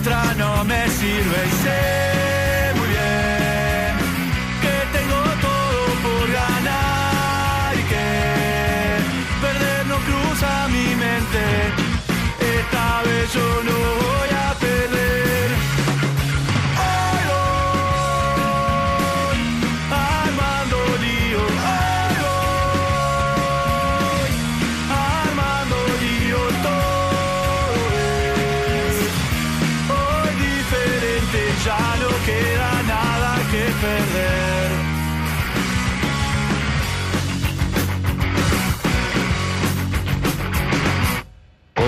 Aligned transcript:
otra 0.00 0.34
no 0.36 0.64
me 0.64 0.88
sirve 0.88 1.38
y 1.46 1.52
sé 1.62 1.82
muy 2.78 2.88
bien 2.94 3.92
que 4.62 4.74
tengo 4.96 5.20
todo 5.46 5.80
por 6.04 6.26
ganar 6.40 7.74
y 7.74 7.82
que 7.92 8.06
perder 9.44 9.80
no 9.86 9.96
cruza 10.08 10.50
mi 10.68 10.88
mente, 11.04 11.42
esta 12.58 12.86
vez 13.06 13.32
yo 13.32 13.48
no 13.68 13.78
voy 14.04 14.30
a 14.34 14.35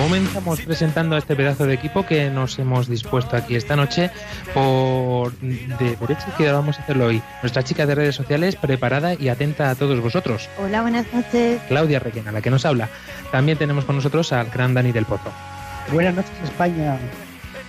Comenzamos 0.09 0.61
presentando 0.61 1.15
a 1.15 1.19
este 1.19 1.35
pedazo 1.35 1.67
de 1.67 1.75
equipo 1.75 2.03
que 2.03 2.31
nos 2.31 2.57
hemos 2.57 2.87
dispuesto 2.87 3.37
aquí 3.37 3.55
esta 3.55 3.75
noche 3.75 4.09
por 4.55 5.31
de 5.33 5.97
que 6.35 6.51
vamos 6.51 6.79
a 6.79 6.81
hacerlo 6.81 7.05
hoy. 7.05 7.21
Nuestra 7.43 7.61
chica 7.61 7.85
de 7.85 7.93
redes 7.93 8.15
sociales 8.15 8.55
preparada 8.55 9.13
y 9.13 9.29
atenta 9.29 9.69
a 9.69 9.75
todos 9.75 10.01
vosotros. 10.01 10.49
Hola, 10.57 10.81
buenas 10.81 11.05
noches. 11.13 11.61
Claudia 11.67 11.99
Requena, 11.99 12.31
la 12.31 12.41
que 12.41 12.49
nos 12.49 12.65
habla. 12.65 12.89
También 13.31 13.59
tenemos 13.59 13.85
con 13.85 13.97
nosotros 13.97 14.33
al 14.33 14.49
gran 14.49 14.73
Dani 14.73 14.91
del 14.91 15.05
Pozo. 15.05 15.31
Buenas 15.93 16.15
noches, 16.15 16.31
España. 16.43 16.97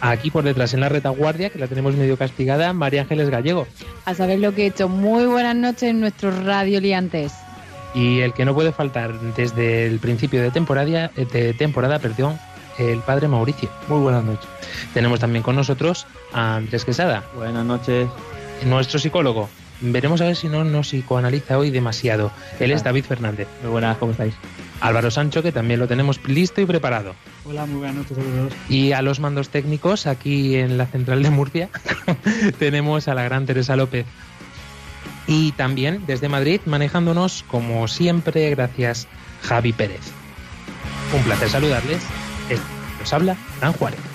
Aquí 0.01 0.31
por 0.31 0.43
detrás 0.43 0.73
en 0.73 0.81
la 0.81 0.89
retaguardia, 0.89 1.51
que 1.51 1.59
la 1.59 1.67
tenemos 1.67 1.95
medio 1.95 2.17
castigada, 2.17 2.73
María 2.73 3.03
Ángeles 3.03 3.29
Gallego. 3.29 3.67
A 4.07 4.15
saber 4.15 4.39
lo 4.39 4.55
que 4.55 4.63
he 4.63 4.67
hecho. 4.69 4.89
Muy 4.89 5.27
buenas 5.27 5.57
noches, 5.57 5.95
nuestros 5.95 6.43
radioliantes. 6.43 7.35
Y 7.95 8.21
el 8.21 8.33
que 8.33 8.45
no 8.45 8.55
puede 8.55 8.73
faltar 8.73 9.19
desde 9.37 9.87
el 9.87 9.99
principio 9.99 10.43
de 10.43 10.51
temporada, 10.51 11.11
de 11.17 11.55
temporada 11.55 11.99
perdón, 11.99 12.39
el 12.79 13.01
padre 13.01 13.29
Mauricio. 13.29 13.69
Muy 13.89 14.01
buenas 14.01 14.25
noches. 14.25 14.49
Tenemos 14.95 15.21
también 15.21 15.43
con 15.43 15.57
nosotros 15.57 16.07
a 16.33 16.57
Andrés 16.57 16.85
Quesada, 16.85 17.25
Buenas 17.35 17.65
noches. 17.65 18.09
nuestro 18.65 18.99
psicólogo. 18.99 19.49
Veremos 19.83 20.21
a 20.21 20.27
ver 20.27 20.37
si 20.37 20.49
no 20.49 20.63
nos 20.63 20.89
psicoanaliza 20.89 21.57
hoy 21.57 21.71
demasiado. 21.71 22.31
Él 22.59 22.71
es 22.71 22.85
David 22.85 23.05
Fernández. 23.05 23.49
Muy 23.63 23.71
buenas, 23.73 23.97
¿cómo 23.97 24.13
estáis? 24.13 24.35
Álvaro 24.81 25.11
Sancho, 25.11 25.43
que 25.43 25.53
también 25.53 25.81
lo 25.81 25.89
tenemos 25.89 26.21
listo 26.27 26.61
y 26.61 26.67
preparado. 26.67 27.15
Hola, 27.45 27.65
muy 27.67 27.79
buenas 27.79 27.97
noches 27.97 28.19
a 28.19 28.21
todos. 28.21 28.53
Y 28.69 28.93
a 28.93 29.01
los 29.03 29.21
mandos 29.21 29.49
técnicos, 29.49 30.07
aquí 30.07 30.57
en 30.57 30.77
la 30.79 30.87
central 30.87 31.23
de 31.23 31.31
Murcia, 31.31 31.71
tenemos 32.59 33.09
a 33.09 33.15
la 33.15 33.23
gran 33.25 33.47
Teresa 33.47 33.77
López. 33.77 34.07
Y 35.31 35.53
también 35.53 36.03
desde 36.09 36.29
Madrid, 36.29 36.61
manejándonos 36.67 37.45
como 37.47 37.87
siempre, 37.87 38.51
gracias 38.51 39.07
Javi 39.43 39.73
Pérez. 39.73 40.01
Un 41.15 41.23
placer 41.23 41.49
saludarles. 41.49 42.03
Nos 42.99 43.13
habla 43.13 43.37
Fran 43.61 43.73
Juárez. 43.75 44.10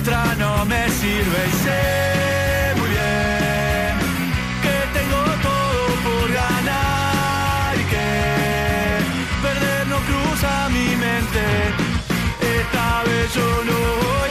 Otra 0.00 0.34
no 0.38 0.64
me 0.64 0.88
sirve 0.88 1.40
y 1.48 1.54
sé 1.64 2.74
muy 2.78 2.88
bien 2.88 3.92
que 4.64 4.76
tengo 4.98 5.22
todo 5.48 5.82
por 6.06 6.32
ganar 6.32 7.74
y 7.76 7.84
que 7.92 8.08
perder 9.42 9.86
no 9.88 9.98
cruza 10.08 10.68
mi 10.70 10.96
mente. 10.96 11.44
Esta 12.58 13.02
vez 13.04 13.34
yo 13.34 13.48
no 13.68 13.78
voy 14.02 14.29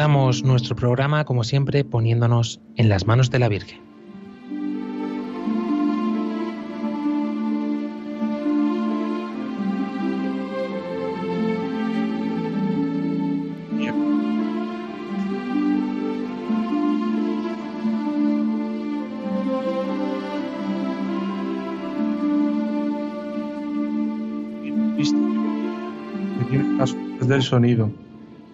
Comenzamos 0.00 0.42
nuestro 0.44 0.74
programa, 0.76 1.26
como 1.26 1.44
siempre, 1.44 1.84
poniéndonos 1.84 2.58
en 2.76 2.88
las 2.88 3.06
manos 3.06 3.30
de 3.30 3.38
la 3.38 3.50
Virgen. 3.50 3.80
Del 27.20 27.42
sonido 27.42 27.90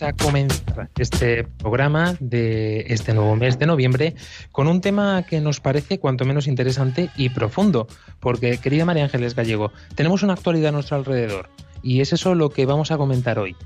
Vamos 0.00 0.14
a 0.14 0.24
comenzar 0.24 0.90
este 0.96 1.42
programa 1.42 2.14
de 2.20 2.84
este 2.88 3.14
nuevo 3.14 3.34
mes 3.34 3.58
de 3.58 3.66
noviembre 3.66 4.14
con 4.52 4.68
un 4.68 4.80
tema 4.80 5.24
que 5.24 5.40
nos 5.40 5.58
parece 5.58 5.98
cuanto 5.98 6.24
menos 6.24 6.46
interesante 6.46 7.10
y 7.16 7.30
profundo, 7.30 7.88
porque, 8.20 8.58
querida 8.58 8.84
María 8.84 9.04
Ángeles 9.04 9.34
Gallego, 9.34 9.72
tenemos 9.96 10.22
una 10.22 10.34
actualidad 10.34 10.68
a 10.68 10.72
nuestro 10.72 10.98
alrededor 10.98 11.48
y 11.82 12.00
es 12.00 12.12
eso 12.12 12.36
lo 12.36 12.50
que 12.50 12.64
vamos 12.64 12.92
a 12.92 12.96
comentar 12.96 13.40
hoy. 13.40 13.56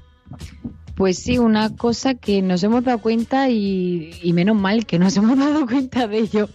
Pues 0.95 1.19
sí, 1.19 1.37
una 1.37 1.77
cosa 1.77 2.15
que 2.15 2.41
nos 2.41 2.63
hemos 2.63 2.83
dado 2.83 2.99
cuenta 2.99 3.51
y, 3.51 4.19
y 4.23 4.33
menos 4.33 4.57
mal 4.57 4.87
que 4.87 4.99
nos 4.99 5.15
hemos 5.19 5.39
dado 5.39 5.67
cuenta 5.67 6.07
de 6.07 6.19
ello. 6.19 6.49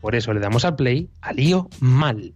Por 0.00 0.14
eso 0.14 0.32
le 0.32 0.38
damos 0.38 0.64
al 0.64 0.76
play 0.76 1.08
a 1.22 1.32
lío 1.32 1.68
mal. 1.80 2.32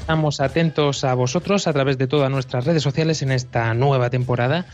Estamos 0.00 0.40
atentos 0.40 1.04
a 1.04 1.14
vosotros 1.14 1.66
a 1.66 1.72
través 1.72 1.96
de 1.96 2.06
todas 2.06 2.30
nuestras 2.30 2.66
redes 2.66 2.82
sociales 2.82 3.22
en 3.22 3.32
esta 3.32 3.72
nueva 3.72 4.10
temporada 4.10 4.66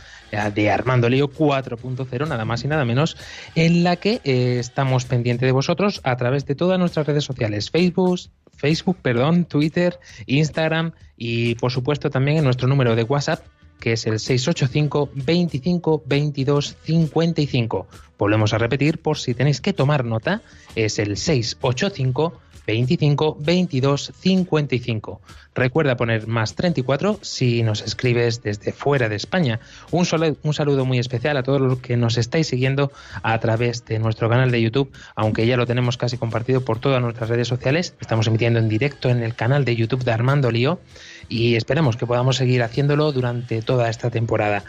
de 0.54 0.70
Armando 0.70 1.08
Lío 1.08 1.30
4.0, 1.30 2.28
nada 2.28 2.44
más 2.44 2.64
y 2.64 2.68
nada 2.68 2.84
menos, 2.84 3.16
en 3.54 3.84
la 3.84 3.96
que 3.96 4.20
eh, 4.24 4.58
estamos 4.58 5.04
pendientes 5.04 5.46
de 5.46 5.52
vosotros 5.52 6.00
a 6.02 6.16
través 6.16 6.44
de 6.44 6.56
todas 6.56 6.78
nuestras 6.78 7.06
redes 7.06 7.24
sociales, 7.24 7.70
Facebook, 7.70 8.18
Facebook, 8.56 8.96
perdón, 9.00 9.44
Twitter, 9.44 9.98
Instagram 10.26 10.92
y 11.16 11.54
por 11.54 11.70
supuesto 11.70 12.10
también 12.10 12.38
en 12.38 12.44
nuestro 12.44 12.66
número 12.66 12.96
de 12.96 13.04
WhatsApp 13.04 13.44
que 13.80 13.92
es 13.92 14.06
el 14.06 14.18
685 14.18 15.10
25 15.14 16.02
22 16.06 16.76
55. 16.82 17.86
Volvemos 18.18 18.54
a 18.54 18.58
repetir 18.58 19.02
por 19.02 19.18
si 19.18 19.34
tenéis 19.34 19.60
que 19.60 19.72
tomar 19.72 20.04
nota, 20.04 20.42
es 20.74 20.98
el 20.98 21.16
685 21.16 22.40
25 22.66 23.36
22 23.40 24.12
55. 24.18 25.20
Recuerda 25.54 25.96
poner 25.96 26.26
más 26.26 26.54
34 26.54 27.20
si 27.22 27.62
nos 27.62 27.82
escribes 27.82 28.42
desde 28.42 28.72
fuera 28.72 29.08
de 29.08 29.16
España. 29.16 29.60
Un, 29.92 30.06
un 30.42 30.54
saludo 30.54 30.84
muy 30.84 30.98
especial 30.98 31.36
a 31.36 31.42
todos 31.42 31.60
los 31.60 31.78
que 31.78 31.96
nos 31.96 32.18
estáis 32.18 32.48
siguiendo 32.48 32.90
a 33.22 33.38
través 33.38 33.84
de 33.84 33.98
nuestro 34.00 34.28
canal 34.28 34.50
de 34.50 34.60
YouTube, 34.60 34.92
aunque 35.14 35.46
ya 35.46 35.56
lo 35.56 35.66
tenemos 35.66 35.96
casi 35.96 36.18
compartido 36.18 36.64
por 36.64 36.80
todas 36.80 37.00
nuestras 37.00 37.28
redes 37.28 37.46
sociales. 37.46 37.94
Estamos 38.00 38.26
emitiendo 38.26 38.58
en 38.58 38.68
directo 38.68 39.08
en 39.10 39.22
el 39.22 39.34
canal 39.34 39.64
de 39.64 39.76
YouTube 39.76 40.04
de 40.04 40.12
Armando 40.12 40.50
Lío 40.50 40.80
y 41.28 41.54
esperemos 41.54 41.96
que 41.96 42.06
podamos 42.06 42.36
seguir 42.36 42.62
haciéndolo 42.62 43.12
durante 43.12 43.62
toda 43.62 43.88
esta 43.88 44.10
temporada. 44.10 44.64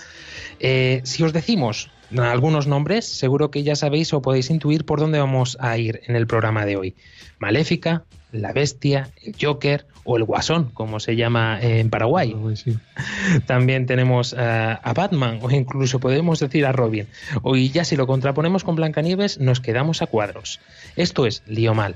Eh, 0.59 1.01
si 1.03 1.23
os 1.23 1.33
decimos 1.33 1.89
algunos 2.17 2.67
nombres, 2.67 3.05
seguro 3.05 3.51
que 3.51 3.63
ya 3.63 3.75
sabéis 3.75 4.13
o 4.13 4.21
podéis 4.21 4.49
intuir 4.49 4.85
por 4.85 4.99
dónde 4.99 5.19
vamos 5.19 5.57
a 5.59 5.77
ir 5.77 6.01
en 6.05 6.15
el 6.15 6.27
programa 6.27 6.65
de 6.65 6.77
hoy. 6.77 6.95
Maléfica, 7.39 8.03
la 8.31 8.53
bestia, 8.53 9.09
el 9.23 9.35
Joker 9.39 9.85
o 10.03 10.17
el 10.17 10.23
Guasón, 10.23 10.65
como 10.73 10.99
se 10.99 11.15
llama 11.15 11.59
en 11.61 11.89
Paraguay. 11.89 12.35
Sí. 12.55 12.77
También 13.45 13.85
tenemos 13.85 14.35
eh, 14.37 14.77
a 14.81 14.93
Batman 14.93 15.39
o 15.41 15.49
incluso 15.51 15.99
podemos 15.99 16.39
decir 16.39 16.65
a 16.65 16.71
Robin. 16.71 17.07
Hoy 17.41 17.69
ya 17.69 17.83
si 17.83 17.95
lo 17.95 18.07
contraponemos 18.07 18.63
con 18.63 18.75
Blancanieves 18.75 19.39
nos 19.39 19.59
quedamos 19.59 20.01
a 20.01 20.07
cuadros. 20.07 20.59
Esto 20.95 21.25
es 21.25 21.43
Lío 21.47 21.73
Mal. 21.73 21.95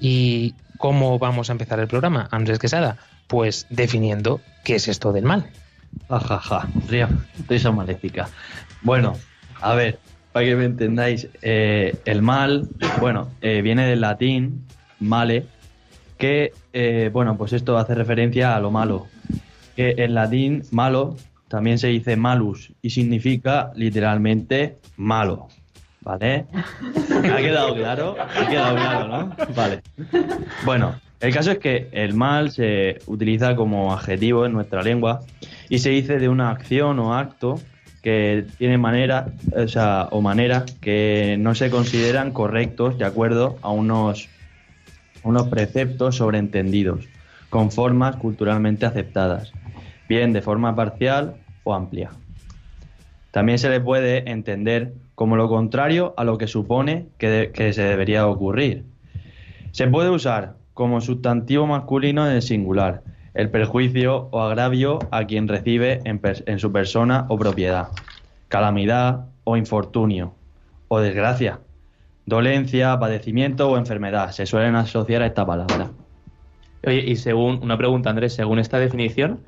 ¿Y 0.00 0.54
cómo 0.78 1.18
vamos 1.18 1.48
a 1.48 1.52
empezar 1.52 1.78
el 1.80 1.88
programa, 1.88 2.28
Andrés 2.30 2.58
Quesada? 2.58 2.98
Pues 3.26 3.66
definiendo 3.70 4.40
qué 4.64 4.76
es 4.76 4.88
esto 4.88 5.12
del 5.12 5.24
mal. 5.24 5.50
Ajaja, 6.08 6.68
risa 7.48 7.70
maléfica. 7.70 8.28
Bueno, 8.82 9.14
a 9.60 9.74
ver, 9.74 9.98
para 10.34 10.46
que 10.46 10.56
me 10.56 10.64
entendáis, 10.64 11.28
eh, 11.42 11.94
el 12.06 12.20
mal, 12.20 12.68
bueno, 13.00 13.28
eh, 13.40 13.62
viene 13.62 13.86
del 13.86 14.00
latín 14.00 14.66
male, 14.98 15.46
que, 16.18 16.50
eh, 16.72 17.08
bueno, 17.12 17.36
pues 17.36 17.52
esto 17.52 17.78
hace 17.78 17.94
referencia 17.94 18.56
a 18.56 18.58
lo 18.58 18.72
malo. 18.72 19.06
Que 19.76 19.94
en 19.96 20.12
latín 20.12 20.64
malo 20.72 21.14
también 21.46 21.78
se 21.78 21.86
dice 21.86 22.16
malus 22.16 22.72
y 22.82 22.90
significa 22.90 23.70
literalmente 23.76 24.78
malo. 24.96 25.46
¿Vale? 26.00 26.46
¿Ha 27.32 27.36
quedado 27.36 27.76
claro? 27.76 28.16
Ha 28.18 28.48
quedado 28.48 28.74
claro, 28.74 29.06
¿no? 29.06 29.36
Vale. 29.54 29.82
Bueno, 30.64 30.96
el 31.20 31.32
caso 31.32 31.52
es 31.52 31.58
que 31.58 31.88
el 31.92 32.14
mal 32.14 32.50
se 32.50 32.98
utiliza 33.06 33.54
como 33.54 33.92
adjetivo 33.92 34.46
en 34.46 34.52
nuestra 34.52 34.82
lengua 34.82 35.20
y 35.68 35.78
se 35.78 35.90
dice 35.90 36.18
de 36.18 36.28
una 36.28 36.50
acción 36.50 36.98
o 36.98 37.14
acto 37.14 37.60
que 38.04 38.44
tiene 38.58 38.76
manera, 38.76 39.28
o 39.56 39.66
sea, 39.66 40.10
que 40.82 41.36
no 41.38 41.54
se 41.54 41.70
consideran 41.70 42.32
correctos 42.32 42.98
de 42.98 43.06
acuerdo 43.06 43.56
a 43.62 43.70
unos, 43.70 44.28
unos 45.22 45.48
preceptos 45.48 46.16
sobreentendidos, 46.16 47.08
con 47.48 47.70
formas 47.70 48.16
culturalmente 48.16 48.84
aceptadas, 48.84 49.54
bien 50.06 50.34
de 50.34 50.42
forma 50.42 50.76
parcial 50.76 51.36
o 51.62 51.72
amplia. 51.72 52.10
También 53.30 53.58
se 53.58 53.70
le 53.70 53.80
puede 53.80 54.30
entender 54.30 54.92
como 55.14 55.36
lo 55.36 55.48
contrario 55.48 56.12
a 56.18 56.24
lo 56.24 56.36
que 56.36 56.46
supone 56.46 57.06
que, 57.16 57.52
que 57.54 57.72
se 57.72 57.84
debería 57.84 58.26
ocurrir. 58.26 58.84
Se 59.72 59.86
puede 59.86 60.10
usar 60.10 60.56
como 60.74 61.00
sustantivo 61.00 61.66
masculino 61.66 62.26
en 62.26 62.34
el 62.34 62.42
singular, 62.42 63.00
el 63.34 63.50
perjuicio 63.50 64.28
o 64.30 64.40
agravio 64.40 65.00
a 65.10 65.24
quien 65.24 65.48
recibe 65.48 66.00
en, 66.04 66.20
en 66.46 66.58
su 66.58 66.72
persona 66.72 67.26
o 67.28 67.36
propiedad, 67.36 67.88
calamidad 68.48 69.26
o 69.44 69.56
infortunio, 69.56 70.34
o 70.88 71.00
desgracia, 71.00 71.60
dolencia, 72.26 72.98
padecimiento 72.98 73.68
o 73.68 73.76
enfermedad. 73.76 74.30
Se 74.30 74.46
suelen 74.46 74.76
asociar 74.76 75.22
a 75.22 75.26
esta 75.26 75.44
palabra. 75.44 75.90
Oye, 76.86 77.04
y 77.10 77.16
según 77.16 77.60
una 77.62 77.76
pregunta, 77.76 78.10
Andrés, 78.10 78.34
según 78.34 78.58
esta 78.58 78.78
definición, 78.78 79.40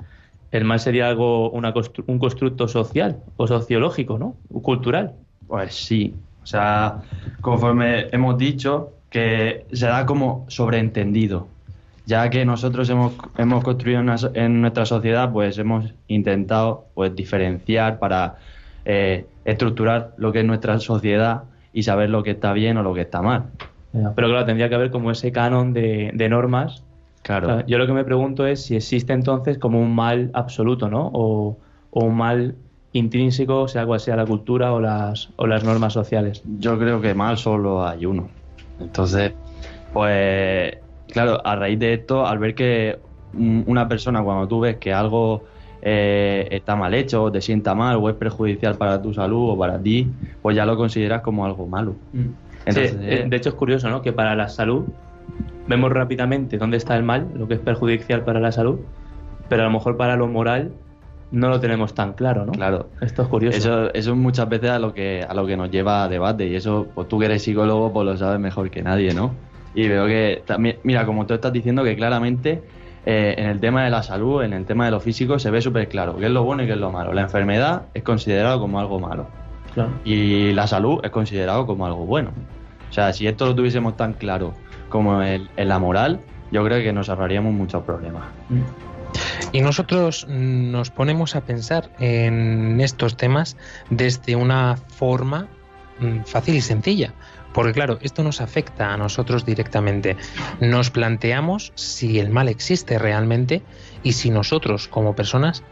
el 0.51 0.65
mal 0.65 0.79
sería 0.79 1.07
algo, 1.07 1.49
una 1.51 1.73
constru- 1.73 2.03
un 2.07 2.19
constructo 2.19 2.67
social 2.67 3.17
o 3.37 3.47
sociológico, 3.47 4.17
¿no? 4.17 4.35
Cultural. 4.61 5.13
Pues 5.47 5.73
sí, 5.73 6.15
o 6.41 6.45
sea, 6.45 7.01
conforme 7.41 8.07
hemos 8.11 8.37
dicho, 8.37 8.93
que 9.09 9.65
se 9.71 9.87
da 9.87 10.05
como 10.05 10.45
sobreentendido, 10.49 11.47
ya 12.07 12.29
que 12.29 12.45
nosotros 12.45 12.89
hemos, 12.89 13.13
hemos 13.37 13.63
construido 13.65 13.99
una 13.99 14.15
en 14.33 14.61
nuestra 14.61 14.85
sociedad, 14.85 15.29
pues 15.29 15.57
hemos 15.57 15.93
intentado 16.07 16.85
pues 16.95 17.13
diferenciar 17.13 17.99
para 17.99 18.37
eh, 18.85 19.25
estructurar 19.43 20.13
lo 20.15 20.31
que 20.31 20.39
es 20.39 20.45
nuestra 20.45 20.79
sociedad 20.79 21.43
y 21.73 21.83
saber 21.83 22.09
lo 22.09 22.23
que 22.23 22.31
está 22.31 22.53
bien 22.53 22.77
o 22.77 22.83
lo 22.83 22.93
que 22.93 23.01
está 23.01 23.21
mal. 23.21 23.47
Pero 23.91 24.29
claro, 24.29 24.45
tendría 24.45 24.69
que 24.69 24.75
haber 24.75 24.89
como 24.89 25.11
ese 25.11 25.33
canon 25.33 25.73
de, 25.73 26.11
de 26.13 26.29
normas. 26.29 26.81
Claro. 27.23 27.47
Claro, 27.47 27.67
Yo 27.67 27.77
lo 27.77 27.85
que 27.85 27.93
me 27.93 28.05
pregunto 28.05 28.47
es 28.47 28.63
si 28.63 28.77
existe 28.77 29.11
entonces 29.11 29.57
como 29.57 29.81
un 29.81 29.93
mal 29.93 30.31
absoluto, 30.33 30.89
¿no? 30.89 31.11
O, 31.13 31.57
o 31.91 32.05
un 32.05 32.15
mal 32.15 32.55
intrínseco, 32.93 33.67
sea 33.67 33.85
cual 33.85 33.99
sea 33.99 34.15
la 34.15 34.25
cultura 34.25 34.71
o 34.71 34.79
las, 34.79 35.29
o 35.35 35.45
las 35.45 35.65
normas 35.65 35.91
sociales. 35.91 36.41
Yo 36.57 36.79
creo 36.79 37.01
que 37.01 37.13
mal 37.13 37.37
solo 37.37 37.85
hay 37.85 38.05
uno. 38.05 38.29
Entonces, 38.79 39.33
pues, 39.91 40.77
claro, 41.17 41.41
a 41.43 41.55
raíz 41.55 41.79
de 41.79 41.93
esto, 41.93 42.27
al 42.27 42.37
ver 42.37 42.53
que 42.53 42.99
mm, 43.33 43.61
una 43.65 43.87
persona, 43.87 44.21
cuando 44.21 44.47
tú 44.47 44.59
ves 44.59 44.77
que 44.77 44.93
algo 44.93 45.45
eh, 45.81 46.47
está 46.51 46.75
mal 46.75 46.93
hecho, 46.93 47.23
o 47.23 47.31
te 47.31 47.41
sienta 47.41 47.73
mal, 47.73 47.97
o 47.97 48.09
es 48.09 48.15
perjudicial 48.15 48.75
para 48.75 49.01
tu 49.01 49.13
salud 49.13 49.51
o 49.51 49.57
para 49.57 49.79
ti, 49.79 50.07
pues 50.41 50.55
ya 50.55 50.65
lo 50.65 50.77
consideras 50.77 51.21
como 51.21 51.45
algo 51.45 51.67
malo. 51.67 51.95
Entonces, 52.65 52.91
Sí, 52.91 52.97
eh, 53.01 53.23
eh, 53.23 53.25
de 53.27 53.35
hecho 53.35 53.49
es 53.49 53.55
curioso, 53.55 53.89
¿no? 53.89 54.01
Que 54.01 54.13
para 54.13 54.35
la 54.35 54.47
salud 54.47 54.85
vemos 55.67 55.91
rápidamente 55.91 56.57
dónde 56.57 56.77
está 56.77 56.95
el 56.95 57.03
mal, 57.03 57.27
lo 57.33 57.47
que 57.47 57.55
es 57.55 57.59
perjudicial 57.59 58.23
para 58.23 58.39
la 58.39 58.51
salud, 58.51 58.79
pero 59.49 59.63
a 59.63 59.65
lo 59.65 59.71
mejor 59.71 59.97
para 59.97 60.15
lo 60.15 60.27
moral 60.27 60.71
no 61.31 61.49
lo 61.49 61.59
tenemos 61.59 61.93
tan 61.93 62.13
claro, 62.13 62.45
¿no? 62.45 62.51
Claro. 62.51 62.89
Esto 63.01 63.23
es 63.23 63.27
curioso. 63.27 63.57
Eso, 63.57 63.93
eso 63.93 64.11
es 64.11 64.17
muchas 64.17 64.47
veces 64.47 64.69
a 64.69 64.79
lo 64.79 64.93
que 64.93 65.25
a 65.27 65.33
lo 65.33 65.45
que 65.45 65.57
nos 65.57 65.69
lleva 65.71 66.03
a 66.03 66.07
debate 66.07 66.47
y 66.47 66.55
eso, 66.55 66.87
pues 66.93 67.07
tú 67.07 67.19
que 67.19 67.25
eres 67.25 67.41
psicólogo, 67.43 67.91
pues 67.91 68.05
lo 68.05 68.15
sabes 68.17 68.39
mejor 68.39 68.69
que 68.69 68.81
nadie, 68.83 69.13
¿no? 69.13 69.31
Y 69.77 69.87
veo 69.87 70.07
que 70.07 70.41
también, 70.43 70.77
mira, 70.81 71.05
como 71.05 71.27
tú 71.27 71.35
estás 71.35 71.53
diciendo 71.53 71.83
que 71.83 71.95
claramente 71.95 72.63
eh, 73.05 73.35
en 73.37 73.45
el 73.45 73.59
tema 73.59 73.83
de 73.83 73.91
la 73.91 74.01
salud, 74.01 74.41
en 74.41 74.53
el 74.53 74.65
tema 74.65 74.85
de 74.85 74.91
lo 74.91 74.99
físico, 74.99 75.37
se 75.37 75.51
ve 75.51 75.61
súper 75.61 75.87
claro 75.87 76.17
qué 76.17 76.25
es 76.25 76.31
lo 76.31 76.43
bueno 76.43 76.63
y 76.63 76.65
qué 76.65 76.71
es 76.71 76.79
lo 76.79 76.91
malo. 76.91 77.13
La 77.13 77.21
enfermedad 77.21 77.83
es 77.93 78.01
considerado 78.01 78.59
como 78.59 78.79
algo 78.79 78.99
malo 78.99 79.27
Claro. 79.75 79.91
y 80.03 80.51
la 80.53 80.65
salud 80.65 80.99
es 81.03 81.11
considerado 81.11 81.67
como 81.67 81.85
algo 81.85 82.07
bueno. 82.07 82.31
O 82.89 82.91
sea, 82.91 83.13
si 83.13 83.27
esto 83.27 83.45
lo 83.45 83.53
tuviésemos 83.53 83.95
tan 83.95 84.13
claro 84.13 84.55
como 84.89 85.21
en, 85.21 85.47
en 85.57 85.67
la 85.67 85.77
moral, 85.77 86.21
yo 86.51 86.63
creo 86.65 86.79
que 86.81 86.91
nos 86.91 87.07
ahorraríamos 87.09 87.53
muchos 87.53 87.83
problemas. 87.83 88.23
Y 89.51 89.61
nosotros 89.61 90.25
mm, 90.27 90.71
nos 90.71 90.89
ponemos 90.89 91.35
a 91.35 91.41
pensar 91.41 91.91
en 91.99 92.81
estos 92.81 93.15
temas 93.15 93.57
desde 93.91 94.35
una 94.35 94.75
forma 94.75 95.45
mm, 95.99 96.21
fácil 96.25 96.55
y 96.55 96.61
sencilla. 96.61 97.13
Porque 97.57 97.73
claro, 97.73 97.97
esto 98.03 98.21
nos 98.21 98.39
afecta 98.39 98.93
a 98.93 98.97
nosotros 98.97 99.43
directamente. 99.43 100.15
Nos 100.59 100.91
planteamos 100.91 101.71
si 101.73 102.19
el 102.19 102.29
mal 102.29 102.49
existe 102.49 102.99
realmente 102.99 103.63
y 104.03 104.13
si 104.13 104.29
nosotros 104.29 104.87
como 104.87 105.15
personas 105.15 105.63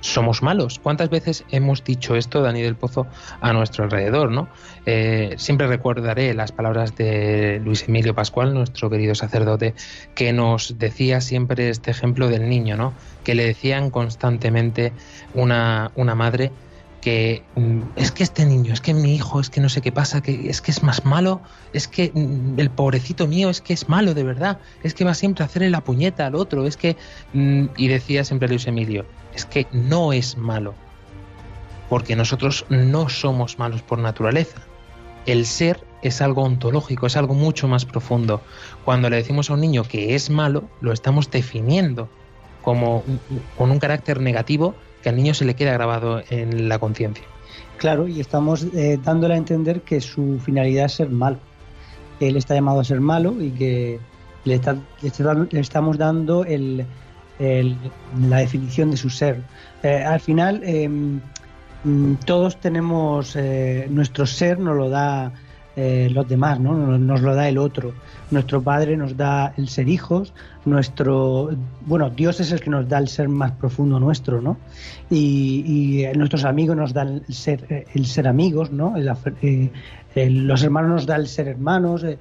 somos 0.00 0.42
malos. 0.42 0.78
¿Cuántas 0.78 1.10
veces 1.10 1.44
hemos 1.50 1.84
dicho 1.84 2.16
esto, 2.16 2.40
Dani 2.40 2.62
del 2.62 2.74
Pozo, 2.74 3.06
a 3.42 3.52
nuestro 3.52 3.84
alrededor? 3.84 4.30
¿no? 4.30 4.48
Eh, 4.86 5.34
siempre 5.36 5.66
recordaré 5.66 6.32
las 6.32 6.52
palabras 6.52 6.96
de 6.96 7.60
Luis 7.62 7.86
Emilio 7.86 8.14
Pascual, 8.14 8.54
nuestro 8.54 8.88
querido 8.88 9.14
sacerdote, 9.14 9.74
que 10.14 10.32
nos 10.32 10.78
decía 10.78 11.20
siempre 11.20 11.68
este 11.68 11.90
ejemplo 11.90 12.28
del 12.28 12.48
niño, 12.48 12.78
¿no? 12.78 12.94
que 13.24 13.34
le 13.34 13.44
decían 13.44 13.90
constantemente 13.90 14.94
una, 15.34 15.90
una 15.96 16.14
madre 16.14 16.50
que 17.00 17.42
mm, 17.56 17.80
es 17.96 18.12
que 18.12 18.22
este 18.22 18.44
niño, 18.44 18.72
es 18.72 18.80
que 18.80 18.94
mi 18.94 19.14
hijo, 19.14 19.40
es 19.40 19.50
que 19.50 19.60
no 19.60 19.68
sé 19.68 19.80
qué 19.80 19.92
pasa, 19.92 20.20
que 20.20 20.48
es 20.48 20.60
que 20.60 20.70
es 20.70 20.82
más 20.82 21.04
malo, 21.04 21.40
es 21.72 21.88
que 21.88 22.12
mm, 22.14 22.58
el 22.58 22.70
pobrecito 22.70 23.26
mío 23.26 23.50
es 23.50 23.60
que 23.60 23.72
es 23.72 23.88
malo 23.88 24.14
de 24.14 24.22
verdad, 24.22 24.60
es 24.82 24.94
que 24.94 25.04
va 25.04 25.14
siempre 25.14 25.42
a 25.42 25.46
hacerle 25.46 25.70
la 25.70 25.82
puñeta 25.82 26.26
al 26.26 26.34
otro, 26.34 26.66
es 26.66 26.76
que 26.76 26.96
mm, 27.32 27.66
y 27.76 27.88
decía 27.88 28.24
siempre 28.24 28.48
Luis 28.48 28.66
Emilio, 28.66 29.06
es 29.34 29.44
que 29.44 29.66
no 29.72 30.12
es 30.12 30.36
malo, 30.36 30.74
porque 31.88 32.16
nosotros 32.16 32.66
no 32.68 33.08
somos 33.08 33.58
malos 33.58 33.82
por 33.82 33.98
naturaleza. 33.98 34.60
El 35.26 35.44
ser 35.44 35.84
es 36.02 36.22
algo 36.22 36.42
ontológico, 36.42 37.06
es 37.06 37.16
algo 37.16 37.34
mucho 37.34 37.68
más 37.68 37.84
profundo. 37.84 38.40
Cuando 38.84 39.10
le 39.10 39.16
decimos 39.16 39.50
a 39.50 39.54
un 39.54 39.60
niño 39.60 39.84
que 39.84 40.14
es 40.14 40.30
malo, 40.30 40.64
lo 40.80 40.92
estamos 40.92 41.30
definiendo 41.30 42.08
como 42.62 43.04
con 43.56 43.70
un 43.70 43.78
carácter 43.78 44.20
negativo 44.20 44.74
que 45.02 45.08
al 45.08 45.16
niño 45.16 45.34
se 45.34 45.44
le 45.44 45.54
queda 45.54 45.72
grabado 45.72 46.22
en 46.30 46.68
la 46.68 46.78
conciencia. 46.78 47.24
Claro, 47.78 48.06
y 48.06 48.20
estamos 48.20 48.64
eh, 48.74 48.98
dándole 49.02 49.34
a 49.34 49.36
entender 49.38 49.80
que 49.82 50.00
su 50.00 50.38
finalidad 50.44 50.86
es 50.86 50.92
ser 50.92 51.08
malo. 51.10 51.38
Él 52.20 52.36
está 52.36 52.54
llamado 52.54 52.80
a 52.80 52.84
ser 52.84 53.00
malo 53.00 53.34
y 53.40 53.50
que 53.50 53.98
le, 54.44 54.54
está- 54.54 54.76
le 55.02 55.60
estamos 55.60 55.96
dando 55.96 56.44
la 58.20 58.36
definición 58.38 58.90
de 58.90 58.96
su 58.96 59.08
ser. 59.08 59.40
Eh, 59.82 60.04
al 60.04 60.20
final, 60.20 60.60
eh, 60.62 60.88
mm, 60.88 62.14
todos 62.26 62.60
tenemos 62.60 63.34
eh, 63.36 63.86
nuestro 63.88 64.26
ser, 64.26 64.58
nos 64.58 64.76
lo 64.76 64.90
da 64.90 65.32
eh, 65.82 66.10
los 66.10 66.28
demás, 66.28 66.60
¿no? 66.60 66.74
Nos, 66.98 67.20
lo 67.22 67.34
da 67.34 67.48
el 67.48 67.56
otro. 67.58 67.92
Nuestro 68.30 68.60
padre 68.62 68.96
nos 68.96 69.16
da 69.16 69.54
el 69.56 69.68
ser 69.68 69.88
hijos, 69.88 70.32
nuestro, 70.64 71.50
bueno, 71.86 72.10
Dios 72.10 72.38
es 72.40 72.52
el 72.52 72.60
que 72.60 72.70
nos 72.70 72.88
da 72.88 72.98
el 72.98 73.08
ser 73.08 73.28
más 73.28 73.52
profundo 73.52 73.98
nuestro, 73.98 74.40
¿no? 74.42 74.58
Y, 75.08 75.64
y, 75.66 76.04
eh, 76.04 76.12
nuestros 76.14 76.44
amigos 76.44 76.76
nos 76.76 76.92
dan 76.92 77.22
el 77.26 77.34
ser, 77.34 77.64
eh, 77.70 77.84
el 77.94 78.04
ser 78.06 78.28
amigos, 78.28 78.70
¿no? 78.70 78.96
El 78.96 79.08
eh, 79.42 79.70
el- 80.14 80.46
los 80.46 80.62
hermanos 80.62 80.90
nos 80.90 81.06
dan 81.06 81.20
el 81.22 81.26
ser 81.28 81.48
hermanos. 81.48 82.04
eh, 82.04 82.18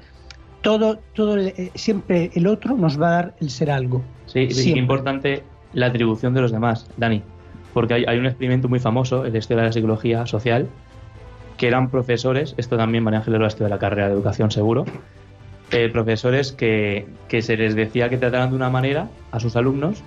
todo, 0.62 1.00
todo, 1.14 1.38
siempre 1.76 2.32
el 2.34 2.46
otro 2.48 2.76
nos 2.76 3.00
va 3.02 3.08
a 3.08 3.12
dar 3.12 3.36
el 3.40 3.50
ser 3.50 3.72
algo. 3.72 4.02
Sí, 4.26 4.48
qué 4.48 4.78
importante 4.80 5.44
la 5.74 5.86
atribución 5.88 6.34
de 6.34 6.42
los 6.42 6.52
demás, 6.52 6.86
Dani. 6.98 7.22
Porque 7.74 7.94
hay, 7.94 8.04
hay 8.08 8.18
un 8.18 8.26
experimento 8.26 8.68
muy 8.68 8.80
famoso 8.80 9.24
la 9.24 9.38
historia 9.38 9.62
de 9.64 9.70
la 9.70 9.74
psicología 9.74 10.26
social, 10.26 10.68
que 11.60 11.68
eran 11.68 11.92
profesores, 11.92 12.56
esto 12.58 12.78
también 12.78 13.04
María 13.04 13.20
Ángeles 13.20 13.38
lo 13.38 13.46
ha 13.46 13.50
estudiado 13.50 13.76
la 13.76 13.80
carrera 13.80 14.08
de 14.08 14.14
educación 14.14 14.50
seguro, 14.50 14.86
eh, 15.72 15.90
profesores 15.90 16.54
que, 16.54 17.06
que 17.28 17.42
se 17.42 17.58
les 17.58 17.76
decía 17.76 18.10
que 18.10 18.18
trataran 18.18 18.52
de 18.52 18.56
una 18.56 18.70
manera 18.70 19.10
a 19.32 19.42
sus 19.42 19.58
alumnos 19.58 20.02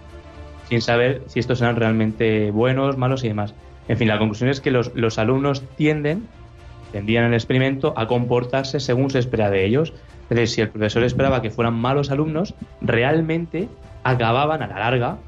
sin 0.70 0.80
saber 0.80 1.22
si 1.26 1.40
estos 1.40 1.60
eran 1.60 1.76
realmente 1.76 2.50
buenos, 2.50 2.96
malos 2.96 3.22
y 3.22 3.28
demás. 3.28 3.54
En 3.86 3.98
fin, 3.98 4.08
la 4.08 4.18
conclusión 4.18 4.48
es 4.48 4.62
que 4.62 4.70
los, 4.70 4.94
los 4.94 5.18
alumnos 5.18 5.62
tienden, 5.76 6.26
tendían 6.90 7.24
en 7.24 7.32
el 7.32 7.34
experimento, 7.34 7.92
a 7.98 8.06
comportarse 8.06 8.80
según 8.80 9.10
se 9.10 9.18
espera 9.18 9.50
de 9.50 9.66
ellos. 9.66 9.92
Es 10.30 10.36
decir, 10.36 10.48
si 10.48 10.60
el 10.62 10.70
profesor 10.70 11.04
esperaba 11.04 11.42
que 11.42 11.50
fueran 11.50 11.74
malos 11.74 12.10
alumnos, 12.10 12.54
realmente 12.80 13.68
acababan 14.04 14.62
a 14.62 14.68
la 14.68 14.78
larga 14.78 15.18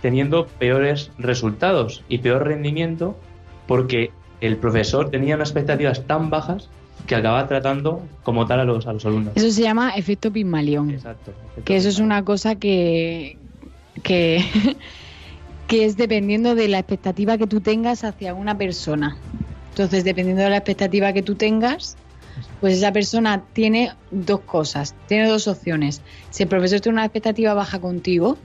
teniendo 0.00 0.46
peores 0.46 1.10
resultados 1.18 2.04
y 2.08 2.18
peor 2.18 2.46
rendimiento 2.46 3.18
porque 3.66 4.12
el 4.40 4.56
profesor 4.56 5.10
tenía 5.10 5.36
unas 5.36 5.48
expectativas 5.48 6.06
tan 6.06 6.30
bajas 6.30 6.68
que 7.06 7.14
acababa 7.14 7.46
tratando 7.46 8.02
como 8.22 8.46
tal 8.46 8.60
a 8.60 8.64
los, 8.64 8.86
a 8.86 8.92
los 8.92 9.04
alumnos. 9.06 9.32
Eso 9.36 9.50
se 9.50 9.62
llama 9.62 9.90
efecto 9.90 10.32
Pigmalión. 10.32 10.90
Exacto. 10.90 11.32
Que 11.64 11.76
eso 11.76 11.88
es 11.88 11.98
una 11.98 12.24
cosa 12.24 12.56
que, 12.56 13.38
que, 14.02 14.44
que 15.68 15.84
es 15.84 15.96
dependiendo 15.96 16.54
de 16.54 16.68
la 16.68 16.78
expectativa 16.78 17.38
que 17.38 17.46
tú 17.46 17.60
tengas 17.60 18.04
hacia 18.04 18.34
una 18.34 18.56
persona. 18.58 19.16
Entonces, 19.70 20.04
dependiendo 20.04 20.42
de 20.42 20.50
la 20.50 20.56
expectativa 20.56 21.12
que 21.12 21.22
tú 21.22 21.34
tengas, 21.34 21.96
pues 22.60 22.74
esa 22.78 22.92
persona 22.92 23.44
tiene 23.52 23.92
dos 24.10 24.40
cosas, 24.40 24.94
tiene 25.06 25.28
dos 25.28 25.46
opciones. 25.48 26.00
Si 26.30 26.42
el 26.42 26.48
profesor 26.48 26.80
tiene 26.80 26.96
una 26.96 27.04
expectativa 27.04 27.54
baja 27.54 27.78
contigo, 27.78 28.38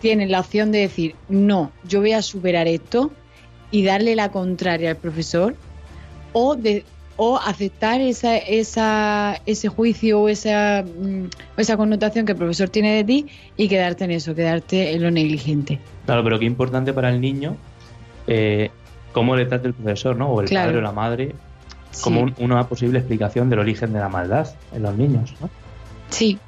tiene 0.00 0.26
la 0.26 0.40
opción 0.40 0.72
de 0.72 0.78
decir, 0.78 1.14
no, 1.28 1.72
yo 1.84 2.00
voy 2.00 2.12
a 2.12 2.22
superar 2.22 2.66
esto 2.68 3.12
y 3.70 3.84
darle 3.84 4.16
la 4.16 4.30
contraria 4.30 4.90
al 4.90 4.96
profesor, 4.96 5.54
o 6.32 6.56
de 6.56 6.84
o 7.22 7.38
aceptar 7.38 8.00
esa, 8.00 8.38
esa, 8.38 9.38
ese 9.44 9.68
juicio 9.68 10.22
o 10.22 10.28
esa, 10.30 10.82
mm, 10.82 11.24
esa 11.58 11.76
connotación 11.76 12.24
que 12.24 12.32
el 12.32 12.38
profesor 12.38 12.70
tiene 12.70 12.94
de 12.94 13.04
ti 13.04 13.26
y 13.58 13.68
quedarte 13.68 14.04
en 14.04 14.12
eso, 14.12 14.34
quedarte 14.34 14.92
en 14.94 15.02
lo 15.02 15.10
negligente. 15.10 15.78
Claro, 16.06 16.24
pero 16.24 16.38
qué 16.38 16.46
importante 16.46 16.94
para 16.94 17.10
el 17.10 17.20
niño 17.20 17.56
eh, 18.26 18.70
cómo 19.12 19.36
le 19.36 19.44
trata 19.44 19.66
el 19.68 19.74
profesor, 19.74 20.16
¿no? 20.16 20.30
O 20.30 20.40
el 20.40 20.48
Claro. 20.48 20.68
padre 20.68 20.78
o 20.78 20.82
la 20.82 20.92
madre, 20.92 21.34
Sí. 21.90 22.04
como 22.04 22.22
un- 22.22 22.34
una 22.38 22.66
posible 22.68 22.98
explicación 23.00 23.50
del 23.50 23.58
origen 23.58 23.92
de 23.92 23.98
la 23.98 24.08
maldad 24.08 24.48
en 24.74 24.82
los 24.82 24.96
niños, 24.96 25.34
¿no? 25.40 25.50
Sí, 26.10 26.38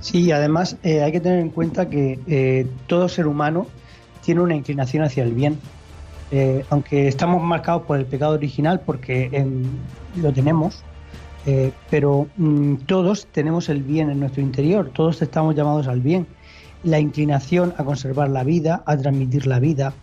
Sí, 0.00 0.22
y 0.26 0.30
además 0.30 0.76
eh, 0.84 1.02
hay 1.02 1.10
que 1.12 1.20
tener 1.20 1.40
en 1.40 1.50
cuenta 1.50 1.90
que 1.90 2.18
eh, 2.28 2.66
todo 2.86 3.08
ser 3.08 3.26
humano 3.26 3.66
tiene 4.24 4.40
una 4.42 4.54
inclinación 4.54 5.02
hacia 5.02 5.24
el 5.24 5.32
bien. 5.32 5.58
Eh, 6.30 6.64
aunque 6.68 7.08
estamos 7.08 7.42
marcados 7.42 7.82
por 7.82 7.98
el 7.98 8.04
pecado 8.04 8.34
original 8.34 8.80
porque 8.80 9.30
em, 9.32 9.64
lo 10.16 10.32
tenemos, 10.32 10.82
eh, 11.46 11.72
pero 11.88 12.26
mm, 12.36 12.74
todos 12.86 13.26
tenemos 13.32 13.70
el 13.70 13.82
bien 13.82 14.10
en 14.10 14.20
nuestro 14.20 14.42
interior, 14.42 14.90
todos 14.92 15.22
estamos 15.22 15.54
llamados 15.54 15.88
al 15.88 16.00
bien. 16.00 16.26
La 16.82 17.00
inclinación 17.00 17.74
a 17.78 17.84
conservar 17.84 18.28
la 18.28 18.44
vida, 18.44 18.82
a 18.84 18.96
transmitir 18.96 19.46
la 19.46 19.58
vida, 19.58 19.94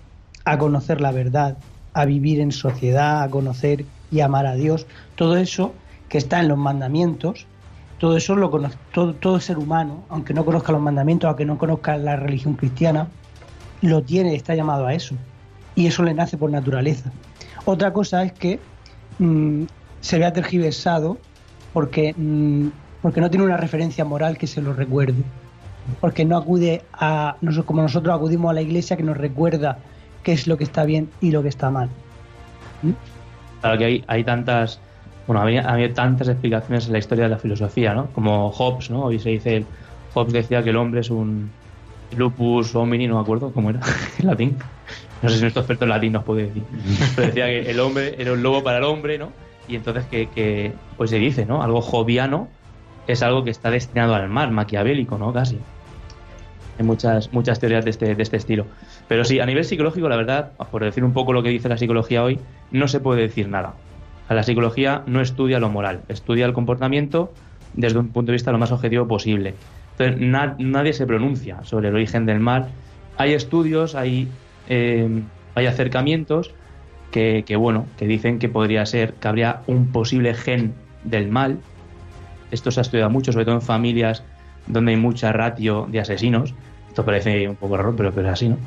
a 0.46 0.58
conocer 0.58 1.00
la 1.00 1.12
verdad, 1.12 1.58
a 1.94 2.05
vivir 2.05 2.39
en 2.39 2.51
sociedad, 2.51 3.22
a 3.22 3.29
conocer 3.29 3.86
y 4.12 4.20
amar 4.22 4.48
a 4.48 4.55
Dios, 4.55 4.88
todo 5.15 5.38
eso 5.38 5.74
que 6.10 6.17
está 6.17 6.39
en 6.39 6.48
los 6.48 6.58
mandamientos, 6.58 7.46
todo 8.00 8.17
eso 8.17 8.36
lo 8.36 8.51
conoce, 8.51 8.77
todo 8.91 9.39
ser 9.39 9.58
humano, 9.58 10.03
aunque 10.10 10.34
no 10.34 10.44
conozca 10.44 10.72
los 10.72 10.82
mandamientos, 10.82 11.27
aunque 11.27 11.46
no 11.46 11.58
conozca 11.58 11.98
la 11.98 12.15
religión 12.15 12.55
cristiana, 12.55 13.08
lo 13.82 14.01
tiene, 14.01 14.36
está 14.36 14.55
llamado 14.55 14.86
a 14.86 14.94
eso. 14.94 15.15
Y 15.75 15.88
eso 15.88 16.03
le 16.03 16.13
nace 16.13 16.38
por 16.38 16.50
naturaleza. 16.50 17.12
Otra 17.65 17.91
cosa 17.91 18.24
es 18.24 18.32
que 18.32 18.60
mm, 19.20 19.63
se 20.01 20.20
vea 20.20 20.32
tergiversado 20.32 21.17
porque, 21.74 22.13
mm, 22.15 22.67
porque 23.01 23.22
no 23.22 23.29
tiene 23.29 23.46
una 23.46 23.58
referencia 23.58 24.05
moral 24.05 24.38
que 24.38 24.48
se 24.48 24.62
lo 24.62 24.74
recuerde. 24.74 25.22
Porque 26.00 26.25
no 26.25 26.38
acude 26.38 26.82
a, 26.94 27.36
como 27.65 27.82
nosotros 27.82 28.15
acudimos 28.15 28.50
a 28.50 28.53
la 28.53 28.62
iglesia 28.62 28.98
que 28.98 29.03
nos 29.03 29.17
recuerda 29.17 29.77
qué 30.24 30.32
es 30.32 30.48
lo 30.48 30.58
que 30.58 30.63
está 30.63 30.84
bien 30.84 31.10
y 31.22 31.32
lo 31.32 31.44
que 31.44 31.50
está 31.50 31.70
mal. 31.70 31.89
Claro 33.62 33.77
que 33.77 33.86
hay, 33.86 34.03
hay 34.08 34.24
tantas, 34.24 34.79
bueno, 35.27 35.41
había, 35.41 35.62
había 35.70 35.94
tantas 35.94 36.27
explicaciones 36.27 36.88
en 36.88 36.94
la 36.94 37.00
historia 37.00 37.25
de 37.25 37.32
la 37.32 37.38
filosofía, 37.38 37.94
¿no? 37.94 38.08
Como 38.08 38.50
Hobbes, 38.51 38.89
¿no? 38.89 39.03
Hoy 39.03 39.20
se 39.20 39.29
dice, 39.29 39.65
Hobbes 40.13 40.34
decía 40.34 40.63
que 40.63 40.72
el 40.72 40.77
hombre 40.77 41.01
es 41.01 41.10
un 41.12 41.51
lupus 42.15 42.75
homini, 42.75 43.07
no 43.07 43.15
me 43.15 43.21
acuerdo 43.21 43.51
cómo 43.51 43.69
era 43.69 43.79
en 44.19 44.27
latín. 44.27 44.57
No 45.21 45.29
sé 45.29 45.35
si 45.35 45.41
nuestro 45.41 45.62
experto 45.62 45.85
en 45.85 45.89
latín 45.89 46.13
nos 46.13 46.24
puede 46.24 46.47
decir. 46.47 46.63
Pero 47.15 47.27
decía 47.27 47.45
que 47.45 47.71
el 47.71 47.79
hombre 47.79 48.15
era 48.17 48.33
un 48.33 48.43
lobo 48.43 48.63
para 48.63 48.77
el 48.77 48.83
hombre, 48.83 49.17
¿no? 49.17 49.31
Y 49.67 49.75
entonces 49.75 50.05
que, 50.05 50.27
que, 50.27 50.74
pues 50.97 51.09
se 51.09 51.17
dice, 51.17 51.45
¿no? 51.45 51.63
Algo 51.63 51.81
joviano 51.81 52.47
es 53.07 53.24
algo 53.24 53.43
que 53.43 53.50
está 53.50 53.71
destinado 53.71 54.13
al 54.15 54.29
mal, 54.29 54.51
maquiavélico, 54.51 55.17
¿no? 55.17 55.33
Casi. 55.33 55.57
Hay 56.77 56.85
muchas, 56.85 57.31
muchas 57.31 57.59
teorías 57.59 57.85
de 57.85 57.91
este, 57.91 58.15
de 58.15 58.21
este 58.21 58.38
estilo. 58.38 58.65
Pero 59.07 59.24
sí, 59.24 59.39
a 59.39 59.45
nivel 59.45 59.63
psicológico, 59.63 60.09
la 60.09 60.17
verdad, 60.17 60.51
por 60.71 60.83
decir 60.83 61.03
un 61.03 61.13
poco 61.13 61.31
lo 61.31 61.41
que 61.41 61.50
dice 61.50 61.69
la 61.69 61.77
psicología 61.77 62.24
hoy, 62.24 62.39
no 62.71 62.88
se 62.88 63.00
puede 63.00 63.21
decir 63.21 63.47
nada. 63.47 63.75
O 64.25 64.27
sea, 64.27 64.35
la 64.35 64.43
psicología 64.43 65.03
no 65.05 65.21
estudia 65.21 65.59
lo 65.59 65.69
moral, 65.69 66.01
estudia 66.09 66.45
el 66.45 66.53
comportamiento 66.53 67.31
desde 67.74 68.00
un 68.00 68.09
punto 68.09 68.31
de 68.31 68.33
vista 68.33 68.51
lo 68.51 68.57
más 68.57 68.71
objetivo 68.71 69.07
posible. 69.07 69.53
Entonces, 69.97 70.19
na- 70.27 70.55
nadie 70.59 70.93
se 70.93 71.05
pronuncia 71.07 71.63
sobre 71.63 71.89
el 71.89 71.95
origen 71.95 72.25
del 72.25 72.39
mal. 72.39 72.67
Hay 73.17 73.33
estudios, 73.33 73.95
hay, 73.95 74.27
eh, 74.67 75.09
hay 75.55 75.65
acercamientos 75.67 76.53
que, 77.11 77.43
que, 77.45 77.55
bueno, 77.55 77.87
que 77.97 78.07
dicen 78.07 78.39
que 78.39 78.49
podría 78.49 78.85
ser, 78.85 79.13
que 79.13 79.27
habría 79.27 79.61
un 79.67 79.91
posible 79.91 80.33
gen 80.33 80.73
del 81.03 81.29
mal. 81.29 81.59
Esto 82.51 82.71
se 82.71 82.79
ha 82.79 82.83
estudiado 82.83 83.09
mucho, 83.09 83.31
sobre 83.31 83.45
todo 83.45 83.55
en 83.55 83.61
familias 83.61 84.23
donde 84.67 84.91
hay 84.91 84.97
mucha 84.97 85.31
ratio 85.31 85.87
de 85.89 85.99
asesinos. 86.01 86.53
Esto 86.89 87.05
parece 87.05 87.47
un 87.47 87.55
poco 87.55 87.77
raro, 87.77 87.95
pero, 87.95 88.11
pero 88.11 88.27
es 88.27 88.33
así, 88.33 88.49
¿no? 88.49 88.57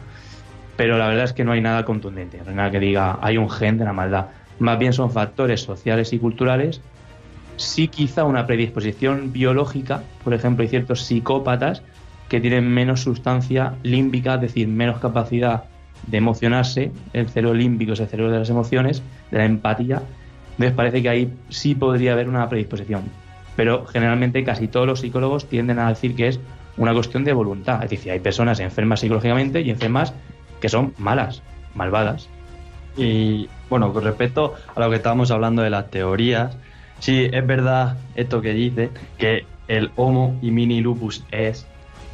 Pero 0.77 0.97
la 0.97 1.09
verdad 1.09 1.25
es 1.25 1.33
que 1.33 1.45
no 1.45 1.53
hay 1.53 1.61
nada 1.61 1.85
contundente, 1.85 2.39
no 2.45 2.51
hay 2.51 2.57
nada 2.57 2.71
que 2.71 2.79
diga 2.81 3.19
hay 3.21 3.37
un 3.37 3.51
gen 3.51 3.79
de 3.79 3.85
la 3.85 3.93
maldad. 3.93 4.27
Más 4.61 4.79
bien 4.79 4.93
son 4.93 5.11
factores 5.11 5.61
sociales 5.61 6.13
y 6.13 6.19
culturales. 6.19 6.81
Sí, 7.59 7.89
quizá 7.89 8.23
una 8.25 8.47
predisposición 8.47 9.33
biológica, 9.33 10.05
por 10.23 10.33
ejemplo, 10.33 10.63
hay 10.63 10.69
ciertos 10.69 11.03
psicópatas 11.03 11.83
que 12.29 12.41
tienen 12.41 12.69
menos 12.73 13.03
sustancia 13.03 13.75
límbica, 13.83 14.37
es 14.37 14.43
decir, 14.43 14.69
menos 14.69 15.01
capacidad 15.01 15.65
de 16.07 16.19
emocionarse. 16.19 16.93
El 17.13 17.29
cerebro 17.29 17.55
límbico 17.55 17.95
es 17.95 18.01
el 18.01 18.07
cerebro 18.07 18.33
de 18.33 18.39
las 18.39 18.51
emociones, 18.51 19.03
de 19.33 19.39
la 19.39 19.45
empatía. 19.45 20.03
Entonces 20.53 20.73
parece 20.73 21.03
que 21.03 21.09
ahí 21.09 21.33
sí 21.49 21.75
podría 21.75 22.13
haber 22.13 22.29
una 22.29 22.49
predisposición. 22.49 23.03
Pero 23.57 23.87
generalmente 23.87 24.45
casi 24.45 24.69
todos 24.69 24.87
los 24.87 25.01
psicólogos 25.01 25.49
tienden 25.49 25.81
a 25.81 25.89
decir 25.89 26.15
que 26.15 26.29
es 26.29 26.39
una 26.77 26.95
cuestión 26.95 27.25
de 27.25 27.33
voluntad. 27.33 27.83
Es 27.83 27.91
decir, 27.91 28.13
hay 28.13 28.21
personas 28.21 28.61
enfermas 28.61 29.01
psicológicamente 29.01 29.63
y 29.63 29.71
enfermas 29.71 30.15
que 30.61 30.69
son 30.69 30.95
malas, 30.97 31.43
malvadas. 31.75 32.29
Y 32.97 33.49
bueno, 33.69 33.93
con 33.93 34.05
respecto 34.05 34.55
a 34.77 34.81
lo 34.81 34.91
que 34.91 34.97
estábamos 34.97 35.33
hablando 35.33 35.63
de 35.63 35.71
las 35.71 35.91
teorías, 35.91 36.57
sí, 36.99 37.29
es 37.33 37.47
verdad 37.47 37.99
esto 38.15 38.41
que 38.41 38.53
dice, 38.53 38.91
que 39.17 39.47
el 39.69 39.91
Homo 39.97 40.39
y 40.43 40.51
mini 40.51 40.81
lupus 40.81 41.25
es. 41.31 41.67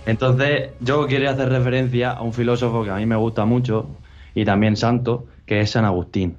Entonces, 0.07 0.71
yo 0.81 1.07
quería 1.07 1.31
hacer 1.31 1.49
referencia 1.49 2.11
a 2.11 2.23
un 2.23 2.33
filósofo 2.33 2.85
que 2.85 2.91
a 2.91 2.97
mí 2.97 3.07
me 3.07 3.17
gusta 3.17 3.45
mucho 3.45 3.89
y 4.35 4.45
también 4.45 4.77
santo, 4.77 5.27
que 5.47 5.61
es 5.61 5.71
San 5.71 5.85
Agustín, 5.85 6.37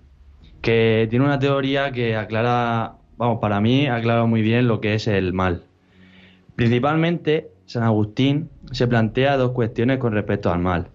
que 0.62 1.08
tiene 1.10 1.26
una 1.26 1.40
teoría 1.40 1.92
que 1.92 2.16
aclara, 2.16 2.98
vamos, 3.18 3.40
para 3.40 3.60
mí 3.62 3.88
aclara 3.88 4.26
muy 4.26 4.42
bien 4.42 4.68
lo 4.68 4.82
que 4.82 4.94
es 4.94 5.08
el 5.08 5.34
mal. 5.34 5.64
Principalmente, 6.56 7.50
San 7.66 7.84
Agustín 7.84 8.50
se 8.72 8.88
plantea 8.88 9.38
dos 9.38 9.52
cuestiones 9.52 9.98
con 9.98 10.14
respecto 10.14 10.52
al 10.52 10.60
mal. 10.60 10.90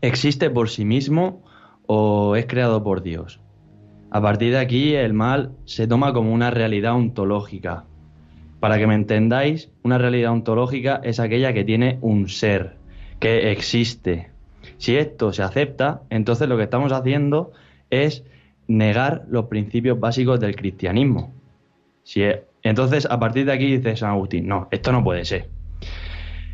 ¿Existe 0.00 0.50
por 0.50 0.68
sí 0.68 0.84
mismo 0.84 1.42
o 1.86 2.36
es 2.36 2.46
creado 2.46 2.84
por 2.84 3.02
Dios? 3.02 3.40
A 4.10 4.20
partir 4.22 4.52
de 4.52 4.58
aquí, 4.58 4.94
el 4.94 5.12
mal 5.12 5.56
se 5.64 5.86
toma 5.86 6.12
como 6.12 6.32
una 6.32 6.50
realidad 6.50 6.94
ontológica. 6.94 7.86
Para 8.60 8.78
que 8.78 8.86
me 8.86 8.94
entendáis, 8.94 9.70
una 9.82 9.98
realidad 9.98 10.32
ontológica 10.32 11.00
es 11.04 11.20
aquella 11.20 11.52
que 11.52 11.64
tiene 11.64 11.98
un 12.02 12.28
ser, 12.28 12.80
que 13.20 13.52
existe. 13.52 14.32
Si 14.78 14.96
esto 14.96 15.32
se 15.32 15.42
acepta, 15.42 16.02
entonces 16.10 16.48
lo 16.48 16.56
que 16.56 16.64
estamos 16.64 16.92
haciendo 16.92 17.52
es 17.90 18.24
negar 18.66 19.24
los 19.28 19.46
principios 19.46 20.00
básicos 20.00 20.40
del 20.40 20.56
cristianismo. 20.56 21.34
Si 22.04 22.22
e- 22.24 22.46
entonces, 22.62 23.06
a 23.10 23.18
partir 23.20 23.46
de 23.46 23.52
aquí 23.52 23.76
dice 23.78 23.96
San 23.96 24.10
Agustín, 24.10 24.46
no, 24.48 24.68
esto 24.70 24.92
no 24.92 25.04
puede 25.04 25.24
ser. 25.24 25.52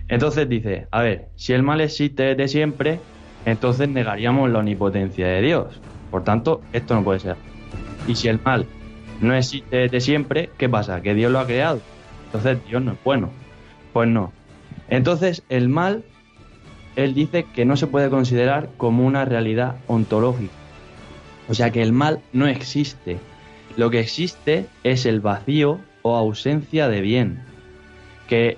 Entonces 0.09 0.49
dice, 0.49 0.89
a 0.91 1.03
ver, 1.03 1.31
si 1.37 1.53
el 1.53 1.63
mal 1.63 1.81
existe 1.81 2.23
desde 2.35 2.49
siempre, 2.49 3.07
entonces 3.45 3.89
negaríamos 3.89 4.51
la 4.51 4.61
omnipotencia 4.61 5.27
de 5.29 5.43
Dios. 5.43 5.83
Por 6.15 6.23
tanto, 6.23 6.61
esto 6.73 6.95
no 6.95 7.03
puede 7.03 7.19
ser. 7.19 7.35
Y 8.07 8.15
si 8.15 8.29
el 8.29 8.39
mal 8.41 8.67
no 9.21 9.35
existe 9.35 9.79
desde 9.79 10.01
siempre, 10.01 10.49
¿qué 10.57 10.69
pasa? 10.69 11.01
Que 11.01 11.13
Dios 11.13 11.33
lo 11.33 11.41
ha 11.41 11.47
creado. 11.47 11.81
Entonces 12.27 12.59
Dios 12.69 12.81
no 12.85 12.93
es 12.93 12.99
bueno. 13.03 13.31
Pues 13.93 14.09
no. 14.09 14.33
Entonces 14.89 15.43
el 15.49 15.69
mal, 15.69 16.05
él 16.95 17.15
dice 17.15 17.47
que 17.53 17.65
no 17.65 17.77
se 17.77 17.89
puede 17.89 18.11
considerar 18.11 18.69
como 18.77 19.05
una 19.05 19.25
realidad 19.25 19.75
ontológica. 19.89 20.53
O 21.49 21.55
sea 21.55 21.73
que 21.73 21.83
el 21.83 21.93
mal 21.93 22.21
no 22.33 22.47
existe. 22.47 23.19
Lo 23.77 23.91
que 23.91 23.99
existe 23.99 24.67
es 24.85 25.07
el 25.07 25.19
vacío 25.19 25.81
o 26.03 26.15
ausencia 26.15 26.87
de 26.87 27.01
bien. 27.01 27.43
Que 28.29 28.57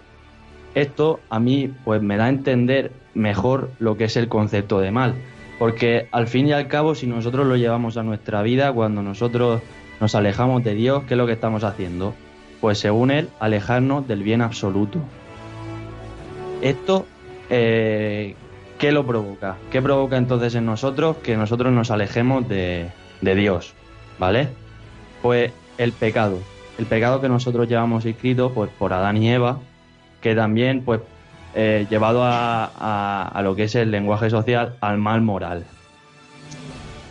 esto 0.75 1.21
a 1.31 1.41
mí 1.41 1.73
pues 1.87 2.03
me 2.03 2.19
da 2.19 2.27
a 2.27 2.29
entender 2.29 2.93
mejor 3.15 3.71
lo 3.79 3.97
que 3.97 4.05
es 4.05 4.19
el 4.19 4.29
concepto 4.29 4.79
de 4.79 4.91
mal. 4.91 5.15
Porque 5.59 6.09
al 6.13 6.27
fin 6.27 6.49
y 6.49 6.53
al 6.53 6.69
cabo, 6.69 6.95
si 6.95 7.07
nosotros 7.07 7.47
lo 7.47 7.57
llevamos 7.57 7.97
a 7.97 8.03
nuestra 8.03 8.43
vida, 8.43 8.73
cuando 8.73 9.03
nosotros 9.03 9.63
nos 10.01 10.15
alejamos 10.15 10.63
de 10.63 10.75
Dios, 10.75 11.05
¿qué 11.05 11.15
es 11.15 11.19
lo 11.19 11.27
que 11.27 11.33
estamos 11.33 11.65
haciendo? 11.65 12.15
Pues 12.61 12.79
según 12.79 13.11
él, 13.11 13.29
alejarnos 13.41 14.07
del 14.07 14.23
bien 14.23 14.43
absoluto. 14.43 14.99
Esto, 16.61 17.07
eh, 17.49 18.35
¿qué 18.79 18.93
lo 18.93 19.07
provoca? 19.07 19.57
¿Qué 19.71 19.81
provoca 19.81 20.17
entonces 20.17 20.55
en 20.55 20.67
nosotros 20.67 21.17
que 21.19 21.37
nosotros 21.37 21.73
nos 21.73 21.91
alejemos 21.91 22.49
de, 22.49 22.91
de 23.21 23.35
Dios? 23.35 23.75
¿Vale? 24.19 24.49
Pues 25.23 25.53
el 25.79 25.93
pecado. 25.93 26.39
El 26.79 26.85
pecado 26.87 27.21
que 27.21 27.29
nosotros 27.29 27.69
llevamos 27.69 28.05
escrito 28.05 28.53
pues, 28.53 28.71
por 28.79 28.93
Adán 28.93 29.17
y 29.17 29.31
Eva, 29.31 29.59
que 30.21 30.35
también, 30.35 30.83
pues, 30.83 31.01
eh, 31.59 31.87
llevado 31.89 32.21
a, 32.23 33.41
lo 33.43 33.57
que 33.57 33.65
es 33.65 33.75
el 33.77 33.91
lenguaje 33.91 34.29
social, 34.29 34.77
al 34.83 34.99
mal 34.99 35.23
moral. 35.23 35.65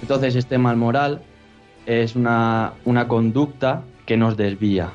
Entonces, 0.03 0.35
este 0.35 0.59
mal 0.59 0.77
moral 0.77 1.23
es 1.87 2.15
una, 2.15 2.73
una 2.85 3.07
conducta 3.07 3.81
que 4.05 4.17
nos 4.17 4.37
desvía. 4.37 4.91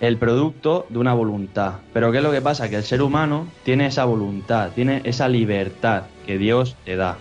El 0.00 0.18
producto 0.18 0.84
de 0.90 0.98
una 0.98 1.14
voluntad. 1.14 1.76
Pero 1.94 2.12
¿qué 2.12 2.18
es 2.18 2.24
lo 2.24 2.30
que 2.30 2.42
pasa? 2.42 2.68
Que 2.68 2.76
el 2.76 2.82
ser 2.82 3.00
humano 3.00 3.48
tiene 3.64 3.86
esa 3.86 4.04
voluntad, 4.04 4.70
tiene 4.74 5.00
esa 5.04 5.30
libertad 5.30 6.02
que 6.26 6.36
Dios 6.36 6.76
te 6.84 6.96
da. 6.96 7.16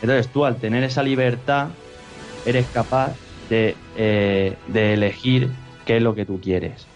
Entonces 0.00 0.28
tú 0.28 0.44
al 0.44 0.58
tener 0.58 0.84
esa 0.84 1.02
libertad 1.02 1.70
eres 2.46 2.68
capaz 2.68 3.16
de, 3.48 3.76
eh, 3.96 4.56
de 4.68 4.94
elegir 4.94 5.50
qué 5.84 5.96
es 5.96 6.02
lo 6.04 6.14
que 6.14 6.24
tú 6.24 6.40
quieres. 6.40 6.86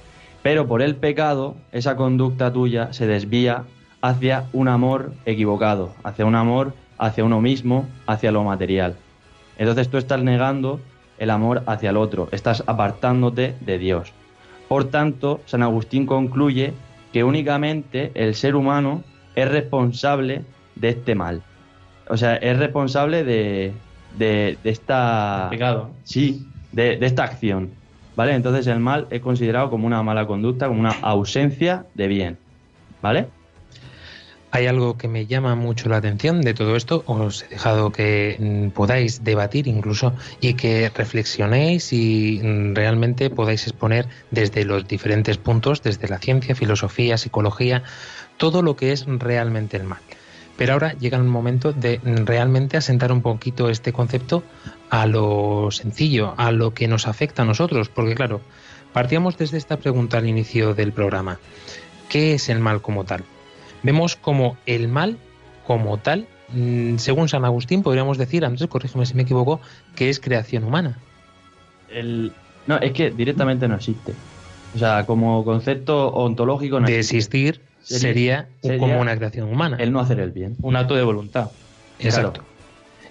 Pero 0.45 0.69
por 0.69 0.81
el 0.81 0.95
pecado, 0.95 1.57
esa 1.73 1.97
conducta 1.97 2.53
tuya 2.53 2.93
se 2.93 3.09
desvía 3.09 3.65
hacia 4.03 4.45
un 4.53 4.69
amor 4.69 5.15
equivocado, 5.25 5.93
hacia 6.05 6.25
un 6.27 6.37
amor 6.37 6.75
hacia 6.99 7.25
uno 7.25 7.41
mismo, 7.41 7.89
hacia 8.07 8.31
lo 8.31 8.45
material. 8.45 8.97
Entonces 9.59 9.89
tú 9.89 9.99
estás 9.99 10.23
negando 10.23 10.81
el 11.19 11.31
amor 11.31 11.63
hacia 11.67 11.91
el 11.91 11.97
otro, 11.97 12.29
estás 12.31 12.63
apartándote 12.67 13.55
de 13.61 13.79
Dios. 13.79 14.13
Por 14.69 14.85
tanto, 14.85 15.41
San 15.47 15.63
Agustín 15.63 16.07
concluye 16.07 16.75
que 17.13 17.25
únicamente 17.25 18.11
el 18.15 18.35
ser 18.35 18.55
humano 18.55 19.03
es 19.35 19.49
responsable 19.49 20.43
de 20.75 20.91
este 20.91 21.15
mal. 21.15 21.43
O 22.09 22.17
sea, 22.17 22.37
es 22.37 22.59
responsable 22.59 23.25
de, 23.25 23.73
de, 24.19 24.59
de 24.63 24.71
esta... 24.71 25.49
Pecado. 25.51 25.91
Sí, 26.03 26.47
de, 26.73 26.97
de 26.97 27.07
esta 27.07 27.25
acción. 27.25 27.71
¿Vale? 28.17 28.35
Entonces 28.35 28.67
el 28.67 28.81
mal 28.81 29.07
es 29.11 29.21
considerado 29.21 29.71
como 29.71 29.87
una 29.87 30.03
mala 30.03 30.27
conducta, 30.27 30.69
como 30.69 30.81
una 30.81 30.97
ausencia 31.03 31.87
de 31.95 32.07
bien. 32.09 32.39
¿Vale? 33.03 33.29
Hay 34.55 34.69
algo 34.69 34.97
que 34.97 35.09
me 35.09 35.27
llama 35.27 35.57
mucho 35.57 35.89
la 35.89 35.97
atención 35.97 36.41
de 36.41 36.55
todo 36.55 36.77
esto, 36.77 37.03
os 37.09 37.43
he 37.43 37.49
dejado 37.49 37.91
que 37.91 38.37
mm, 38.39 38.69
podáis 38.69 39.25
debatir 39.25 39.67
incluso 39.67 40.15
y 40.41 40.55
que 40.55 40.93
reflexionéis 40.95 41.93
y 41.93 42.41
mm, 42.41 42.77
realmente 42.77 43.31
podáis 43.31 43.67
exponer 43.67 44.07
desde 44.31 44.65
los 44.65 44.87
diferentes 44.87 45.39
puntos, 45.39 45.83
desde 45.83 46.07
la 46.07 46.19
ciencia, 46.19 46.55
filosofía, 46.55 47.19
psicología, 47.19 47.83
todo 48.37 48.63
lo 48.63 48.77
que 48.77 48.93
es 48.93 49.07
realmente 49.07 49.77
el 49.77 49.85
mal. 49.85 49.99
Pero 50.57 50.75
ahora 50.75 50.93
llega 50.95 51.19
el 51.19 51.25
momento 51.25 51.73
de 51.73 52.01
realmente 52.05 52.77
asentar 52.77 53.11
un 53.13 53.23
poquito 53.23 53.69
este 53.69 53.93
concepto 53.93 54.45
a 54.91 55.07
lo 55.07 55.71
sencillo, 55.71 56.35
a 56.37 56.53
lo 56.53 56.75
que 56.75 56.87
nos 56.87 57.09
afecta 57.09 57.43
a 57.43 57.45
nosotros, 57.45 57.89
porque 57.89 58.15
claro, 58.15 58.41
partíamos 58.93 59.37
desde 59.37 59.59
esta 59.59 59.77
pregunta 59.79 60.19
al 60.19 60.29
inicio 60.29 60.75
del 60.75 60.93
programa. 60.93 61.39
¿Qué 62.09 62.35
es 62.35 62.49
el 62.49 62.61
mal 62.61 62.81
como 62.83 63.05
tal? 63.05 63.25
Vemos 63.83 64.15
como 64.15 64.57
el 64.67 64.87
mal 64.89 65.19
como 65.67 65.99
tal, 65.99 66.27
mm, 66.53 66.99
según 66.99 67.29
San 67.29 67.45
Agustín, 67.45 67.83
podríamos 67.83 68.17
decir, 68.19 68.45
Andrés, 68.45 68.69
corrígeme 68.69 69.07
si 69.07 69.15
me 69.15 69.23
equivoco, 69.23 69.61
que 69.97 70.09
es 70.11 70.21
creación 70.21 70.63
humana. 70.65 70.99
El... 71.91 72.33
No, 72.67 72.77
es 72.79 72.93
que 72.93 73.11
directamente 73.11 73.67
no 73.67 73.75
existe. 73.75 74.15
O 74.75 74.79
sea, 74.79 75.05
como 75.07 75.45
concepto 75.45 76.09
ontológico 76.09 76.81
no 76.81 76.87
De 76.87 76.99
existe. 76.99 77.17
existir 77.17 77.61
sería, 77.85 78.49
sería 78.63 78.79
como 78.79 79.01
una 79.01 79.17
creación 79.17 79.49
humana. 79.49 79.77
El 79.79 79.93
no 79.93 80.01
hacer 80.01 80.21
el 80.21 80.33
bien. 80.33 80.57
Un 80.63 80.77
acto 80.77 80.95
de 80.95 81.03
voluntad. 81.03 81.51
Exacto. 81.99 82.43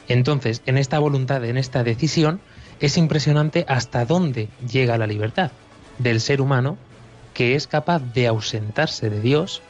Entonces, 0.08 0.62
en 0.66 0.78
esta 0.78 1.00
voluntad, 1.00 1.44
en 1.46 1.58
esta 1.58 1.84
decisión, 1.84 2.42
es 2.80 2.98
impresionante 2.98 3.66
hasta 3.68 4.06
dónde 4.06 4.50
llega 4.70 4.98
la 4.98 5.08
libertad 5.08 5.52
del 6.00 6.20
ser 6.20 6.42
humano 6.42 6.78
que 7.34 7.56
es 7.56 7.68
capaz 7.68 8.00
de 8.14 8.28
ausentarse 8.28 9.10
de 9.10 9.20
Dios 9.20 9.62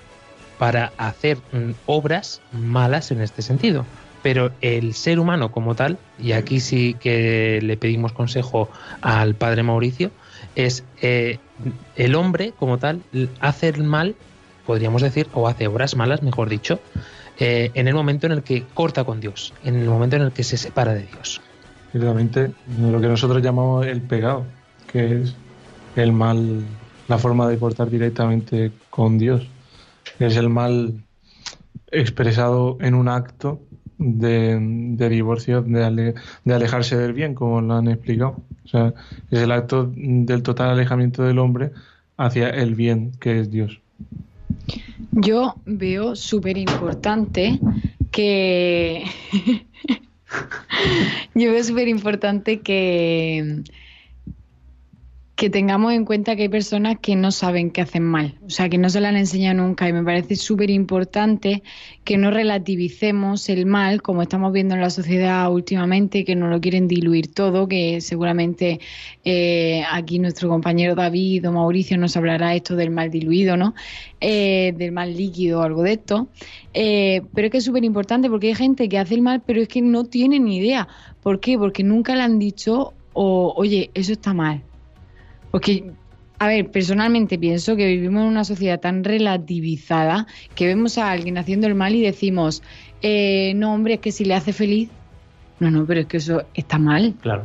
para 0.57 0.91
hacer 0.97 1.37
mm, 1.51 1.71
obras 1.85 2.41
malas 2.51 3.11
en 3.11 3.21
este 3.21 3.41
sentido. 3.41 3.85
Pero 4.21 4.51
el 4.61 4.93
ser 4.93 5.19
humano 5.19 5.51
como 5.51 5.75
tal, 5.75 5.97
y 6.17 6.31
aquí 6.31 6.59
sí 6.59 6.95
que 6.99 7.59
le 7.61 7.75
pedimos 7.77 8.13
consejo 8.13 8.69
al 9.01 9.35
padre 9.35 9.63
Mauricio, 9.63 10.11
es 10.55 10.83
eh, 11.01 11.39
el 11.95 12.15
hombre 12.15 12.53
como 12.57 12.77
tal 12.77 13.01
hace 13.41 13.69
el 13.69 13.83
mal, 13.83 14.15
podríamos 14.65 15.01
decir, 15.01 15.27
o 15.33 15.47
hace 15.47 15.67
obras 15.67 15.95
malas, 15.95 16.23
mejor 16.23 16.49
dicho, 16.49 16.79
eh, 17.39 17.71
en 17.73 17.87
el 17.87 17.95
momento 17.95 18.25
en 18.27 18.33
el 18.33 18.43
que 18.43 18.63
corta 18.73 19.03
con 19.03 19.19
Dios, 19.19 19.53
en 19.63 19.75
el 19.75 19.87
momento 19.87 20.15
en 20.15 20.23
el 20.23 20.31
que 20.31 20.43
se 20.43 20.57
separa 20.57 20.93
de 20.93 21.05
Dios. 21.05 21.41
Realmente 21.93 22.51
lo 22.79 22.99
que 22.99 23.07
nosotros 23.07 23.41
llamamos 23.41 23.85
el 23.85 24.01
pecado, 24.01 24.45
que 24.91 25.21
es 25.21 25.35
el 25.95 26.11
mal, 26.11 26.63
la 27.07 27.17
forma 27.17 27.47
de 27.47 27.57
cortar 27.57 27.89
directamente 27.89 28.71
con 28.89 29.17
Dios. 29.17 29.47
Es 30.19 30.37
el 30.37 30.49
mal 30.49 30.93
expresado 31.91 32.77
en 32.81 32.95
un 32.95 33.07
acto 33.07 33.61
de, 33.97 35.07
divorcio, 35.09 35.61
de, 35.61 36.15
de 36.43 36.53
alejarse 36.53 36.97
del 36.97 37.13
bien, 37.13 37.35
como 37.35 37.61
lo 37.61 37.75
han 37.75 37.87
explicado. 37.87 38.37
O 38.65 38.67
sea, 38.67 38.93
es 39.29 39.39
el 39.39 39.51
acto 39.51 39.91
del 39.95 40.41
total 40.43 40.71
alejamiento 40.71 41.23
del 41.23 41.39
hombre 41.39 41.71
hacia 42.17 42.49
el 42.49 42.75
bien 42.75 43.11
que 43.19 43.39
es 43.39 43.51
Dios. 43.51 43.79
Yo 45.11 45.55
veo 45.65 46.15
súper 46.15 46.57
importante 46.57 47.59
que. 48.11 49.03
Yo 51.35 51.51
veo 51.51 51.63
súper 51.63 51.87
importante 51.87 52.61
que. 52.61 53.63
Que 55.35 55.49
tengamos 55.49 55.93
en 55.93 56.05
cuenta 56.05 56.35
que 56.35 56.43
hay 56.43 56.49
personas 56.49 56.97
que 57.01 57.15
no 57.15 57.31
saben 57.31 57.71
que 57.71 57.81
hacen 57.81 58.03
mal, 58.03 58.37
o 58.45 58.51
sea, 58.51 58.69
que 58.69 58.77
no 58.77 58.89
se 58.89 59.01
la 59.01 59.09
han 59.09 59.17
enseñado 59.17 59.63
nunca 59.63 59.89
y 59.89 59.93
me 59.93 60.03
parece 60.03 60.35
súper 60.35 60.69
importante 60.69 61.63
que 62.03 62.17
no 62.17 62.29
relativicemos 62.29 63.49
el 63.49 63.65
mal 63.65 64.03
como 64.03 64.21
estamos 64.21 64.53
viendo 64.53 64.75
en 64.75 64.81
la 64.81 64.91
sociedad 64.91 65.51
últimamente, 65.51 66.23
que 66.23 66.35
no 66.35 66.49
lo 66.49 66.61
quieren 66.61 66.87
diluir 66.87 67.33
todo, 67.33 67.67
que 67.67 67.99
seguramente 67.99 68.79
eh, 69.25 69.83
aquí 69.91 70.19
nuestro 70.19 70.49
compañero 70.49 70.93
David 70.93 71.49
o 71.49 71.51
Mauricio 71.51 71.97
nos 71.97 72.15
hablará 72.15 72.53
esto 72.53 72.75
del 72.75 72.91
mal 72.91 73.09
diluido, 73.09 73.57
¿no? 73.57 73.73
Eh, 74.21 74.73
del 74.77 74.91
mal 74.91 75.17
líquido 75.17 75.61
o 75.61 75.63
algo 75.63 75.81
de 75.81 75.93
esto. 75.93 76.27
Eh, 76.75 77.23
pero 77.33 77.47
es 77.47 77.51
que 77.51 77.57
es 77.57 77.65
súper 77.65 77.83
importante 77.83 78.29
porque 78.29 78.49
hay 78.49 78.55
gente 78.55 78.87
que 78.87 78.99
hace 78.99 79.15
el 79.15 79.21
mal 79.21 79.41
pero 79.45 79.61
es 79.61 79.67
que 79.67 79.81
no 79.81 80.03
tiene 80.03 80.39
ni 80.39 80.57
idea. 80.57 80.87
¿Por 81.23 81.39
qué? 81.39 81.57
Porque 81.57 81.83
nunca 81.83 82.15
le 82.15 82.21
han 82.21 82.37
dicho, 82.37 82.93
o, 83.13 83.53
oye, 83.57 83.89
eso 83.95 84.13
está 84.13 84.33
mal 84.33 84.61
porque, 85.53 85.91
a 86.39 86.47
ver, 86.47 86.71
personalmente 86.71 87.37
pienso 87.37 87.75
que 87.75 87.85
vivimos 87.85 88.23
en 88.23 88.27
una 88.27 88.43
sociedad 88.43 88.79
tan 88.79 89.03
relativizada 89.03 90.25
que 90.55 90.65
vemos 90.65 90.97
a 90.97 91.11
alguien 91.11 91.37
haciendo 91.37 91.67
el 91.67 91.75
mal 91.75 91.93
y 91.93 92.01
decimos, 92.01 92.63
eh, 93.03 93.53
no, 93.55 93.71
hombre, 93.71 93.93
es 93.93 93.99
que 93.99 94.11
si 94.11 94.25
le 94.25 94.33
hace 94.33 94.51
feliz. 94.51 94.89
No, 95.59 95.69
no, 95.69 95.85
pero 95.85 95.99
es 95.99 96.05
que 96.07 96.17
eso 96.17 96.41
está 96.55 96.79
mal. 96.79 97.13
Claro. 97.21 97.43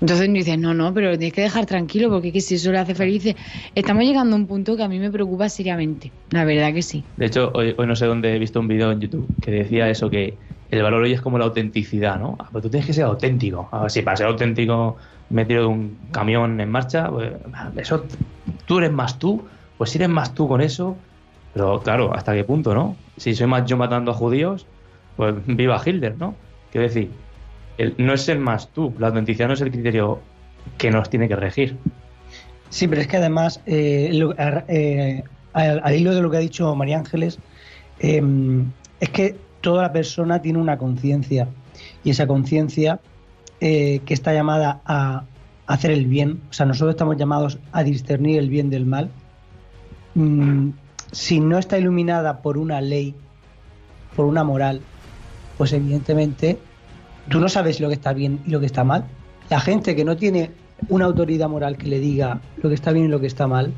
Entonces 0.00 0.28
me 0.28 0.38
dices, 0.38 0.58
no, 0.58 0.74
no, 0.74 0.92
pero 0.92 1.12
lo 1.12 1.18
tienes 1.18 1.32
que 1.32 1.42
dejar 1.42 1.66
tranquilo 1.66 2.10
porque 2.10 2.28
es 2.28 2.34
que 2.34 2.40
si 2.40 2.56
eso 2.56 2.72
le 2.72 2.78
hace 2.78 2.96
feliz. 2.96 3.32
Estamos 3.76 4.02
llegando 4.02 4.34
a 4.34 4.38
un 4.40 4.48
punto 4.48 4.76
que 4.76 4.82
a 4.82 4.88
mí 4.88 4.98
me 4.98 5.12
preocupa 5.12 5.48
seriamente. 5.48 6.10
La 6.30 6.44
verdad 6.44 6.74
que 6.74 6.82
sí. 6.82 7.04
De 7.16 7.26
hecho, 7.26 7.52
hoy, 7.54 7.76
hoy 7.78 7.86
no 7.86 7.94
sé 7.94 8.06
dónde 8.06 8.34
he 8.34 8.40
visto 8.40 8.58
un 8.58 8.66
vídeo 8.66 8.90
en 8.90 8.98
YouTube 8.98 9.28
que 9.40 9.52
decía 9.52 9.88
eso, 9.88 10.10
que 10.10 10.36
el 10.68 10.82
valor 10.82 11.04
hoy 11.04 11.12
es 11.12 11.20
como 11.20 11.38
la 11.38 11.44
autenticidad, 11.44 12.18
¿no? 12.18 12.36
Ah, 12.40 12.48
pues 12.50 12.64
tú 12.64 12.70
tienes 12.70 12.88
que 12.88 12.92
ser 12.92 13.04
auténtico. 13.04 13.68
A 13.70 13.82
ver, 13.82 13.90
si 13.92 14.02
para 14.02 14.16
ser 14.16 14.26
auténtico 14.26 14.96
me 15.30 15.44
tiro 15.44 15.62
de 15.62 15.66
un 15.68 15.96
camión 16.12 16.60
en 16.60 16.70
marcha, 16.70 17.08
pues, 17.08 17.32
eso, 17.76 18.04
tú 18.66 18.78
eres 18.78 18.92
más 18.92 19.18
tú, 19.18 19.44
pues 19.78 19.90
si 19.90 19.98
eres 19.98 20.08
más 20.08 20.34
tú 20.34 20.48
con 20.48 20.60
eso, 20.60 20.96
pero 21.54 21.80
claro, 21.80 22.12
¿hasta 22.14 22.34
qué 22.34 22.44
punto, 22.44 22.74
no? 22.74 22.96
Si 23.16 23.34
soy 23.34 23.46
más 23.46 23.64
yo 23.66 23.76
matando 23.76 24.10
a 24.10 24.14
judíos, 24.14 24.66
pues 25.16 25.34
viva 25.46 25.80
Hitler, 25.84 26.16
¿no? 26.18 26.34
Quiero 26.72 26.86
decir, 26.86 27.10
el- 27.78 27.94
no 27.98 28.12
es 28.12 28.22
ser 28.22 28.38
más 28.38 28.68
tú, 28.68 28.92
la 28.98 29.08
autenticidad 29.08 29.48
no 29.48 29.54
es 29.54 29.60
el 29.60 29.70
criterio 29.70 30.20
que 30.78 30.90
nos 30.90 31.08
tiene 31.10 31.28
que 31.28 31.36
regir. 31.36 31.76
Sí, 32.68 32.86
pero 32.86 33.00
es 33.00 33.06
que 33.08 33.16
además, 33.16 33.60
eh, 33.66 34.10
lo- 34.12 34.34
eh, 34.68 35.22
al, 35.52 35.80
al 35.82 35.94
hilo 35.96 36.14
de 36.14 36.22
lo 36.22 36.30
que 36.30 36.36
ha 36.36 36.40
dicho 36.40 36.74
María 36.76 36.98
Ángeles, 36.98 37.38
eh, 38.00 38.22
es 39.00 39.08
que 39.10 39.36
toda 39.60 39.92
persona 39.92 40.40
tiene 40.40 40.58
una 40.58 40.78
conciencia 40.78 41.48
y 42.04 42.10
esa 42.10 42.26
conciencia 42.26 43.00
eh, 43.60 44.00
que 44.04 44.14
está 44.14 44.32
llamada 44.32 44.80
a 44.86 45.24
hacer 45.66 45.90
el 45.90 46.06
bien, 46.06 46.40
o 46.50 46.52
sea, 46.52 46.66
nosotros 46.66 46.94
estamos 46.94 47.16
llamados 47.16 47.58
a 47.72 47.82
discernir 47.84 48.38
el 48.38 48.48
bien 48.48 48.70
del 48.70 48.86
mal, 48.86 49.10
mm, 50.14 50.70
si 51.12 51.40
no 51.40 51.58
está 51.58 51.78
iluminada 51.78 52.42
por 52.42 52.58
una 52.58 52.80
ley, 52.80 53.14
por 54.16 54.26
una 54.26 54.44
moral, 54.44 54.80
pues 55.58 55.72
evidentemente 55.72 56.58
tú 57.28 57.40
no 57.40 57.48
sabes 57.48 57.80
lo 57.80 57.88
que 57.88 57.94
está 57.94 58.12
bien 58.12 58.40
y 58.46 58.50
lo 58.50 58.60
que 58.60 58.66
está 58.66 58.84
mal. 58.84 59.04
La 59.48 59.60
gente 59.60 59.94
que 59.94 60.04
no 60.04 60.16
tiene 60.16 60.50
una 60.88 61.04
autoridad 61.04 61.48
moral 61.48 61.76
que 61.76 61.86
le 61.88 62.00
diga 62.00 62.40
lo 62.62 62.68
que 62.68 62.74
está 62.74 62.92
bien 62.92 63.06
y 63.06 63.08
lo 63.08 63.20
que 63.20 63.26
está 63.26 63.46
mal, 63.46 63.72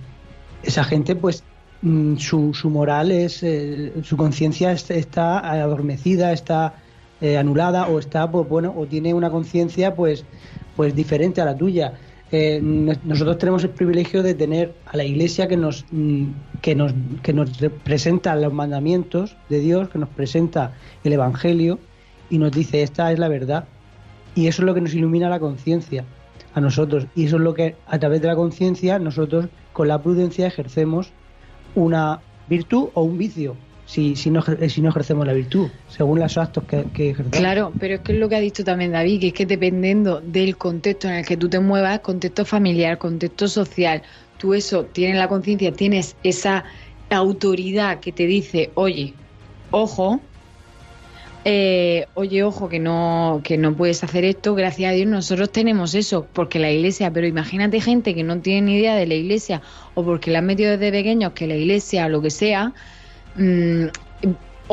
esa 0.63 0.85
gente 0.85 1.17
pues 1.17 1.43
mm, 1.83 2.17
su, 2.17 2.53
moral 2.71 3.11
es, 3.11 3.43
eh, 3.43 3.93
su 4.03 4.17
conciencia 4.17 4.73
es- 4.73 4.91
está 4.91 5.39
adormecida, 5.41 6.33
está 6.33 6.75
eh, 7.23 7.39
anulada 7.39 7.87
o 7.89 7.99
está 7.99 8.31
pues 8.31 8.47
bueno 8.49 8.75
o 8.77 8.85
tiene 8.87 9.15
una 9.15 9.31
conciencia 9.31 9.95
pues 9.95 10.25
pues 10.77 10.95
diferente 10.95 11.41
a 11.41 11.45
la 11.47 11.57
tuya. 11.57 11.95
Eh, 12.31 12.61
no- 12.63 12.95
nosotros 13.05 13.37
tenemos 13.39 13.63
el 13.63 13.71
privilegio 13.71 14.23
de 14.23 14.35
tener 14.35 14.75
a 14.87 14.97
la 14.97 15.05
Iglesia 15.05 15.47
que 15.49 15.57
nos 15.57 15.85
mm, 15.91 16.25
que 16.61 16.75
nos 16.75 16.93
que 17.23 17.33
nos 17.33 17.51
presenta 17.85 18.35
los 18.37 18.53
mandamientos 18.53 19.37
de 19.49 19.61
Dios, 19.61 19.89
que 19.89 19.99
nos 19.99 20.09
presenta 20.11 20.73
el 21.05 21.13
Evangelio 21.13 21.79
y 22.31 22.39
nos 22.39 22.51
dice 22.53 22.83
esta 22.83 23.13
es 23.13 23.19
la 23.19 23.29
verdad 23.29 23.65
y 24.35 24.47
eso 24.47 24.63
es 24.63 24.67
lo 24.67 24.75
que 24.75 24.81
nos 24.81 24.95
ilumina 24.95 25.29
la 25.29 25.41
conciencia 25.41 26.05
a 26.55 26.61
nosotros. 26.61 27.07
Y 27.15 27.27
eso 27.27 27.37
es 27.37 27.43
lo 27.43 27.53
que 27.55 27.77
a 27.87 27.99
través 27.99 28.21
de 28.23 28.29
la 28.29 28.37
conciencia 28.37 28.99
nosotros 28.99 29.47
con 29.75 29.89
la 29.89 30.03
prudencia 30.03 30.47
ejercemos 30.47 31.11
una 31.75 32.21
virtud 32.49 32.89
o 32.95 33.03
un 33.03 33.19
vicio 33.19 33.57
si, 33.93 34.17
si, 34.17 34.31
no, 34.31 34.41
ejer- 34.41 34.71
si 34.71 34.81
no 34.81 34.89
ejercemos 34.89 35.27
la 35.27 35.35
virtud 35.35 35.69
según 35.87 36.19
los 36.19 36.39
actos 36.39 36.65
que, 36.65 37.11
ejercemos. 37.11 37.39
Claro, 37.39 37.75
pero 37.79 37.97
es 37.97 38.01
que 38.01 38.13
es 38.13 38.19
lo 38.19 38.27
que 38.31 38.37
ha 38.37 38.41
dicho 38.41 38.65
también 38.65 38.93
David, 38.93 39.21
que 39.21 39.27
es 39.29 39.33
que 39.35 39.45
dependiendo 39.45 40.23
del 40.23 40.57
contexto 40.57 41.09
en 41.09 41.15
el 41.17 41.27
que 41.27 41.37
tú 41.37 41.51
te 41.51 41.61
muevas, 41.61 42.01
contexto 42.01 42.47
familiar, 42.47 42.97
contexto 42.97 43.49
social, 43.49 44.01
tú 44.39 44.55
eso 44.55 44.87
tienes 44.87 45.19
la 45.19 45.29
conciencia, 45.29 45.73
tienes 45.73 46.17
esa 46.23 46.65
autoridad 47.11 48.01
que 48.01 48.13
te 48.13 48.27
dice, 48.27 48.71
oye, 48.77 49.13
ojo, 49.71 50.23
eh, 51.45 52.07
oye, 52.15 52.45
ojo, 52.45 52.71
que 52.71 52.79
no, 52.79 53.43
que 53.45 53.59
no 53.59 53.77
puedes 53.77 54.03
hacer 54.03 54.25
esto, 54.25 54.55
gracias 54.55 54.93
a 54.93 54.95
Dios 54.95 55.07
nosotros 55.07 55.53
tenemos 55.53 55.95
eso, 55.95 56.27
porque 56.33 56.59
la 56.59 56.71
iglesia, 56.71 57.13
pero 57.13 57.27
imagínate 57.27 57.79
gente 57.83 58.15
que 58.15 58.23
no 58.25 58.41
tiene 58.41 58.63
ni 58.63 58.77
idea 58.79 58.97
de 58.97 59.07
la 59.07 59.15
iglesia, 59.15 59.61
o 59.93 60.03
porque 60.03 60.31
la 60.31 60.39
han 60.39 60.47
metido 60.47 60.71
desde 60.71 60.91
pequeños 60.91 61.33
que 61.35 61.47
la 61.47 61.57
iglesia, 61.57 62.09
lo 62.09 62.23
que 62.23 62.31
sea, 62.31 62.73
mm, 63.35 63.87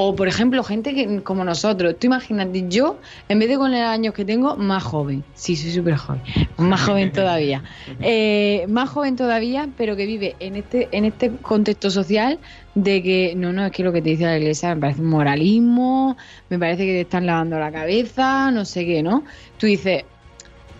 o 0.02 0.16
por 0.16 0.28
ejemplo, 0.30 0.64
gente 0.64 0.94
que 0.96 1.24
como 1.24 1.44
nosotros, 1.44 1.98
tú 2.00 2.08
imagínate, 2.08 2.66
yo, 2.70 3.02
en 3.28 3.40
vez 3.40 3.50
de 3.50 3.58
con 3.58 3.72
los 3.72 3.82
años 3.82 4.14
que 4.14 4.24
tengo, 4.24 4.56
más 4.56 4.84
joven, 4.84 5.26
sí, 5.34 5.56
soy 5.58 5.72
súper 5.72 5.98
joven, 5.98 6.24
más 6.58 6.82
joven 6.82 7.12
todavía, 7.12 7.64
Eh, 8.00 8.66
más 8.70 8.90
joven 8.90 9.16
todavía, 9.18 9.74
pero 9.76 9.96
que 9.98 10.06
vive 10.06 10.38
en 10.40 10.56
este, 10.56 10.96
en 10.96 11.04
este 11.06 11.38
contexto 11.42 11.90
social 11.90 12.40
de 12.74 13.04
que, 13.04 13.34
no, 13.36 13.52
no, 13.52 13.66
es 13.66 13.72
que 13.72 13.84
lo 13.84 13.92
que 13.92 14.02
te 14.02 14.12
dice 14.12 14.24
la 14.26 14.38
iglesia 14.38 14.74
me 14.76 14.82
parece 14.82 15.02
un 15.02 15.10
moralismo, 15.10 16.16
me 16.50 16.60
parece 16.60 16.86
que 16.86 16.94
te 16.94 17.02
están 17.02 17.26
lavando 17.26 17.60
la 17.60 17.72
cabeza, 17.72 18.52
no 18.52 18.64
sé 18.66 18.86
qué, 18.86 19.04
¿no? 19.04 19.26
Tú 19.58 19.68
dices, 19.68 20.06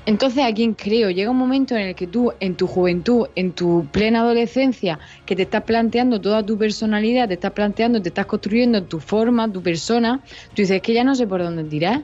entonces, 0.10 0.44
¿a 0.44 0.52
quién 0.52 0.74
creo? 0.74 1.12
Llega 1.12 1.30
un 1.30 1.38
momento 1.38 1.76
en 1.76 1.90
el 1.90 1.96
que 1.96 2.08
tú, 2.08 2.34
en 2.40 2.56
tu 2.56 2.66
juventud, 2.66 3.28
en 3.36 3.52
tu 3.52 3.86
plena 3.92 4.22
adolescencia, 4.22 4.98
que 5.24 5.36
te 5.36 5.44
estás 5.44 5.62
planteando 5.64 6.20
toda 6.20 6.44
tu 6.44 6.58
personalidad, 6.58 7.28
te 7.28 7.36
estás 7.36 7.52
planteando, 7.52 8.02
te 8.02 8.10
estás 8.10 8.26
construyendo 8.26 8.84
tu 8.84 9.00
forma, 9.00 9.52
tu 9.52 9.62
persona, 9.62 10.20
tú 10.26 10.64
dices, 10.64 10.78
es 10.78 10.82
que 10.82 10.94
ya 10.94 11.04
no 11.04 11.14
sé 11.14 11.28
por 11.28 11.44
dónde 11.44 11.64
tirar. 11.64 12.02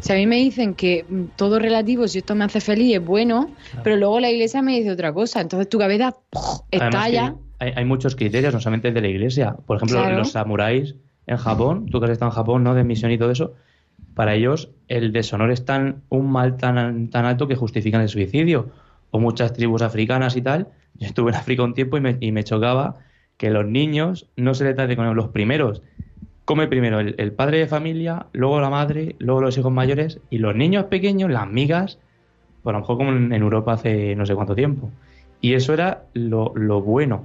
Si 0.00 0.12
a 0.12 0.16
mí 0.16 0.26
me 0.26 0.36
dicen 0.36 0.74
que 0.74 1.04
mm, 1.08 1.36
todo 1.36 1.60
relativo, 1.60 2.08
si 2.08 2.18
esto 2.18 2.34
me 2.34 2.44
hace 2.44 2.60
feliz, 2.60 2.96
es 2.96 3.04
bueno, 3.04 3.54
pero 3.84 3.96
luego 3.96 4.18
la 4.18 4.30
iglesia 4.30 4.60
me 4.60 4.76
dice 4.76 4.90
otra 4.90 5.12
cosa. 5.12 5.40
Entonces 5.40 5.68
tu 5.68 5.78
cabeza 5.78 6.16
estalla. 6.72 7.36
hay, 7.60 7.72
hay 7.76 7.84
muchos 7.84 8.16
criterios, 8.16 8.52
no 8.52 8.60
solamente 8.60 8.90
de 8.90 9.00
la 9.00 9.08
iglesia. 9.08 9.54
Por 9.66 9.76
ejemplo, 9.76 10.00
Claro. 10.00 10.16
los 10.16 10.32
samuráis 10.32 10.96
en 11.28 11.36
Japón, 11.36 11.86
tú 11.90 12.00
que 12.00 12.06
has 12.06 12.12
estado 12.12 12.32
en 12.32 12.34
Japón, 12.34 12.64
¿no? 12.64 12.74
De 12.74 12.82
misión 12.82 13.12
y 13.12 13.18
todo 13.18 13.30
eso. 13.30 13.54
Para 14.20 14.34
ellos, 14.34 14.68
el 14.88 15.14
deshonor 15.14 15.50
es 15.50 15.64
tan, 15.64 16.02
un 16.10 16.30
mal 16.30 16.58
tan, 16.58 17.08
tan 17.08 17.24
alto 17.24 17.48
que 17.48 17.56
justifican 17.56 18.02
el 18.02 18.10
suicidio. 18.10 18.68
O 19.10 19.18
muchas 19.18 19.54
tribus 19.54 19.80
africanas 19.80 20.36
y 20.36 20.42
tal. 20.42 20.68
Yo 20.98 21.06
estuve 21.06 21.30
en 21.30 21.36
África 21.36 21.62
un 21.62 21.72
tiempo 21.72 21.96
y 21.96 22.02
me, 22.02 22.18
y 22.20 22.30
me 22.30 22.44
chocaba 22.44 22.96
que 23.38 23.48
los 23.48 23.64
niños 23.64 24.28
no 24.36 24.52
se 24.52 24.64
les 24.64 24.76
trate 24.76 24.94
con 24.94 25.16
los 25.16 25.28
primeros. 25.28 25.80
Come 26.44 26.66
primero 26.66 27.00
el, 27.00 27.14
el 27.16 27.32
padre 27.32 27.60
de 27.60 27.66
familia, 27.66 28.26
luego 28.34 28.60
la 28.60 28.68
madre, 28.68 29.16
luego 29.20 29.40
los 29.40 29.56
hijos 29.56 29.72
mayores 29.72 30.20
y 30.28 30.36
los 30.36 30.54
niños 30.54 30.84
pequeños, 30.90 31.30
las 31.30 31.48
migas, 31.48 31.98
pues 32.62 32.74
a 32.74 32.76
lo 32.76 32.80
mejor 32.80 32.98
como 32.98 33.12
en, 33.12 33.32
en 33.32 33.40
Europa 33.40 33.72
hace 33.72 34.14
no 34.16 34.26
sé 34.26 34.34
cuánto 34.34 34.54
tiempo. 34.54 34.90
Y 35.40 35.54
eso 35.54 35.72
era 35.72 36.02
lo, 36.12 36.52
lo 36.54 36.82
bueno. 36.82 37.24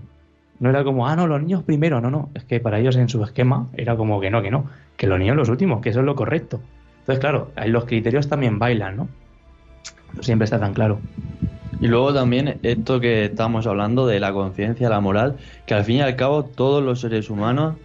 No 0.62 0.70
era 0.70 0.86
como, 0.86 1.10
ah, 1.10 1.18
no, 1.18 1.28
los 1.28 1.42
niños 1.42 1.62
primero, 1.64 2.00
no, 2.00 2.10
no. 2.10 2.30
Es 2.36 2.46
que 2.46 2.62
para 2.62 2.80
ellos 2.80 2.96
en 2.96 3.10
su 3.10 3.22
esquema 3.22 3.68
era 3.76 3.98
como 3.98 4.22
que 4.22 4.32
no, 4.32 4.42
que 4.42 4.50
no. 4.50 4.68
Que 4.96 5.08
los 5.08 5.20
niños 5.20 5.36
los 5.36 5.50
últimos, 5.50 5.82
que 5.82 5.90
eso 5.90 6.00
es 6.00 6.06
lo 6.06 6.16
correcto. 6.16 6.62
Entonces, 7.06 7.20
claro, 7.20 7.52
los 7.68 7.86
criterios 7.86 8.28
también 8.28 8.58
bailan, 8.58 8.98
¿no? 8.98 9.08
No 10.16 10.24
siempre 10.24 10.46
está 10.46 10.60
tan 10.60 10.74
claro. 10.74 11.00
Y 11.80 11.88
luego 11.88 12.12
también 12.16 12.58
esto 12.64 13.00
que 13.00 13.26
estamos 13.26 13.68
hablando 13.68 14.08
de 14.08 14.20
la 14.20 14.34
conciencia, 14.34 14.90
la 14.90 15.02
moral, 15.02 15.38
que 15.68 15.76
al 15.76 15.84
fin 15.84 15.98
y 15.98 16.02
al 16.02 16.16
cabo 16.16 16.46
todos 16.46 16.84
los 16.84 17.02
seres 17.02 17.30
humanos, 17.30 17.76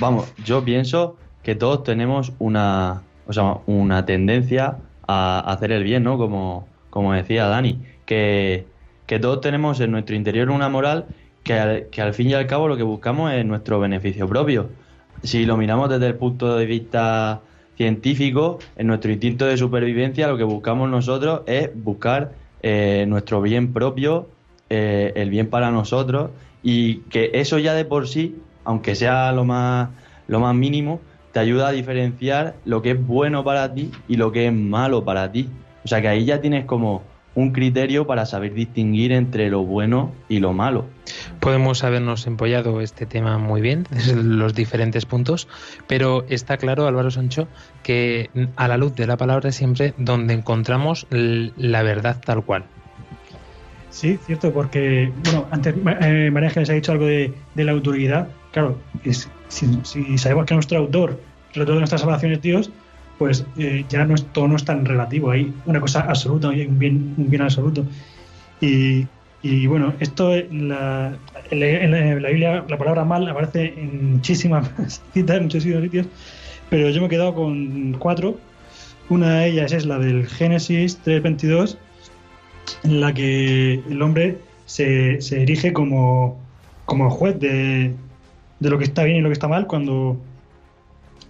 vamos, 0.00 0.32
yo 0.44 0.64
pienso 0.64 1.16
que 1.44 1.54
todos 1.54 1.84
tenemos 1.84 2.32
una, 2.40 3.02
o 3.28 3.32
sea, 3.32 3.58
una 3.66 4.04
tendencia 4.04 4.78
a 5.06 5.38
hacer 5.52 5.70
el 5.70 5.84
bien, 5.84 6.02
¿no? 6.02 6.18
Como, 6.18 6.66
como 6.90 7.12
decía 7.12 7.46
Dani, 7.46 7.78
que, 8.04 8.66
que 9.06 9.20
todos 9.20 9.42
tenemos 9.42 9.78
en 9.78 9.92
nuestro 9.92 10.16
interior 10.16 10.50
una 10.50 10.68
moral 10.68 11.06
que 11.44 11.54
al, 11.54 11.86
que 11.90 12.02
al 12.02 12.14
fin 12.14 12.30
y 12.30 12.34
al 12.34 12.48
cabo 12.48 12.66
lo 12.66 12.76
que 12.76 12.82
buscamos 12.82 13.32
es 13.32 13.46
nuestro 13.46 13.78
beneficio 13.78 14.28
propio. 14.28 14.70
Si 15.22 15.46
lo 15.46 15.56
miramos 15.56 15.88
desde 15.88 16.08
el 16.08 16.16
punto 16.16 16.56
de 16.56 16.66
vista 16.66 17.42
científico, 17.76 18.58
en 18.76 18.86
nuestro 18.86 19.10
instinto 19.10 19.46
de 19.46 19.56
supervivencia 19.56 20.28
lo 20.28 20.36
que 20.36 20.44
buscamos 20.44 20.88
nosotros 20.88 21.42
es 21.46 21.70
buscar 21.74 22.32
eh, 22.62 23.04
nuestro 23.06 23.40
bien 23.42 23.72
propio, 23.72 24.28
eh, 24.70 25.12
el 25.16 25.30
bien 25.30 25.48
para 25.48 25.70
nosotros 25.70 26.30
y 26.62 26.96
que 27.10 27.30
eso 27.34 27.58
ya 27.58 27.74
de 27.74 27.84
por 27.84 28.08
sí, 28.08 28.36
aunque 28.64 28.94
sea 28.94 29.30
lo 29.32 29.44
más, 29.44 29.90
lo 30.26 30.40
más 30.40 30.54
mínimo, 30.54 31.00
te 31.32 31.40
ayuda 31.40 31.68
a 31.68 31.72
diferenciar 31.72 32.54
lo 32.64 32.82
que 32.82 32.92
es 32.92 33.06
bueno 33.06 33.44
para 33.44 33.72
ti 33.72 33.90
y 34.08 34.16
lo 34.16 34.32
que 34.32 34.46
es 34.46 34.52
malo 34.52 35.04
para 35.04 35.30
ti. 35.30 35.48
O 35.84 35.88
sea 35.88 36.00
que 36.00 36.08
ahí 36.08 36.24
ya 36.24 36.40
tienes 36.40 36.64
como 36.64 37.02
un 37.36 37.52
criterio 37.52 38.06
para 38.06 38.26
saber 38.26 38.54
distinguir 38.54 39.12
entre 39.12 39.48
lo 39.50 39.62
bueno 39.62 40.12
y 40.28 40.40
lo 40.40 40.52
malo. 40.52 40.86
Podemos 41.38 41.84
habernos 41.84 42.26
empollado 42.26 42.80
este 42.80 43.06
tema 43.06 43.38
muy 43.38 43.60
bien, 43.60 43.86
desde 43.90 44.16
los 44.16 44.54
diferentes 44.54 45.06
puntos, 45.06 45.46
pero 45.86 46.24
está 46.28 46.56
claro, 46.56 46.88
Álvaro 46.88 47.12
Sancho, 47.12 47.46
que 47.84 48.30
a 48.56 48.66
la 48.66 48.78
luz 48.78 48.96
de 48.96 49.06
la 49.06 49.16
palabra 49.16 49.50
es 49.50 49.54
siempre 49.54 49.94
donde 49.98 50.34
encontramos 50.34 51.06
la 51.10 51.82
verdad 51.82 52.20
tal 52.24 52.42
cual. 52.42 52.64
Sí, 53.90 54.18
cierto, 54.26 54.52
porque, 54.52 55.12
bueno, 55.24 55.46
antes 55.50 55.74
eh, 56.02 56.30
María 56.30 56.48
Ángeles 56.48 56.70
ha 56.70 56.74
dicho 56.74 56.92
algo 56.92 57.06
de, 57.06 57.32
la 57.54 57.72
autoridad. 57.72 58.28
Claro, 58.52 58.78
si, 59.48 60.18
sabemos 60.18 60.46
que 60.46 60.54
nuestro 60.54 60.78
autor, 60.78 61.20
el 61.54 61.60
autor 61.60 61.76
de 61.76 61.80
nuestras 61.80 62.00
salvación 62.00 62.32
es 62.32 62.42
Dios, 62.42 62.70
pues 63.18 63.46
eh, 63.56 63.84
ya 63.88 64.04
no 64.04 64.14
es, 64.14 64.24
todo 64.32 64.48
no 64.48 64.56
es 64.56 64.64
tan 64.64 64.84
relativo, 64.84 65.30
hay 65.30 65.52
una 65.64 65.80
cosa 65.80 66.00
absoluta, 66.00 66.48
un 66.48 66.78
bien, 66.78 67.14
un 67.16 67.30
bien 67.30 67.42
absoluto. 67.42 67.84
Y, 68.60 69.06
y 69.42 69.66
bueno, 69.66 69.94
esto 70.00 70.32
la, 70.50 71.16
en, 71.50 72.20
la, 72.22 72.28
Biblia, 72.28 72.64
la 72.68 72.78
palabra 72.78 73.04
mal 73.04 73.28
aparece 73.28 73.74
en 73.76 74.14
muchísimas 74.14 74.70
citas, 75.14 75.36
en 75.36 75.44
muchísimos 75.44 75.82
sitios, 75.82 76.06
pero 76.68 76.90
yo 76.90 77.00
me 77.00 77.06
he 77.06 77.10
quedado 77.10 77.34
con 77.34 77.96
cuatro. 77.98 78.38
Una 79.08 79.40
de 79.40 79.48
ellas 79.50 79.72
es 79.72 79.86
la 79.86 79.98
del 79.98 80.26
Génesis 80.26 80.98
3.22, 81.04 81.76
en 82.82 83.00
la 83.00 83.14
que 83.14 83.74
el 83.88 84.02
hombre 84.02 84.38
se, 84.66 85.20
se 85.20 85.42
erige 85.42 85.72
como, 85.72 86.40
como 86.86 87.08
juez 87.08 87.38
de, 87.38 87.94
de 88.58 88.70
lo 88.70 88.78
que 88.78 88.84
está 88.84 89.04
bien 89.04 89.18
y 89.18 89.20
lo 89.20 89.28
que 89.28 89.34
está 89.34 89.48
mal 89.48 89.66
cuando 89.66 90.18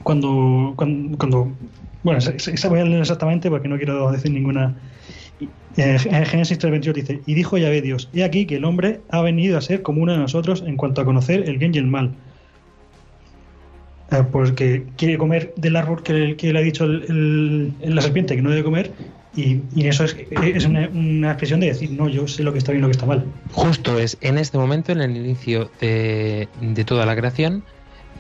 cuando, 0.02 0.74
cuando, 0.76 1.52
bueno, 2.02 2.18
esa 2.18 2.68
voy 2.68 2.80
a 2.80 2.84
leer 2.84 3.00
exactamente 3.00 3.50
porque 3.50 3.68
no 3.68 3.76
quiero 3.76 4.10
decir 4.10 4.30
ninguna. 4.30 4.76
En 5.76 5.98
Génesis 5.98 6.58
3.28 6.58 6.92
dice, 6.94 7.20
y 7.26 7.34
dijo 7.34 7.58
Yahvé 7.58 7.82
Dios, 7.82 8.08
he 8.14 8.24
aquí 8.24 8.46
que 8.46 8.56
el 8.56 8.64
hombre 8.64 9.00
ha 9.10 9.20
venido 9.20 9.58
a 9.58 9.60
ser 9.60 9.82
como 9.82 10.02
uno 10.02 10.12
de 10.12 10.18
nosotros 10.18 10.64
en 10.66 10.76
cuanto 10.76 11.02
a 11.02 11.04
conocer 11.04 11.48
el 11.48 11.58
bien 11.58 11.74
y 11.74 11.78
el 11.78 11.86
mal. 11.86 12.14
Eh, 14.10 14.22
porque 14.30 14.86
quiere 14.96 15.18
comer 15.18 15.52
del 15.56 15.76
árbol 15.76 16.02
que, 16.02 16.36
le 16.40 16.58
ha 16.58 16.62
dicho 16.62 16.86
la 16.86 18.02
serpiente 18.02 18.36
que 18.36 18.42
no 18.42 18.50
debe 18.50 18.62
comer 18.62 18.92
y, 19.34 19.60
eso 19.84 20.04
es, 20.04 20.16
una, 20.64 21.28
expresión 21.28 21.60
de 21.60 21.66
decir, 21.66 21.90
no, 21.90 22.08
yo 22.08 22.26
sé 22.26 22.42
lo 22.42 22.52
que 22.52 22.58
está 22.58 22.72
bien 22.72 22.80
y 22.80 22.82
lo 22.82 22.88
que 22.88 22.92
está 22.92 23.04
mal. 23.04 23.26
Justo 23.52 23.98
es 23.98 24.16
en 24.22 24.38
este 24.38 24.56
momento, 24.56 24.92
en 24.92 25.00
el 25.02 25.14
inicio 25.14 25.70
de 25.80 26.48
toda 26.86 27.04
la 27.04 27.14
creación, 27.16 27.62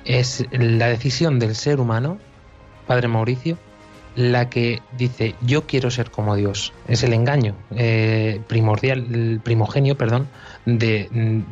es 0.06 0.46
la 0.50 0.88
decisión 0.88 1.38
del 1.38 1.54
ser 1.54 1.80
humano, 1.80 2.18
Padre 2.86 3.08
Mauricio, 3.08 3.58
la 4.14 4.48
que 4.48 4.80
dice 4.96 5.34
yo 5.42 5.66
quiero 5.66 5.90
ser 5.90 6.10
como 6.10 6.34
Dios. 6.36 6.72
Es 6.88 7.02
el 7.02 7.12
engaño 7.12 7.54
eh, 7.74 8.40
primordial, 8.48 9.06
el 9.12 9.40
primogenio, 9.42 9.96
perdón, 9.96 10.26
de, 10.64 11.08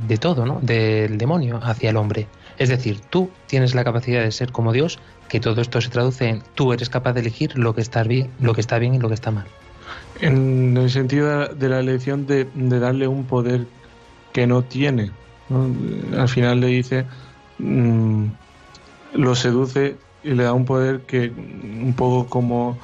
de 0.09 0.17
todo, 0.17 0.47
¿no? 0.47 0.61
Del 0.63 1.19
demonio 1.19 1.61
hacia 1.63 1.91
el 1.91 1.97
hombre. 1.97 2.27
Es 2.59 2.69
decir, 2.69 3.01
tú 3.11 3.31
tienes 3.47 3.75
la 3.75 3.85
capacidad 3.85 4.23
de 4.23 4.33
ser 4.33 4.53
como 4.53 4.73
Dios, 4.73 4.99
que 5.29 5.41
todo 5.41 5.61
esto 5.61 5.81
se 5.81 5.91
traduce 5.91 6.29
en 6.29 6.43
tú 6.55 6.73
eres 6.73 6.89
capaz 6.89 7.13
de 7.13 7.21
elegir 7.21 7.59
lo 7.59 7.75
que 7.75 7.81
está 7.81 8.03
bien, 8.03 8.31
lo 8.41 8.55
que 8.55 8.61
está 8.61 8.79
bien 8.79 8.95
y 8.95 8.99
lo 8.99 9.09
que 9.09 9.15
está 9.15 9.31
mal. 9.31 9.47
En 10.21 10.77
el 10.77 10.91
sentido 10.91 11.49
de 11.49 11.69
la 11.69 11.81
elección 11.81 12.27
de, 12.27 12.47
darle 12.55 13.09
un 13.09 13.25
poder 13.25 13.67
que 14.33 14.47
no 14.47 14.63
tiene. 14.63 15.11
Al 16.17 16.29
final 16.29 16.61
le 16.61 16.69
dice, 16.69 17.05
mm, 17.59 18.27
lo 19.15 19.35
seduce 19.35 19.97
y 20.23 20.31
le 20.31 20.45
da 20.45 20.53
un 20.53 20.65
poder 20.65 21.03
que 21.03 21.31
un 21.31 21.95
poco 21.97 22.29
como, 22.29 22.79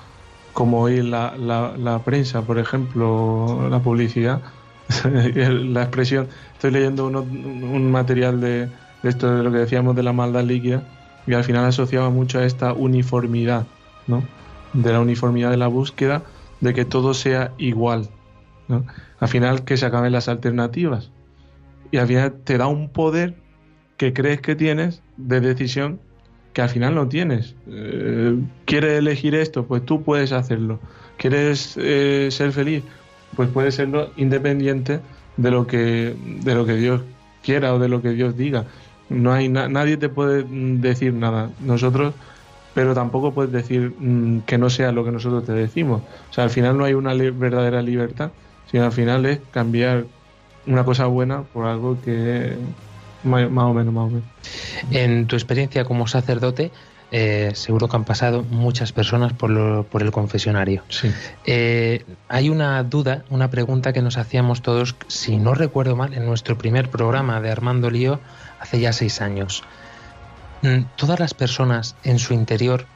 como 0.52 0.80
hoy 0.80 1.02
la, 1.02 1.36
la, 1.36 1.98
prensa, 2.04 2.42
por 2.42 2.58
ejemplo, 2.58 3.68
la 3.70 3.80
publicidad, 3.80 4.42
la 5.04 5.82
expresión. 5.82 6.28
Estoy 6.54 6.72
leyendo 6.72 7.06
un 7.06 7.90
material 7.90 8.40
de, 8.40 8.68
esto 9.02 9.34
de 9.34 9.42
lo 9.42 9.50
que 9.50 9.58
decíamos 9.58 9.96
de 9.96 10.02
la 10.02 10.12
maldad 10.12 10.44
líquida 10.44 10.82
y 11.26 11.34
al 11.34 11.44
final 11.44 11.64
asociaba 11.64 12.10
mucho 12.10 12.38
a 12.38 12.44
esta 12.44 12.72
uniformidad, 12.72 13.66
¿no? 14.06 14.22
De 14.72 14.92
la 14.92 15.00
uniformidad 15.00 15.50
de 15.50 15.56
la 15.56 15.66
búsqueda, 15.66 16.22
de 16.60 16.74
que 16.74 16.84
todo 16.84 17.14
sea 17.14 17.52
igual, 17.58 18.08
¿no? 18.68 18.84
Al 19.18 19.28
final 19.28 19.64
que 19.64 19.76
se 19.76 19.86
acaben 19.86 20.12
las 20.12 20.28
alternativas 20.28 21.10
y 21.90 21.98
al 21.98 22.06
final 22.06 22.32
te 22.44 22.58
da 22.58 22.66
un 22.66 22.88
poder 22.88 23.36
que 23.96 24.12
crees 24.12 24.40
que 24.40 24.54
tienes 24.54 25.02
de 25.16 25.40
decisión 25.40 26.00
que 26.52 26.62
al 26.62 26.68
final 26.68 26.94
no 26.94 27.08
tienes. 27.08 27.54
Eh, 27.68 28.38
¿Quieres 28.64 28.98
elegir 28.98 29.34
esto? 29.34 29.66
Pues 29.66 29.84
tú 29.84 30.02
puedes 30.02 30.32
hacerlo. 30.32 30.80
¿Quieres 31.16 31.76
eh, 31.76 32.28
ser 32.30 32.52
feliz? 32.52 32.82
Pues 33.36 33.48
puedes 33.50 33.76
serlo 33.76 34.10
independiente 34.16 35.00
de 35.36 35.50
lo 35.50 35.66
que 35.66 36.14
de 36.42 36.54
lo 36.54 36.66
que 36.66 36.74
Dios 36.74 37.02
quiera 37.42 37.74
o 37.74 37.78
de 37.78 37.88
lo 37.88 38.02
que 38.02 38.10
Dios 38.10 38.36
diga. 38.36 38.64
No 39.08 39.32
hay 39.32 39.48
nadie 39.48 39.96
te 39.96 40.08
puede 40.08 40.44
decir 40.48 41.12
nada. 41.14 41.50
Nosotros, 41.60 42.14
pero 42.74 42.94
tampoco 42.94 43.32
puedes 43.32 43.52
decir 43.52 43.92
mm, 43.98 44.40
que 44.40 44.58
no 44.58 44.70
sea 44.70 44.92
lo 44.92 45.04
que 45.04 45.12
nosotros 45.12 45.44
te 45.44 45.52
decimos. 45.52 46.02
O 46.30 46.32
sea, 46.32 46.44
al 46.44 46.50
final 46.50 46.78
no 46.78 46.84
hay 46.84 46.94
una 46.94 47.14
verdadera 47.14 47.82
libertad, 47.82 48.30
sino 48.70 48.84
al 48.84 48.92
final 48.92 49.26
es 49.26 49.40
cambiar 49.50 50.06
una 50.66 50.84
cosa 50.84 51.06
buena 51.06 51.42
por 51.42 51.66
algo 51.66 52.00
que 52.02 52.56
más, 53.24 53.44
o 53.44 53.74
menos, 53.74 53.92
más 53.92 54.04
o 54.04 54.08
menos. 54.08 54.24
En 54.90 55.26
tu 55.26 55.36
experiencia 55.36 55.84
como 55.84 56.06
sacerdote, 56.06 56.70
eh, 57.12 57.50
seguro 57.54 57.88
que 57.88 57.96
han 57.96 58.04
pasado 58.04 58.44
muchas 58.44 58.92
personas 58.92 59.32
por, 59.32 59.84
por 59.86 60.02
el 60.02 60.12
confesionario. 60.12 60.84
Sí. 60.88 61.12
Eh, 61.44 62.04
hay 62.28 62.48
una 62.48 62.82
duda, 62.84 63.24
una 63.30 63.50
pregunta 63.50 63.92
que 63.92 64.00
nos 64.00 64.16
hacíamos 64.16 64.62
todos, 64.62 64.94
si 65.08 65.36
no 65.36 65.54
recuerdo 65.54 65.96
mal, 65.96 66.14
en 66.14 66.24
nuestro 66.24 66.56
primer 66.56 66.88
programa 66.88 67.40
de 67.40 67.50
Armando 67.50 67.90
Lío 67.90 68.20
hace 68.60 68.78
ya 68.80 68.92
seis 68.92 69.20
años. 69.20 69.64
Mm, 70.62 70.82
¿Todas 70.96 71.18
las 71.18 71.34
personas 71.34 71.96
en 72.04 72.18
su 72.18 72.34
interior 72.34 72.86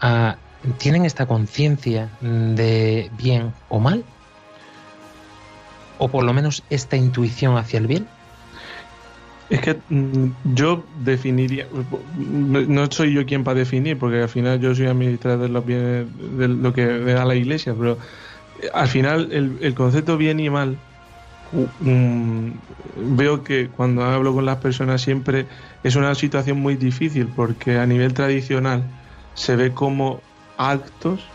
ah, 0.00 0.36
tienen 0.78 1.04
esta 1.04 1.26
conciencia 1.26 2.10
de 2.20 3.10
bien 3.18 3.52
o 3.68 3.80
mal? 3.80 4.04
¿O 5.98 6.08
por 6.08 6.24
lo 6.24 6.32
menos 6.32 6.62
esta 6.70 6.96
intuición 6.96 7.56
hacia 7.56 7.78
el 7.78 7.86
bien? 7.86 8.06
Es 9.48 9.60
que 9.60 9.82
mm, 9.88 10.54
yo 10.54 10.88
definiría, 10.90 11.68
no, 12.14 12.86
soy 12.90 13.14
yo 13.14 13.26
quien 13.26 13.44
para 13.44 13.58
definir, 13.58 13.98
porque 13.98 14.22
al 14.22 14.28
final 14.28 14.60
yo 14.60 14.74
soy 14.74 14.86
administrador 14.86 15.40
de, 15.40 15.48
los 15.48 15.64
bienes, 15.64 16.06
de 16.16 16.48
lo 16.48 16.72
que 16.72 16.86
da 16.86 17.24
la 17.24 17.34
iglesia, 17.34 17.74
pero 17.76 17.98
eh, 18.54 18.68
al 18.72 18.88
final 18.88 19.32
el, 19.32 19.74
concepto 19.74 20.16
bien 20.16 20.40
y 20.40 20.50
mal, 20.50 20.80
mm, 21.52 22.50
veo 23.16 23.42
que 23.44 23.70
cuando 23.70 24.02
hablo 24.04 24.32
con 24.34 24.46
las 24.46 24.58
personas 24.58 25.02
siempre 25.02 25.48
es 25.82 25.96
una 25.96 26.14
situación 26.14 26.58
muy 26.60 26.76
difícil, 26.76 27.28
porque 27.34 27.78
a 27.78 27.86
nivel 27.86 28.14
tradicional 28.14 28.90
se 29.34 29.56
ve 29.56 29.74
como 29.74 30.22
actos 30.56 31.34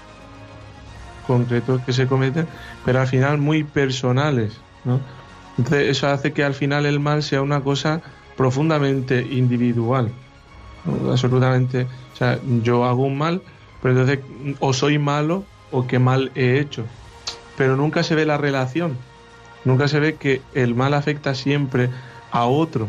concretos 1.22 1.82
que 1.86 1.94
se 1.94 2.08
cometen, 2.08 2.50
pero 2.84 3.02
al 3.02 3.08
final 3.08 3.38
muy 3.38 3.64
personales, 3.64 4.66
¿no? 4.84 5.06
Entonces 5.60 5.90
eso 5.90 6.08
hace 6.08 6.32
que 6.32 6.46
al 6.46 6.54
final 6.54 6.86
el 6.86 7.02
mal 7.02 7.22
sea 7.22 7.42
una 7.42 7.60
cosa 7.62 8.02
profundamente 8.38 9.28
individual. 9.30 10.10
Absolutamente. 11.12 11.86
O 12.14 12.16
sea, 12.16 12.40
yo 12.64 12.86
hago 12.86 13.04
un 13.04 13.18
mal, 13.18 13.42
pero 13.82 14.00
entonces 14.00 14.24
o 14.62 14.72
soy 14.72 14.98
malo 14.98 15.44
o 15.72 15.86
qué 15.86 16.00
mal 16.00 16.32
he 16.36 16.60
hecho. 16.60 16.86
Pero 17.58 17.76
nunca 17.76 18.04
se 18.04 18.16
ve 18.16 18.26
la 18.26 18.38
relación. 18.38 18.96
Nunca 19.66 19.90
se 19.90 20.00
ve 20.00 20.16
que 20.16 20.42
el 20.54 20.76
mal 20.76 20.94
afecta 20.94 21.36
siempre 21.36 21.90
a 22.32 22.46
otro. 22.46 22.88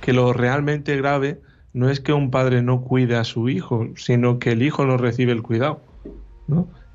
Que 0.00 0.12
lo 0.12 0.32
realmente 0.32 0.96
grave 0.96 1.40
no 1.72 1.90
es 1.90 2.00
que 2.00 2.12
un 2.12 2.32
padre 2.32 2.60
no 2.60 2.80
cuide 2.80 3.14
a 3.14 3.22
su 3.22 3.48
hijo, 3.48 3.86
sino 3.94 4.40
que 4.40 4.50
el 4.50 4.64
hijo 4.64 4.84
no 4.84 4.96
recibe 4.96 5.30
el 5.30 5.42
cuidado. 5.42 5.80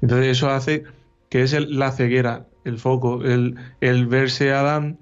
Entonces 0.02 0.28
eso 0.28 0.50
hace 0.50 0.84
que 1.30 1.44
es 1.44 1.54
la 1.54 1.94
ceguera 1.94 2.48
el 2.66 2.80
foco, 2.80 3.24
el, 3.24 3.56
el 3.82 4.08
verse 4.08 4.54
a 4.54 4.62
Adán 4.62 4.98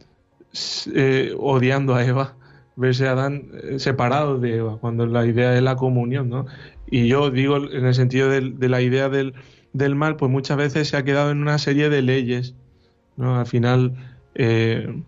eh, 0.94 1.34
odiando 1.40 1.96
a 1.96 2.06
Eva, 2.06 2.36
verse 2.76 3.08
a 3.08 3.12
Adán 3.12 3.48
eh, 3.64 3.80
separado 3.80 4.38
de 4.40 4.58
Eva, 4.58 4.78
cuando 4.80 5.06
la 5.06 5.26
idea 5.26 5.56
es 5.56 5.62
la 5.62 5.76
comunión, 5.76 6.30
¿no? 6.30 6.46
Y 6.90 7.08
yo 7.08 7.32
digo, 7.32 7.58
en 7.58 7.86
el 7.86 7.96
sentido 7.96 8.30
de, 8.30 8.68
la 8.68 8.82
idea 8.82 9.08
del, 9.08 9.34
del, 9.72 9.96
mal, 9.96 10.18
pues 10.18 10.30
muchas 10.30 10.58
veces 10.58 10.90
se 10.90 10.98
ha 10.98 11.06
quedado 11.06 11.32
en 11.32 11.42
una 11.42 11.58
serie 11.58 11.90
de 11.90 12.02
leyes, 12.02 12.54
¿no? 13.16 13.40
Al 13.40 13.46
final, 13.46 13.94
eh, 14.36 15.02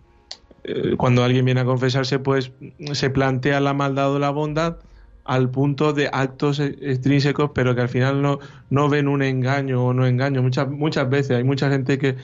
cuando 0.96 1.24
alguien 1.24 1.44
viene 1.44 1.60
a 1.60 1.66
confesarse, 1.66 2.18
pues 2.18 2.52
se 2.92 3.10
plantea 3.10 3.60
la 3.60 3.74
maldad 3.74 4.12
o 4.12 4.18
la 4.18 4.30
bondad, 4.30 4.78
al 5.24 5.50
punto 5.50 5.92
de 5.92 6.08
actos 6.12 6.60
e-, 6.60 6.76
extrínsecos, 6.80 7.50
pero 7.54 7.74
que 7.74 7.80
al 7.80 7.88
final 7.88 8.22
no, 8.22 8.38
no 8.70 8.88
ven 8.88 9.08
un 9.08 9.22
engaño 9.22 9.84
o 9.86 9.94
no 9.94 10.06
engaño. 10.06 10.42
Muchas, 10.42 10.68
muchas 10.68 11.08
veces 11.08 11.36
hay 11.38 11.44
mucha 11.44 11.70
gente 11.70 11.98
que, 11.98 12.16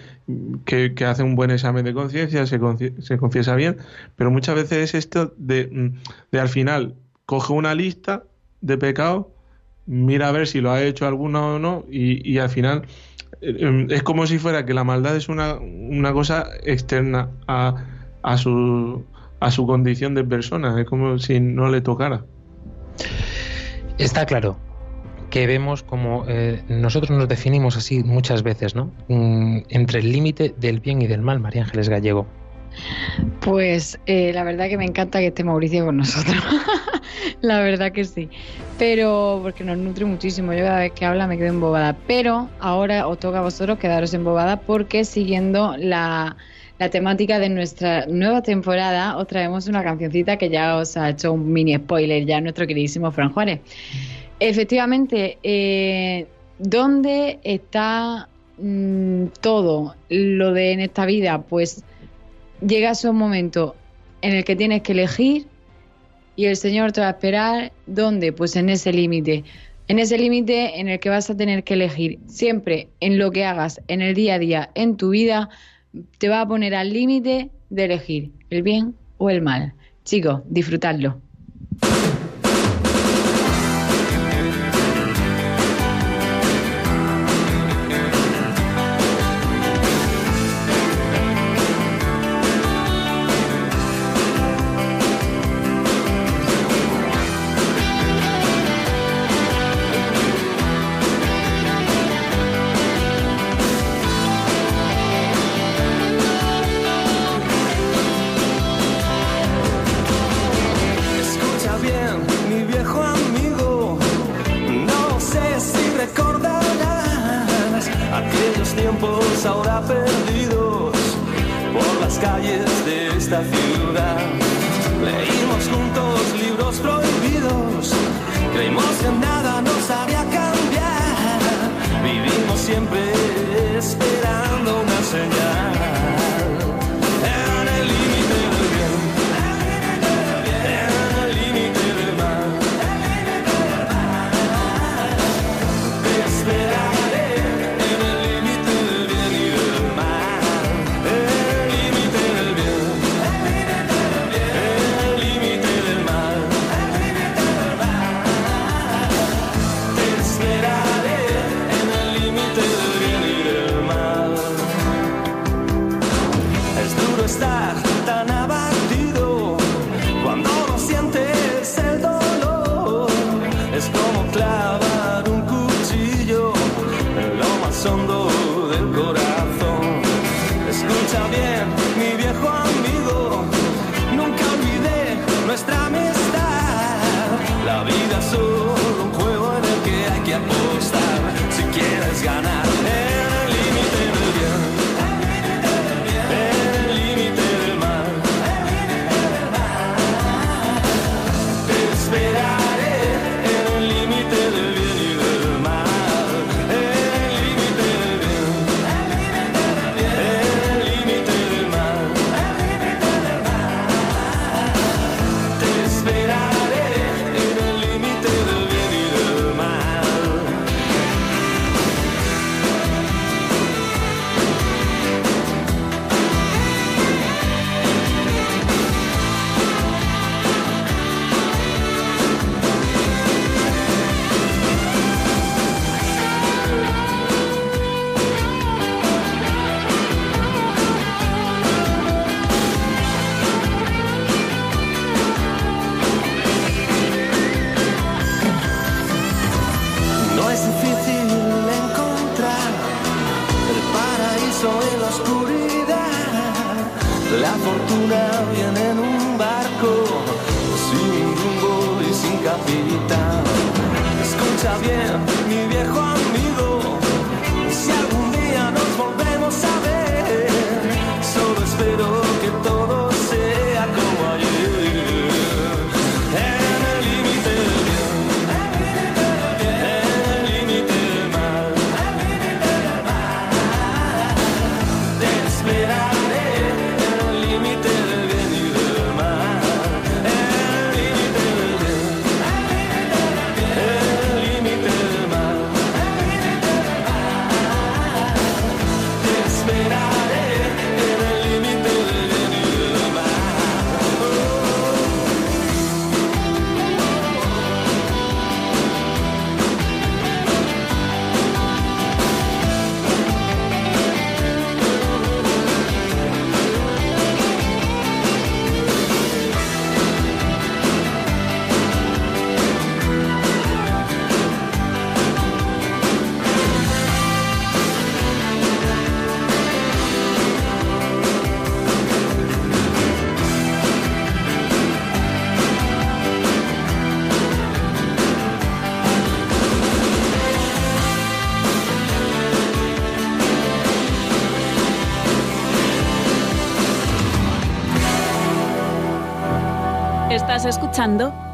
que, 0.64 1.04
hace 1.04 1.22
un 1.22 1.34
buen 1.34 1.50
examen 1.50 1.84
de 1.84 1.94
conciencia, 1.94 2.46
se, 2.46 2.60
se, 3.02 3.18
confiesa 3.18 3.54
bien, 3.56 3.78
pero 4.16 4.30
muchas 4.30 4.54
veces 4.54 4.78
es 4.78 4.94
esto 4.94 5.32
de, 5.36 5.92
de, 6.30 6.40
al 6.40 6.48
final 6.48 6.94
coge 7.26 7.52
una 7.52 7.74
lista 7.74 8.24
de 8.60 8.76
pecados, 8.78 9.26
mira 9.86 10.28
a 10.28 10.32
ver 10.32 10.46
si 10.46 10.60
lo 10.60 10.70
ha 10.70 10.82
hecho 10.82 11.06
alguno 11.06 11.56
o 11.56 11.58
no, 11.58 11.84
y, 11.90 12.28
y 12.30 12.38
al 12.38 12.50
final 12.50 12.82
eh, 13.40 13.86
es 13.90 14.02
como 14.02 14.26
si 14.26 14.38
fuera 14.38 14.66
que 14.66 14.74
la 14.74 14.84
maldad 14.84 15.16
es 15.16 15.28
una, 15.28 15.54
una 15.54 16.12
cosa 16.12 16.46
externa 16.64 17.30
a, 17.46 17.84
a, 18.22 18.36
su, 18.36 19.04
a 19.40 19.50
su 19.50 19.66
condición 19.66 20.14
de 20.14 20.24
persona, 20.24 20.78
es 20.80 20.86
como 20.86 21.18
si 21.18 21.40
no 21.40 21.70
le 21.70 21.80
tocara. 21.80 22.24
Está 23.98 24.26
claro 24.26 24.56
que 25.30 25.46
vemos 25.46 25.82
como 25.82 26.24
eh, 26.28 26.62
nosotros 26.68 27.16
nos 27.16 27.28
definimos 27.28 27.76
así 27.76 28.02
muchas 28.02 28.42
veces, 28.42 28.74
¿no? 28.74 28.92
Mm, 29.08 29.60
entre 29.68 30.00
el 30.00 30.12
límite 30.12 30.54
del 30.58 30.80
bien 30.80 31.00
y 31.02 31.06
del 31.06 31.22
mal, 31.22 31.38
María 31.38 31.62
Ángeles 31.62 31.88
Gallego. 31.88 32.26
Pues 33.40 33.98
eh, 34.06 34.32
la 34.32 34.44
verdad 34.44 34.68
que 34.68 34.76
me 34.76 34.84
encanta 34.84 35.18
que 35.18 35.28
esté 35.28 35.44
Mauricio 35.44 35.86
con 35.86 35.98
nosotros. 35.98 36.36
la 37.40 37.60
verdad 37.60 37.92
que 37.92 38.04
sí. 38.04 38.28
Pero 38.78 39.40
porque 39.42 39.64
nos 39.64 39.78
nutre 39.78 40.04
muchísimo. 40.04 40.52
Yo 40.52 40.60
cada 40.60 40.80
vez 40.80 40.92
que 40.92 41.04
habla 41.04 41.26
me 41.26 41.36
quedo 41.36 41.48
embobada. 41.48 41.96
Pero 42.06 42.48
ahora 42.60 43.06
os 43.06 43.18
toca 43.18 43.38
a 43.38 43.42
vosotros 43.42 43.78
quedaros 43.78 44.14
embobada 44.14 44.60
porque 44.60 45.04
siguiendo 45.04 45.76
la, 45.76 46.36
la 46.80 46.88
temática 46.88 47.38
de 47.38 47.50
nuestra 47.50 48.06
nueva 48.06 48.42
temporada 48.42 49.18
os 49.18 49.26
traemos 49.26 49.68
una 49.68 49.84
cancioncita 49.84 50.38
que 50.38 50.48
ya 50.48 50.78
os 50.78 50.96
ha 50.96 51.10
hecho 51.10 51.34
un 51.34 51.52
mini 51.52 51.76
spoiler 51.76 52.24
ya 52.24 52.40
nuestro 52.40 52.66
queridísimo 52.66 53.12
Fran 53.12 53.34
Juárez. 53.34 53.60
Efectivamente, 54.40 55.36
eh, 55.42 56.26
¿dónde 56.58 57.38
está 57.44 58.30
mm, 58.56 59.26
todo 59.42 59.94
lo 60.08 60.54
de 60.54 60.72
en 60.72 60.80
esta 60.80 61.04
vida? 61.04 61.42
Pues 61.42 61.84
llega 62.66 62.92
un 63.04 63.16
momento 63.16 63.76
en 64.22 64.32
el 64.32 64.44
que 64.44 64.56
tienes 64.56 64.80
que 64.80 64.92
elegir 64.92 65.48
y 66.34 66.46
el 66.46 66.56
Señor 66.56 66.92
te 66.92 67.02
va 67.02 67.08
a 67.08 67.10
esperar. 67.10 67.72
¿Dónde? 67.86 68.32
Pues 68.32 68.56
en 68.56 68.70
ese 68.70 68.90
límite. 68.90 69.44
En 69.86 69.98
ese 69.98 70.16
límite 70.16 70.80
en 70.80 70.88
el 70.88 70.98
que 70.98 71.10
vas 71.10 71.28
a 71.28 71.36
tener 71.36 71.62
que 71.62 71.74
elegir 71.74 72.20
siempre 72.26 72.88
en 73.00 73.18
lo 73.18 73.30
que 73.32 73.44
hagas 73.44 73.82
en 73.86 74.00
el 74.00 74.14
día 74.14 74.36
a 74.36 74.38
día, 74.38 74.70
en 74.74 74.96
tu 74.96 75.10
vida, 75.10 75.50
te 76.18 76.28
va 76.28 76.40
a 76.40 76.48
poner 76.48 76.74
al 76.74 76.92
límite 76.92 77.50
de 77.70 77.84
elegir 77.84 78.32
el 78.50 78.62
bien 78.62 78.94
o 79.18 79.30
el 79.30 79.42
mal. 79.42 79.74
Chicos, 80.04 80.42
disfrutadlo. 80.48 81.20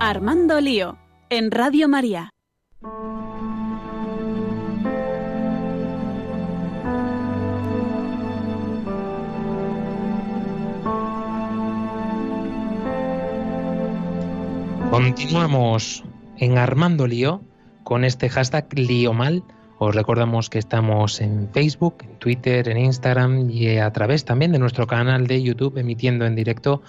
Armando 0.00 0.60
Lío 0.62 0.96
en 1.28 1.50
Radio 1.50 1.88
María. 1.88 2.30
Continuamos 14.90 16.02
en 16.38 16.56
Armando 16.56 17.06
Lío 17.06 17.42
con 17.84 18.04
este 18.04 18.30
hashtag 18.30 18.66
Lío 18.72 19.12
Mal. 19.12 19.44
Os 19.78 19.94
recordamos 19.94 20.48
que 20.48 20.58
estamos 20.58 21.20
en 21.20 21.50
Facebook, 21.52 21.98
en 22.00 22.18
Twitter, 22.18 22.68
en 22.70 22.78
Instagram 22.78 23.50
y 23.50 23.76
a 23.76 23.92
través 23.92 24.24
también 24.24 24.52
de 24.52 24.58
nuestro 24.58 24.86
canal 24.86 25.26
de 25.26 25.42
YouTube 25.42 25.76
emitiendo 25.76 26.24
en 26.24 26.34
directo 26.34 26.82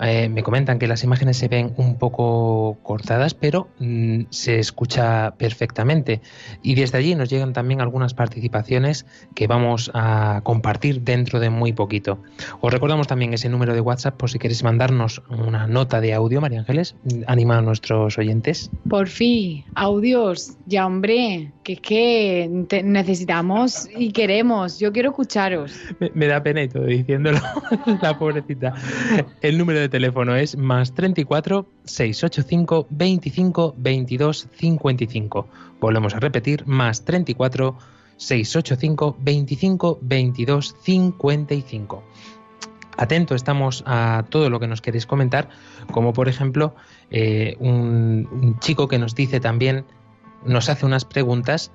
eh, 0.00 0.28
me 0.28 0.42
comentan 0.42 0.78
que 0.78 0.86
las 0.86 1.04
imágenes 1.04 1.36
se 1.36 1.48
ven 1.48 1.74
un 1.76 1.96
poco 1.96 2.78
cortadas, 2.82 3.34
pero 3.34 3.68
mm, 3.78 4.22
se 4.30 4.58
escucha 4.58 5.34
perfectamente. 5.36 6.20
Y 6.62 6.74
desde 6.74 6.98
allí 6.98 7.14
nos 7.14 7.28
llegan 7.28 7.52
también 7.52 7.80
algunas 7.80 8.14
participaciones 8.14 9.06
que 9.34 9.46
vamos 9.46 9.90
a 9.94 10.40
compartir 10.42 11.02
dentro 11.02 11.40
de 11.40 11.50
muy 11.50 11.72
poquito. 11.72 12.22
Os 12.60 12.72
recordamos 12.72 13.06
también 13.06 13.34
ese 13.34 13.48
número 13.48 13.74
de 13.74 13.80
WhatsApp 13.80 14.16
por 14.16 14.30
si 14.30 14.38
queréis 14.38 14.62
mandarnos 14.62 15.22
una 15.28 15.66
nota 15.66 16.00
de 16.00 16.14
audio, 16.14 16.40
María 16.40 16.60
Ángeles. 16.60 16.96
Anima 17.26 17.58
a 17.58 17.62
nuestros 17.62 18.18
oyentes. 18.18 18.70
Por 18.88 19.08
fin, 19.08 19.64
audios, 19.74 20.56
ya 20.66 20.86
hombre, 20.86 21.52
que 21.78 22.42
es 22.42 22.66
que 22.68 22.82
necesitamos 22.82 23.88
y 23.96 24.12
queremos. 24.12 24.78
Yo 24.78 24.92
quiero 24.92 25.10
escucharos. 25.10 25.72
Me, 25.98 26.10
me 26.14 26.26
da 26.26 26.42
pena 26.42 26.62
y 26.62 26.68
todo 26.68 26.84
diciéndolo, 26.84 27.38
la 28.02 28.18
pobrecita. 28.18 28.74
El 29.40 29.58
número 29.58 29.80
de 29.80 29.88
teléfono 29.88 30.34
es 30.36 30.56
más 30.56 30.94
34 30.94 31.66
685 31.84 32.86
25 32.90 33.74
22 33.76 34.48
55. 34.52 35.48
Volvemos 35.80 36.14
a 36.14 36.20
repetir, 36.20 36.66
más 36.66 37.04
34 37.04 37.76
685 38.16 39.16
25 39.20 39.98
22 40.02 40.76
55. 40.82 42.02
Atento 42.96 43.34
estamos 43.34 43.82
a 43.86 44.24
todo 44.28 44.50
lo 44.50 44.60
que 44.60 44.66
nos 44.66 44.82
queréis 44.82 45.06
comentar, 45.06 45.48
como 45.90 46.12
por 46.12 46.28
ejemplo 46.28 46.74
eh, 47.10 47.56
un 47.58 48.58
chico 48.60 48.88
que 48.88 48.98
nos 48.98 49.14
dice 49.14 49.40
también, 49.40 49.86
nos 50.44 50.68
hace 50.68 50.86
unas 50.86 51.04
preguntas 51.04 51.70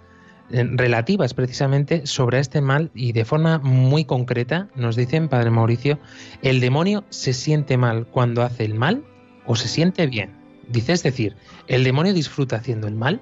eh, 0.51 0.63
relativas 0.73 1.33
precisamente 1.33 2.05
sobre 2.05 2.39
este 2.39 2.61
mal 2.61 2.91
y 2.93 3.11
de 3.13 3.25
forma 3.25 3.57
muy 3.59 4.05
concreta 4.05 4.67
nos 4.75 4.95
dicen, 4.95 5.27
Padre 5.27 5.49
Mauricio, 5.51 5.99
¿el 6.41 6.59
demonio 6.59 7.03
se 7.09 7.33
siente 7.33 7.77
mal 7.77 8.05
cuando 8.07 8.43
hace 8.43 8.65
el 8.65 8.75
mal 8.75 9.03
o 9.45 9.55
se 9.55 9.67
siente 9.67 10.05
bien? 10.07 10.31
Dice, 10.69 10.93
es 10.93 11.03
decir, 11.03 11.35
¿el 11.67 11.83
demonio 11.83 12.13
disfruta 12.13 12.57
haciendo 12.57 12.87
el 12.87 12.95
mal? 12.95 13.21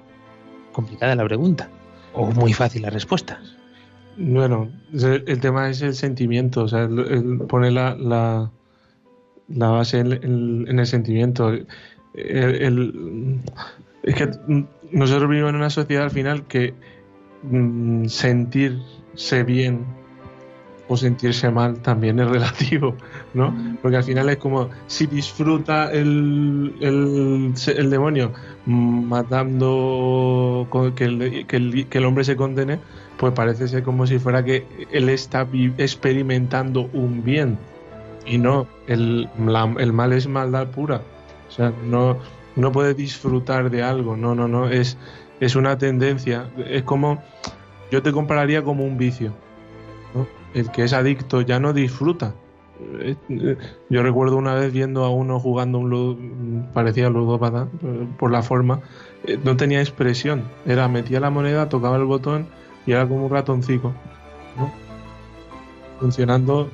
Complicada 0.72 1.14
la 1.14 1.24
pregunta. 1.24 1.70
O 2.14 2.30
muy 2.30 2.52
fácil 2.52 2.82
la 2.82 2.90
respuesta. 2.90 3.40
Bueno, 4.16 4.70
el, 4.92 5.40
tema 5.40 5.68
es 5.68 5.82
el 5.82 5.94
sentimiento, 5.94 6.62
o 6.62 6.68
sea, 6.68 6.84
el, 6.84 7.38
poner 7.48 7.72
la, 7.72 7.96
la, 7.96 8.50
la 9.48 9.68
base 9.68 9.98
en, 9.98 10.12
en- 10.12 10.78
el 10.78 10.86
sentimiento. 10.86 11.52
El- 12.14 13.40
es 14.04 14.14
que 14.14 14.30
nosotros 14.94 15.28
vivimos 15.28 15.50
en 15.50 15.56
una 15.56 15.70
sociedad 15.70 16.04
al 16.04 16.10
final 16.10 16.44
que 16.44 16.74
mm, 17.42 18.06
sentirse 18.06 19.42
bien 19.44 19.84
o 20.86 20.96
sentirse 20.98 21.50
mal 21.50 21.78
también 21.80 22.20
es 22.20 22.28
relativo, 22.28 22.94
¿no? 23.32 23.54
Porque 23.80 23.96
al 23.96 24.04
final 24.04 24.28
es 24.28 24.36
como 24.36 24.68
si 24.86 25.06
disfruta 25.06 25.90
el, 25.90 26.74
el, 26.80 27.54
el 27.76 27.90
demonio 27.90 28.32
matando 28.66 30.66
con- 30.70 30.94
que 30.94 31.04
el, 31.04 31.46
que, 31.46 31.56
el, 31.56 31.86
que 31.88 31.98
el 31.98 32.04
hombre 32.04 32.24
se 32.24 32.36
condene, 32.36 32.78
pues 33.16 33.32
parece 33.32 33.68
ser 33.68 33.82
como 33.82 34.06
si 34.06 34.18
fuera 34.18 34.44
que 34.44 34.66
él 34.92 35.08
está 35.08 35.46
experimentando 35.78 36.88
un 36.92 37.24
bien 37.24 37.58
y 38.26 38.38
no, 38.38 38.66
el, 38.86 39.28
el 39.78 39.92
mal 39.92 40.12
es 40.12 40.26
maldad 40.28 40.68
pura. 40.68 41.00
O 41.48 41.50
sea, 41.50 41.72
no, 41.86 42.18
no 42.56 42.72
puede 42.72 42.94
disfrutar 42.94 43.70
de 43.70 43.82
algo, 43.82 44.16
no, 44.16 44.34
no, 44.34 44.48
no, 44.48 44.68
es, 44.68 44.96
es 45.40 45.56
una 45.56 45.76
tendencia. 45.78 46.50
Es 46.66 46.82
como, 46.84 47.22
yo 47.90 48.02
te 48.02 48.12
compararía 48.12 48.62
como 48.62 48.84
un 48.84 48.96
vicio. 48.96 49.32
El 50.54 50.70
que 50.70 50.84
es 50.84 50.92
adicto 50.92 51.40
ya 51.40 51.58
no 51.58 51.72
disfruta. 51.72 52.34
Eh, 52.80 53.16
Yo 53.88 54.02
recuerdo 54.02 54.36
una 54.36 54.54
vez 54.54 54.72
viendo 54.72 55.04
a 55.04 55.10
uno 55.10 55.38
jugando 55.38 55.78
un 55.78 55.90
ludo, 55.90 56.18
parecía 56.72 57.08
ludópata 57.08 57.68
eh, 57.82 58.06
por 58.18 58.30
la 58.30 58.42
forma, 58.42 58.80
eh, 59.26 59.38
no 59.42 59.56
tenía 59.56 59.80
expresión, 59.80 60.42
era 60.66 60.88
metía 60.88 61.20
la 61.20 61.30
moneda, 61.30 61.68
tocaba 61.68 61.96
el 61.96 62.04
botón 62.04 62.48
y 62.86 62.92
era 62.92 63.06
como 63.06 63.26
un 63.26 63.30
ratoncico, 63.30 63.94
funcionando 66.00 66.68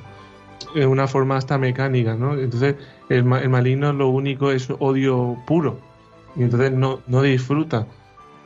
de 0.73 0.87
una 0.87 1.07
forma 1.07 1.37
hasta 1.37 1.57
mecánica, 1.57 2.15
¿no? 2.15 2.33
Entonces 2.33 2.75
el, 3.15 3.23
ma- 3.23 3.41
el 3.41 3.49
maligno 3.49 3.93
lo 3.93 4.07
único 4.09 4.51
es 4.51 4.69
odio 4.79 5.37
puro 5.45 5.79
y 6.35 6.43
entonces 6.43 6.71
no, 6.71 6.99
no 7.07 7.21
disfruta. 7.21 7.87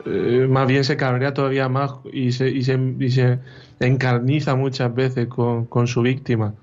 Eh, 0.04 0.46
más 0.48 0.66
bien 0.68 0.84
se 0.84 0.96
cabrea 0.96 1.32
todavía 1.34 1.68
más 1.68 1.92
y 2.12 2.32
se, 2.32 2.48
y 2.48 2.62
se, 2.62 2.78
y 2.98 3.10
se 3.10 3.38
encarniza 3.80 4.54
muchas 4.54 4.94
veces 4.94 5.26
con, 5.28 5.66
con 5.66 5.86
su 5.86 6.02
víctima. 6.02 6.54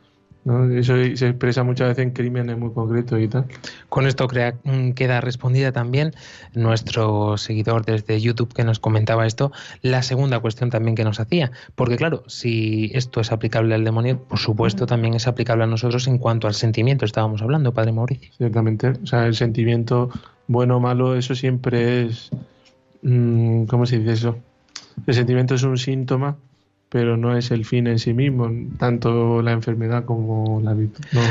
¿No? 0.45 0.69
Eso 0.69 0.95
se 1.15 1.27
expresa 1.29 1.63
muchas 1.63 1.89
veces 1.89 2.03
en 2.03 2.11
crímenes 2.11 2.57
muy 2.57 2.71
concretos 2.71 3.19
y 3.21 3.27
tal. 3.27 3.45
Con 3.89 4.07
esto 4.07 4.27
crea- 4.27 4.55
mm, 4.63 4.91
queda 4.91 5.21
respondida 5.21 5.71
también 5.71 6.11
nuestro 6.53 7.37
seguidor 7.37 7.85
desde 7.85 8.19
YouTube 8.19 8.53
que 8.53 8.63
nos 8.63 8.79
comentaba 8.79 9.25
esto, 9.25 9.51
la 9.81 10.01
segunda 10.03 10.39
cuestión 10.39 10.69
también 10.69 10.95
que 10.95 11.03
nos 11.03 11.19
hacía. 11.19 11.51
Porque 11.75 11.95
claro, 11.97 12.23
si 12.27 12.91
esto 12.93 13.21
es 13.21 13.31
aplicable 13.31 13.73
al 13.75 13.83
demonio, 13.83 14.19
por 14.23 14.39
supuesto 14.39 14.85
también 14.85 15.13
es 15.13 15.27
aplicable 15.27 15.63
a 15.63 15.67
nosotros 15.67 16.07
en 16.07 16.17
cuanto 16.17 16.47
al 16.47 16.53
sentimiento. 16.53 17.05
Estábamos 17.05 17.41
hablando, 17.41 17.73
Padre 17.73 17.91
Mauricio. 17.91 18.31
Ciertamente. 18.37 18.89
O 19.03 19.05
sea, 19.07 19.25
el 19.27 19.35
sentimiento 19.35 20.09
bueno 20.47 20.77
o 20.77 20.79
malo, 20.79 21.15
eso 21.15 21.35
siempre 21.35 22.05
es. 22.05 22.29
mm, 23.01 23.63
¿Cómo 23.65 23.85
se 23.85 23.99
dice 23.99 24.13
eso? 24.13 24.37
El 25.07 25.13
sentimiento 25.13 25.55
es 25.55 25.63
un 25.63 25.77
síntoma, 25.77 26.37
pero 26.93 27.17
no 27.17 27.35
es 27.35 27.49
el 27.49 27.65
fin 27.65 27.87
en 27.87 27.97
sí 27.97 28.13
mismo, 28.13 28.51
tanto 28.77 29.41
la 29.41 29.51
enfermedad 29.51 30.05
como 30.05 30.61
la 30.61 30.75
virtud. 30.75 31.03
No. 31.11 31.21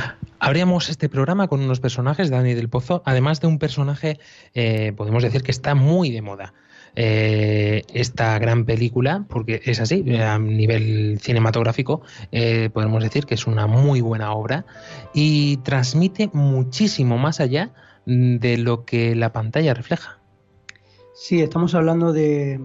Abríamos 0.40 0.90
este 0.90 1.08
programa 1.08 1.46
con 1.46 1.60
unos 1.60 1.78
personajes, 1.78 2.30
Dani 2.30 2.54
del 2.54 2.68
Pozo, 2.68 3.00
además 3.06 3.40
de 3.40 3.46
un 3.46 3.60
personaje, 3.60 4.18
eh, 4.54 4.92
podemos 4.96 5.22
decir 5.22 5.44
que 5.44 5.52
está 5.52 5.76
muy 5.76 6.10
de 6.10 6.20
moda. 6.20 6.52
Eh, 6.96 7.84
esta 7.94 8.36
gran 8.40 8.64
película, 8.64 9.24
porque 9.28 9.62
es 9.64 9.78
así, 9.78 10.02
eh, 10.04 10.20
a 10.20 10.36
nivel 10.40 11.20
cinematográfico, 11.20 12.02
eh, 12.32 12.68
podemos 12.74 13.00
decir 13.04 13.24
que 13.24 13.34
es 13.34 13.46
una 13.46 13.68
muy 13.68 14.00
buena 14.00 14.32
obra 14.32 14.66
y 15.14 15.58
transmite 15.58 16.28
muchísimo 16.32 17.18
más 17.18 17.38
allá 17.38 17.70
mm, 18.06 18.38
de 18.38 18.58
lo 18.58 18.84
que 18.84 19.14
la 19.14 19.32
pantalla 19.32 19.74
refleja. 19.74 20.18
Sí, 21.14 21.40
estamos 21.40 21.76
hablando 21.76 22.12
de, 22.12 22.60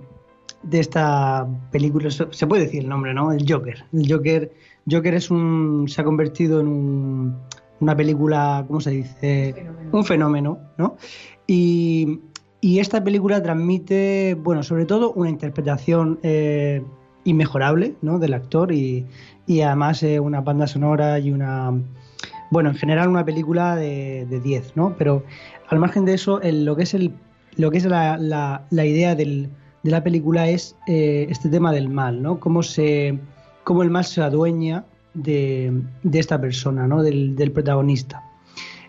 de 0.64 0.80
esta 0.80 1.48
película, 1.72 2.10
se 2.10 2.48
puede 2.48 2.64
decir 2.64 2.84
el 2.84 2.90
nombre, 2.90 3.14
¿no? 3.14 3.32
El 3.32 3.46
Joker. 3.52 3.86
El 3.94 4.12
Joker, 4.12 4.52
Joker 4.90 5.14
es 5.14 5.30
un, 5.32 5.86
se 5.88 6.02
ha 6.02 6.04
convertido 6.04 6.60
en 6.60 6.68
un- 6.68 7.36
una 7.80 7.96
película, 7.96 8.66
¿cómo 8.68 8.82
se 8.82 8.90
dice? 8.92 9.68
Un 9.92 10.04
fenómeno, 10.04 10.58
¿no? 10.78 10.98
Y, 11.46 12.20
y 12.60 12.80
esta 12.80 13.04
película 13.04 13.42
transmite, 13.42 14.36
bueno, 14.42 14.64
sobre 14.64 14.86
todo 14.86 15.14
una 15.14 15.30
interpretación 15.30 16.20
eh, 16.24 16.82
inmejorable, 17.24 17.96
¿no? 18.02 18.18
Del 18.20 18.34
actor 18.34 18.72
y, 18.72 19.06
y 19.46 19.62
además 19.62 20.02
eh, 20.04 20.20
una 20.20 20.42
banda 20.42 20.66
sonora 20.68 21.20
y 21.20 21.32
una, 21.32 21.72
bueno, 22.50 22.70
en 22.72 22.76
general 22.76 23.10
una 23.10 23.24
película 23.26 23.76
de, 23.76 24.26
de 24.28 24.40
10, 24.40 24.76
¿no? 24.76 24.96
Pero 24.98 25.24
al 25.70 25.78
margen 25.80 26.04
de 26.06 26.16
eso, 26.16 26.42
el- 26.42 26.66
lo 26.66 26.76
que 26.76 26.84
es 26.84 26.94
el 26.94 27.14
lo 27.58 27.72
que 27.72 27.78
es 27.80 27.86
la, 27.86 28.18
la- 28.18 28.66
la 28.70 28.86
idea 28.86 29.16
del- 29.16 29.50
de 29.84 29.92
la 29.92 30.04
película 30.04 30.50
es 30.50 30.76
eh, 30.88 31.28
este 31.30 31.50
tema 31.50 31.72
del 31.72 31.90
mal, 31.90 32.22
¿no? 32.22 32.40
Cómo, 32.40 32.64
se, 32.64 33.20
cómo 33.64 33.84
el 33.84 33.90
mal 33.90 34.06
se 34.06 34.22
adueña 34.22 34.86
de, 35.14 35.72
de 36.04 36.20
esta 36.20 36.40
persona, 36.40 36.88
¿no? 36.88 37.04
Del, 37.04 37.36
del 37.36 37.52
protagonista. 37.52 38.24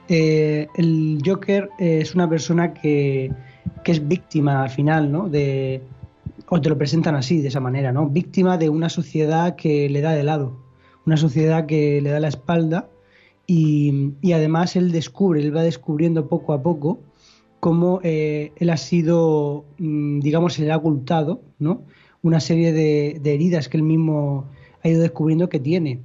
Eh, 0.09 0.67
el 0.77 1.21
Joker 1.25 1.69
es 1.79 2.15
una 2.15 2.29
persona 2.29 2.73
que, 2.73 3.31
que 3.85 3.93
es 3.93 4.07
víctima 4.07 4.63
al 4.63 4.71
final, 4.71 5.13
¿no? 5.13 5.29
De, 5.29 5.83
o 6.49 6.61
te 6.61 6.69
lo 6.69 6.79
presentan 6.79 7.15
así, 7.15 7.43
de 7.43 7.49
esa 7.49 7.61
manera, 7.61 7.93
¿no? 7.93 8.09
Víctima 8.09 8.57
de 8.57 8.71
una 8.71 8.89
sociedad 8.89 9.55
que 9.57 9.89
le 9.91 10.01
da 10.01 10.13
de 10.13 10.23
lado, 10.25 10.57
una 11.05 11.17
sociedad 11.17 11.67
que 11.67 12.01
le 12.01 12.11
da 12.11 12.21
la 12.21 12.29
espalda 12.29 12.89
y, 13.47 14.13
y 14.23 14.33
además 14.33 14.77
él 14.77 14.93
descubre, 14.93 15.41
él 15.41 15.55
va 15.55 15.63
descubriendo 15.63 16.29
poco 16.29 16.55
a 16.55 16.63
poco 16.63 17.01
cómo 17.61 18.01
eh, 18.03 18.53
él 18.57 18.71
ha 18.71 18.77
sido, 18.77 19.65
mm, 19.79 20.21
digamos, 20.21 20.55
se 20.55 20.65
le 20.65 20.73
ha 20.73 20.77
ocultado, 20.77 21.43
¿no? 21.59 21.83
Una 22.23 22.41
serie 22.41 22.73
de, 22.73 23.21
heridas 23.25 23.69
que 23.69 23.77
él 23.77 23.83
mismo 23.83 24.47
ha 24.83 24.89
ido 24.89 25.01
descubriendo 25.01 25.49
que 25.49 25.61
tiene 25.61 26.01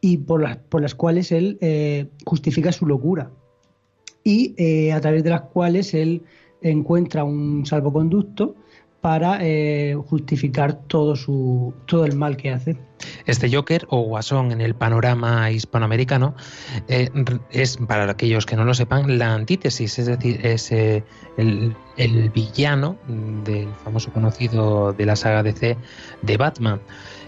y 0.00 0.18
por 0.18 0.42
las, 0.42 0.56
por 0.56 0.82
las 0.82 0.94
cuales 0.94 1.32
él 1.32 1.58
eh, 1.60 2.08
justifica 2.24 2.72
su 2.72 2.86
locura. 2.86 3.30
y 4.24 4.54
eh, 4.58 4.92
a 4.92 5.00
través 5.00 5.24
de 5.24 5.30
las 5.30 5.42
cuales 5.42 5.94
él 5.94 6.22
encuentra 6.60 7.24
un 7.24 7.64
salvoconducto 7.64 8.56
para 9.00 9.38
eh, 9.40 9.96
justificar 10.08 10.74
todo 10.86 11.14
su 11.14 11.72
todo 11.86 12.04
el 12.04 12.16
mal 12.16 12.36
que 12.36 12.50
hace. 12.50 12.76
Este 13.26 13.54
Joker 13.54 13.86
o 13.90 14.02
Guasón 14.02 14.50
en 14.50 14.60
el 14.60 14.74
panorama 14.74 15.50
hispanoamericano 15.52 16.34
eh, 16.88 17.08
es, 17.50 17.76
para 17.76 18.10
aquellos 18.10 18.44
que 18.44 18.56
no 18.56 18.64
lo 18.64 18.74
sepan, 18.74 19.18
la 19.18 19.34
antítesis, 19.34 20.00
es 20.00 20.06
decir, 20.06 20.44
es 20.44 20.72
eh, 20.72 21.04
el, 21.36 21.76
el 21.96 22.30
villano 22.30 22.98
del 23.44 23.68
famoso 23.84 24.12
conocido 24.12 24.92
de 24.92 25.06
la 25.06 25.14
saga 25.14 25.44
DC 25.44 25.76
de 26.22 26.36
Batman. 26.36 26.80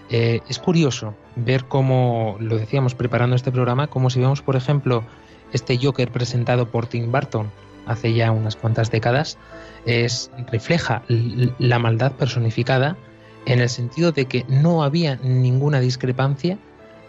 Es 0.09 0.59
curioso 0.59 1.15
ver 1.37 1.63
cómo, 1.69 2.35
lo 2.41 2.57
decíamos 2.57 2.95
preparando 2.95 3.33
este 3.33 3.49
programa, 3.49 3.87
como 3.87 4.09
si 4.09 4.19
vemos, 4.19 4.41
por 4.41 4.57
ejemplo, 4.57 5.05
este 5.53 5.79
Joker 5.81 6.11
presentado 6.11 6.69
por 6.69 6.85
Tim 6.85 7.13
Burton 7.13 7.49
hace 7.85 8.13
ya 8.13 8.31
unas 8.31 8.55
cuantas 8.55 8.91
décadas, 8.91 9.37
es, 9.85 10.31
refleja 10.51 11.03
la 11.07 11.79
maldad 11.79 12.11
personificada 12.13 12.97
en 13.45 13.59
el 13.59 13.69
sentido 13.69 14.11
de 14.11 14.25
que 14.25 14.45
no 14.47 14.83
había 14.83 15.15
ninguna 15.17 15.79
discrepancia 15.79 16.57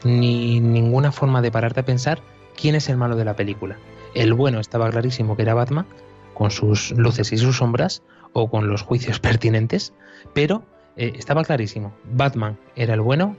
ni 0.05 0.61
ninguna 0.61 1.13
forma 1.13 1.43
de 1.43 1.51
pararte 1.51 1.81
a 1.81 1.85
pensar 1.85 2.21
quién 2.57 2.75
es 2.75 2.89
el 2.89 2.97
malo 2.97 3.17
de 3.17 3.25
la 3.25 3.37
película. 3.37 3.77
El 4.15 4.35
bueno 4.35 4.61
estaba 4.61 4.91
clarísimo 4.91 5.37
que 5.37 5.43
era 5.43 5.55
Batman, 5.55 5.87
con 6.35 6.51
sus 6.51 6.93
luces 6.93 7.33
y 7.33 7.39
sus 7.39 7.59
sombras, 7.59 8.03
o 8.33 8.51
con 8.51 8.69
los 8.69 8.83
juicios 8.83 9.21
pertinentes, 9.21 9.93
pero 10.33 10.65
eh, 10.97 11.13
estaba 11.17 11.45
clarísimo. 11.45 11.93
Batman 12.05 12.59
era 12.77 12.95
el 12.95 13.01
bueno, 13.01 13.37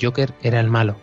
Joker 0.00 0.34
era 0.42 0.60
el 0.60 0.68
malo. 0.68 0.96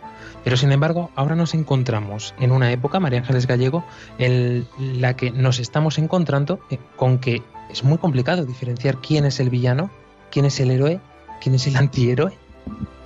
Pero 0.45 0.57
sin 0.57 0.71
embargo, 0.71 1.09
ahora 1.15 1.35
nos 1.35 1.55
encontramos 1.55 2.35
en 2.39 2.51
una 2.51 2.71
época, 2.71 2.99
María 2.99 3.19
Ángeles 3.19 3.47
Gallego, 3.47 3.83
en 4.19 4.67
la 4.77 5.17
que 5.17 5.31
nos 5.31 5.57
estamos 5.57 5.97
encontrando 5.97 6.59
eh, 6.69 6.77
con 6.95 7.17
que 7.17 7.41
es 7.71 7.83
muy 7.83 7.97
complicado 7.97 8.45
diferenciar 8.45 9.01
quién 9.01 9.25
es 9.25 9.39
el 9.39 9.49
villano, 9.49 9.89
quién 10.29 10.45
es 10.45 10.59
el 10.59 10.69
héroe, 10.69 10.99
quién 11.41 11.55
es 11.55 11.65
el 11.65 11.75
antihéroe. 11.75 12.31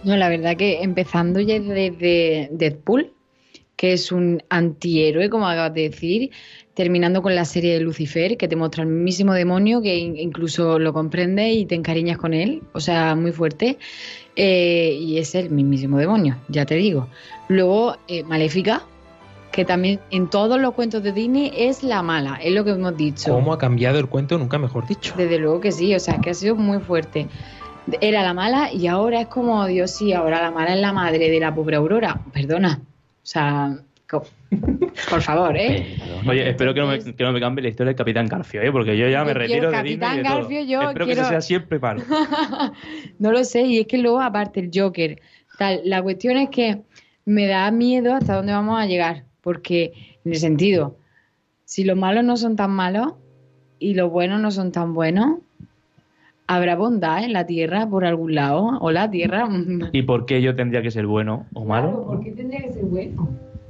No, 0.03 0.17
la 0.17 0.27
verdad 0.27 0.57
que 0.57 0.83
empezando 0.83 1.39
ya 1.39 1.57
desde 1.61 2.49
Deadpool, 2.51 3.13
que 3.77 3.93
es 3.93 4.11
un 4.11 4.43
antihéroe, 4.49 5.29
como 5.29 5.47
acabas 5.47 5.73
de 5.73 5.83
decir, 5.83 6.31
terminando 6.80 7.21
con 7.21 7.36
la 7.36 7.43
serie 7.43 7.73
de 7.73 7.82
Lucifer, 7.82 8.38
que 8.38 8.47
te 8.47 8.55
muestra 8.55 8.84
el 8.84 8.89
mismísimo 8.89 9.34
demonio, 9.34 9.82
que 9.82 9.97
in- 9.97 10.15
incluso 10.15 10.80
lo 10.80 10.93
comprendes 10.93 11.53
y 11.53 11.65
te 11.65 11.75
encariñas 11.75 12.17
con 12.17 12.34
él, 12.34 12.61
o 12.71 12.80
sea, 12.80 13.15
muy 13.15 13.34
fuerte, 13.34 13.77
eh, 14.38 14.97
y 14.97 15.17
es 15.17 15.36
el 15.36 15.49
mismísimo 15.49 15.97
demonio, 15.97 16.38
ya 16.47 16.65
te 16.65 16.75
digo. 16.75 17.09
Luego, 17.49 17.97
eh, 18.07 18.23
Maléfica, 18.23 18.84
que 19.51 19.65
también 19.65 19.99
en 20.09 20.30
todos 20.30 20.57
los 20.57 20.73
cuentos 20.73 21.03
de 21.03 21.11
Disney 21.11 21.51
es 21.53 21.84
la 21.84 22.01
mala, 22.01 22.39
es 22.41 22.53
lo 22.53 22.63
que 22.63 22.71
hemos 22.71 22.95
dicho. 22.95 23.34
¿Cómo 23.34 23.51
ha 23.51 23.57
cambiado 23.57 23.99
el 23.99 24.07
cuento? 24.07 24.38
Nunca 24.38 24.57
mejor 24.57 24.88
dicho. 24.88 25.13
Desde 25.17 25.38
luego 25.38 25.59
que 25.59 25.73
sí, 25.73 25.93
o 25.93 25.99
sea, 25.99 26.21
que 26.21 26.30
ha 26.30 26.34
sido 26.34 26.55
muy 26.55 26.80
fuerte. 26.80 27.27
Era 27.99 28.23
la 28.23 28.34
mala 28.34 28.71
y 28.71 28.88
ahora 28.88 29.19
es 29.19 29.27
como, 29.27 29.65
Dios, 29.65 29.91
sí, 29.91 30.13
ahora 30.13 30.41
la 30.41 30.51
mala 30.51 30.75
es 30.75 30.80
la 30.80 30.93
madre 30.93 31.30
de 31.30 31.39
la 31.41 31.53
pobre 31.53 31.75
Aurora. 31.75 32.21
Perdona. 32.32 32.80
O 33.21 33.27
sea, 33.32 33.77
por 35.10 35.22
favor, 35.22 35.55
¿eh? 35.55 35.97
Oye, 36.28 36.49
espero 36.49 36.74
que 36.74 36.80
no, 36.80 36.88
me, 36.88 36.99
que 36.99 37.24
no 37.24 37.32
me 37.32 37.39
cambie 37.39 37.62
la 37.64 37.70
historia 37.70 37.89
del 37.89 37.95
Capitán 37.95 38.28
Garfio, 38.28 38.62
¿eh? 38.62 38.72
porque 38.72 38.97
yo 38.97 39.07
ya 39.07 39.24
me 39.24 39.34
retiro 39.34 39.70
de 39.72 39.84
Disney 39.84 39.93
y 39.93 39.97
Capitán 39.99 40.18
de 40.18 40.24
todo. 40.24 40.38
Garfio, 40.39 40.62
yo 40.64 40.82
Espero 40.82 41.05
que 41.05 41.12
quiero- 41.14 41.22
ese 41.22 41.30
sea 41.30 41.41
siempre 41.41 41.80
malo. 41.80 42.01
no 43.20 43.32
lo 43.32 43.43
sé, 43.43 43.62
y 43.64 43.80
es 43.80 43.88
que 43.88 43.97
luego, 43.99 44.20
aparte, 44.20 44.60
el 44.60 44.72
Joker, 44.74 45.22
tal, 45.57 45.82
la 45.86 46.01
cuestión 46.01 46.38
es 46.38 46.49
que 46.49 46.82
me 47.26 47.45
da 47.45 47.70
miedo 47.72 48.14
hasta 48.16 48.36
dónde 48.36 48.51
vamos 48.53 48.80
a 48.82 48.86
llegar, 48.88 49.26
porque, 49.41 49.93
en 50.26 50.32
el 50.34 50.38
sentido, 50.39 50.97
si 51.66 51.84
los 51.84 51.95
malos 51.97 52.24
no 52.24 52.36
son 52.38 52.55
tan 52.55 52.72
malos 52.72 53.14
y 53.78 53.93
los 53.93 54.10
buenos 54.10 54.41
no 54.41 54.49
son 54.49 54.72
tan 54.72 54.93
buenos, 54.95 55.38
¿habrá 56.47 56.76
bondad 56.76 57.24
en 57.24 57.34
la 57.34 57.45
Tierra 57.45 57.88
por 57.88 58.05
algún 58.05 58.34
lado? 58.34 58.80
¿O 58.82 58.91
la 58.91 59.10
Tierra? 59.12 59.47
¿Y 59.93 60.01
por 60.01 60.26
qué 60.26 60.41
yo 60.41 60.55
tendría 60.55 60.82
que 60.82 60.89
ser 60.89 61.05
bueno 61.05 61.45
o 61.53 61.64
malo? 61.66 62.05
¿Por 62.07 62.24
qué 62.24 62.32
tendría 62.32 62.62
que 62.64 62.74
ser 62.74 62.86
bueno? 62.86 63.30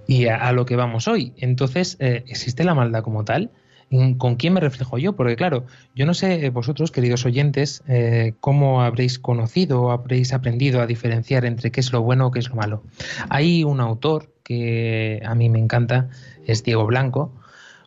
Y 0.10 0.26
a, 0.26 0.52
lo 0.54 0.66
que 0.66 0.76
vamos 0.76 1.08
hoy. 1.08 1.34
Entonces, 1.38 1.96
eh, 2.00 2.24
¿existe 2.28 2.64
la 2.64 2.74
maldad 2.74 3.04
como 3.04 3.24
tal? 3.26 3.52
¿En- 3.92 4.16
¿Con 4.16 4.38
quién 4.38 4.54
me 4.54 4.60
reflejo 4.60 4.98
yo? 4.98 5.16
Porque 5.16 5.36
claro, 5.36 5.66
yo 5.94 6.08
no 6.08 6.16
sé 6.16 6.46
eh, 6.46 6.50
vosotros, 6.50 6.92
queridos 6.92 7.26
oyentes, 7.28 7.84
eh, 7.88 8.34
cómo 8.40 8.82
habréis 8.82 9.20
conocido 9.20 9.84
o 9.84 9.92
habréis 9.92 10.34
aprendido 10.34 10.82
a 10.82 10.88
diferenciar 10.88 11.46
entre 11.46 11.72
qué 11.72 11.80
es 11.80 11.92
lo 11.92 12.02
bueno 12.02 12.26
o 12.26 12.32
qué 12.32 12.40
es 12.40 12.50
lo 12.50 12.56
malo. 12.56 12.82
Hay 13.30 13.64
un 13.64 13.80
autor 13.82 14.34
que 14.44 15.22
a 15.24 15.36
mí 15.36 15.48
me 15.48 15.60
encanta, 15.60 16.10
es 16.48 16.64
Diego 16.64 16.88
Blanco, 16.88 17.32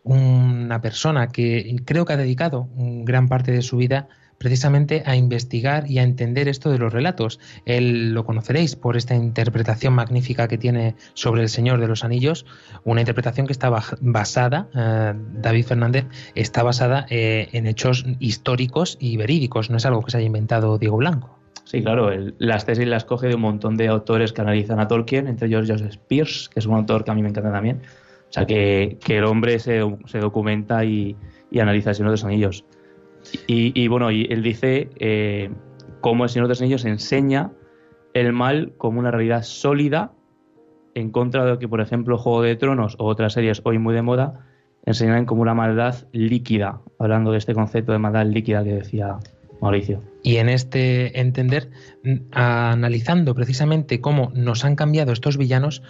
una 0.04 0.80
persona 0.80 1.28
que 1.28 1.74
creo 1.84 2.04
que 2.04 2.12
ha 2.12 2.16
dedicado 2.16 2.68
gran 2.76 3.28
parte 3.28 3.50
de 3.50 3.62
su 3.62 3.76
vida 3.76 4.08
precisamente 4.42 5.04
a 5.06 5.14
investigar 5.14 5.88
y 5.88 6.00
a 6.00 6.02
entender 6.02 6.48
esto 6.48 6.68
de 6.72 6.78
los 6.78 6.92
relatos. 6.92 7.38
Él 7.64 8.12
lo 8.12 8.24
conoceréis 8.24 8.74
por 8.74 8.96
esta 8.96 9.14
interpretación 9.14 9.94
magnífica 9.94 10.48
que 10.48 10.58
tiene 10.58 10.96
sobre 11.14 11.42
El 11.42 11.48
Señor 11.48 11.80
de 11.80 11.86
los 11.86 12.02
Anillos, 12.02 12.44
una 12.82 13.02
interpretación 13.02 13.46
que 13.46 13.52
está 13.52 13.70
basada, 14.00 14.68
eh, 14.74 15.14
David 15.34 15.64
Fernández, 15.64 16.06
está 16.34 16.64
basada 16.64 17.06
eh, 17.08 17.50
en 17.52 17.68
hechos 17.68 18.04
históricos 18.18 18.98
y 19.00 19.16
verídicos, 19.16 19.70
no 19.70 19.76
es 19.76 19.86
algo 19.86 20.02
que 20.02 20.10
se 20.10 20.16
haya 20.16 20.26
inventado 20.26 20.76
Diego 20.76 20.96
Blanco. 20.96 21.38
Sí, 21.62 21.80
claro, 21.80 22.10
las 22.38 22.66
tesis 22.66 22.88
las 22.88 23.04
coge 23.04 23.28
de 23.28 23.36
un 23.36 23.42
montón 23.42 23.76
de 23.76 23.86
autores 23.86 24.32
que 24.32 24.40
analizan 24.40 24.80
a 24.80 24.88
Tolkien, 24.88 25.28
entre 25.28 25.46
ellos 25.46 25.70
Joseph 25.70 25.98
Pierce, 26.08 26.50
que 26.52 26.58
es 26.58 26.66
un 26.66 26.74
autor 26.74 27.04
que 27.04 27.12
a 27.12 27.14
mí 27.14 27.22
me 27.22 27.28
encanta 27.28 27.52
también. 27.52 27.82
O 28.28 28.32
sea, 28.32 28.44
que, 28.44 28.98
el 29.06 29.24
hombre 29.24 29.60
se, 29.60 29.80
se 30.06 30.18
documenta 30.18 30.84
y, 30.84 31.16
y 31.52 31.60
analiza 31.60 31.90
el 31.90 31.96
Señor 31.96 32.10
de 32.10 32.14
los 32.14 32.24
Anillos. 32.24 32.64
Y, 33.46 33.72
y, 33.80 33.88
bueno, 33.88 34.10
y 34.10 34.26
él 34.30 34.42
dice 34.42 34.90
eh, 34.96 35.50
cómo 36.00 36.24
el 36.24 36.30
Señor 36.30 36.46
de 36.46 36.50
los 36.50 36.60
Anillos 36.60 36.84
enseña 36.84 37.52
el 38.14 38.32
mal 38.32 38.74
como 38.76 38.98
una 38.98 39.10
realidad 39.10 39.42
sólida 39.42 40.12
en 40.94 41.10
contra 41.10 41.44
de 41.44 41.50
lo 41.50 41.58
que, 41.58 41.68
por 41.68 41.80
ejemplo, 41.80 42.18
Juego 42.18 42.42
de 42.42 42.56
Tronos 42.56 42.96
o 42.98 43.06
otras 43.06 43.32
series 43.32 43.62
hoy 43.64 43.78
muy 43.78 43.94
de 43.94 44.02
moda 44.02 44.46
enseñan 44.84 45.26
como 45.26 45.42
una 45.42 45.54
maldad 45.54 45.94
líquida, 46.12 46.80
hablando 46.98 47.32
de 47.32 47.38
este 47.38 47.54
concepto 47.54 47.92
de 47.92 47.98
maldad 47.98 48.26
líquida 48.26 48.64
que 48.64 48.74
decía 48.74 49.18
Mauricio. 49.62 50.02
Y 50.22 50.36
en 50.36 50.48
este 50.48 51.20
entender, 51.20 51.70
analizando 52.32 53.34
precisamente 53.34 54.00
cómo 54.00 54.30
nos 54.34 54.64
han 54.64 54.76
cambiado 54.76 55.12
estos 55.12 55.36
villanos, 55.38 55.82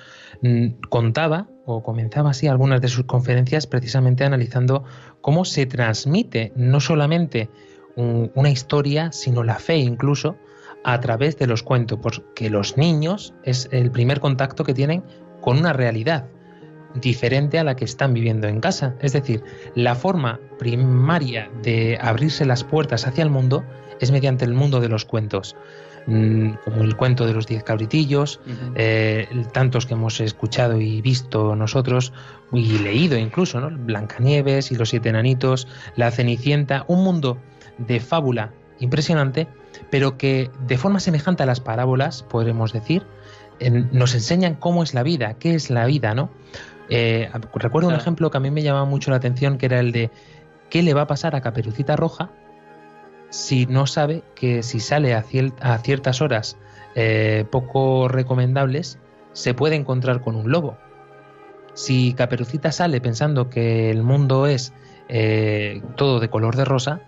contaba 0.88 1.48
o 1.64 1.82
comenzaba 1.82 2.30
así 2.30 2.46
algunas 2.48 2.80
de 2.80 2.88
sus 2.88 3.04
conferencias 3.04 3.66
precisamente 3.66 4.24
analizando 4.24 4.84
cómo 5.20 5.44
se 5.44 5.66
transmite 5.66 6.52
no 6.54 6.80
solamente 6.80 7.48
un- 7.96 8.30
una 8.34 8.50
historia, 8.50 9.10
sino 9.12 9.42
la 9.42 9.58
fe 9.58 9.76
incluso 9.76 10.36
a 10.84 10.98
través 11.00 11.38
de 11.38 11.46
los 11.46 11.62
cuentos, 11.62 11.98
porque 12.02 12.50
los 12.50 12.76
niños 12.76 13.34
es 13.44 13.68
el 13.72 13.90
primer 13.90 14.20
contacto 14.20 14.64
que 14.64 14.74
tienen 14.74 15.02
con 15.40 15.58
una 15.58 15.72
realidad 15.72 16.26
diferente 16.94 17.58
a 17.58 17.64
la 17.64 17.76
que 17.76 17.84
están 17.84 18.14
viviendo 18.14 18.48
en 18.48 18.60
casa. 18.60 18.94
Es 19.00 19.12
decir, 19.12 19.42
la 19.74 19.94
forma 19.94 20.40
primaria 20.58 21.50
de 21.62 21.98
abrirse 22.00 22.44
las 22.44 22.64
puertas 22.64 23.06
hacia 23.06 23.24
el 23.24 23.30
mundo 23.30 23.64
es 24.00 24.10
mediante 24.10 24.44
el 24.44 24.54
mundo 24.54 24.80
de 24.80 24.88
los 24.88 25.04
cuentos, 25.04 25.56
Mm, 26.06 26.54
como 26.64 26.82
el 26.82 26.96
cuento 26.96 27.26
de 27.26 27.32
los 27.32 27.46
diez 27.46 27.62
cabritillos, 27.62 28.40
eh, 28.74 29.28
tantos 29.52 29.86
que 29.86 29.94
hemos 29.94 30.20
escuchado 30.20 30.80
y 30.80 31.00
visto 31.00 31.54
nosotros 31.54 32.12
y 32.52 32.78
leído 32.78 33.16
incluso, 33.16 33.60
¿no? 33.60 33.70
Blancanieves 33.70 34.72
y 34.72 34.74
los 34.74 34.88
siete 34.88 35.10
enanitos, 35.10 35.68
la 35.94 36.10
Cenicienta, 36.10 36.84
un 36.88 37.04
mundo 37.04 37.38
de 37.78 38.00
fábula 38.00 38.52
impresionante, 38.80 39.46
pero 39.90 40.18
que 40.18 40.50
de 40.66 40.76
forma 40.76 40.98
semejante 40.98 41.44
a 41.44 41.46
las 41.46 41.60
parábolas, 41.60 42.24
podremos 42.24 42.72
decir, 42.72 43.06
nos 43.92 44.14
enseñan 44.14 44.56
cómo 44.56 44.82
es 44.82 44.94
la 44.94 45.04
vida, 45.04 45.34
qué 45.34 45.54
es 45.54 45.70
la 45.70 45.86
vida, 45.86 46.14
¿no? 46.14 46.30
Eh, 46.88 47.30
recuerdo 47.54 47.88
un 47.88 47.94
ejemplo 47.94 48.30
que 48.30 48.36
a 48.36 48.40
mí 48.40 48.50
me 48.50 48.62
llamaba 48.62 48.84
mucho 48.84 49.10
la 49.10 49.16
atención, 49.16 49.58
que 49.58 49.66
era 49.66 49.80
el 49.80 49.92
de 49.92 50.10
qué 50.70 50.82
le 50.82 50.94
va 50.94 51.02
a 51.02 51.06
pasar 51.06 51.34
a 51.34 51.40
Caperucita 51.40 51.96
Roja 51.96 52.30
si 53.32 53.64
no 53.64 53.86
sabe 53.86 54.22
que 54.34 54.62
si 54.62 54.78
sale 54.78 55.14
a 55.14 55.22
ciertas 55.78 56.20
horas 56.20 56.58
eh, 56.94 57.46
poco 57.50 58.06
recomendables, 58.08 58.98
se 59.32 59.54
puede 59.54 59.76
encontrar 59.76 60.20
con 60.20 60.36
un 60.36 60.50
lobo. 60.50 60.76
Si 61.72 62.12
Caperucita 62.12 62.70
sale 62.70 63.00
pensando 63.00 63.48
que 63.48 63.90
el 63.90 64.02
mundo 64.02 64.46
es 64.46 64.74
eh, 65.08 65.82
todo 65.96 66.20
de 66.20 66.28
color 66.28 66.56
de 66.56 66.66
rosa, 66.66 67.00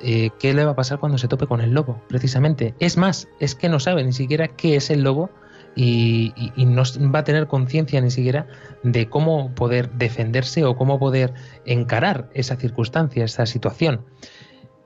eh, 0.00 0.30
¿qué 0.40 0.52
le 0.52 0.64
va 0.64 0.72
a 0.72 0.76
pasar 0.76 0.98
cuando 0.98 1.18
se 1.18 1.28
tope 1.28 1.46
con 1.46 1.60
el 1.60 1.70
lobo? 1.70 2.02
Precisamente. 2.08 2.74
Es 2.80 2.96
más, 2.96 3.28
es 3.38 3.54
que 3.54 3.68
no 3.68 3.78
sabe 3.78 4.02
ni 4.02 4.12
siquiera 4.12 4.48
qué 4.48 4.74
es 4.74 4.90
el 4.90 5.02
lobo 5.02 5.30
y, 5.74 6.32
y- 6.36 6.52
y 6.56 6.66
no 6.66 6.82
va 7.14 7.20
a 7.20 7.24
tener 7.24 7.46
conciencia 7.46 8.00
ni 8.00 8.10
siquiera 8.10 8.46
de 8.82 9.08
cómo 9.08 9.54
poder 9.54 9.90
defenderse 9.92 10.64
o 10.64 10.76
cómo 10.76 10.98
poder 10.98 11.32
encarar 11.64 12.28
esa 12.34 12.56
circunstancia, 12.56 13.24
esa 13.24 13.46
situación. 13.46 14.02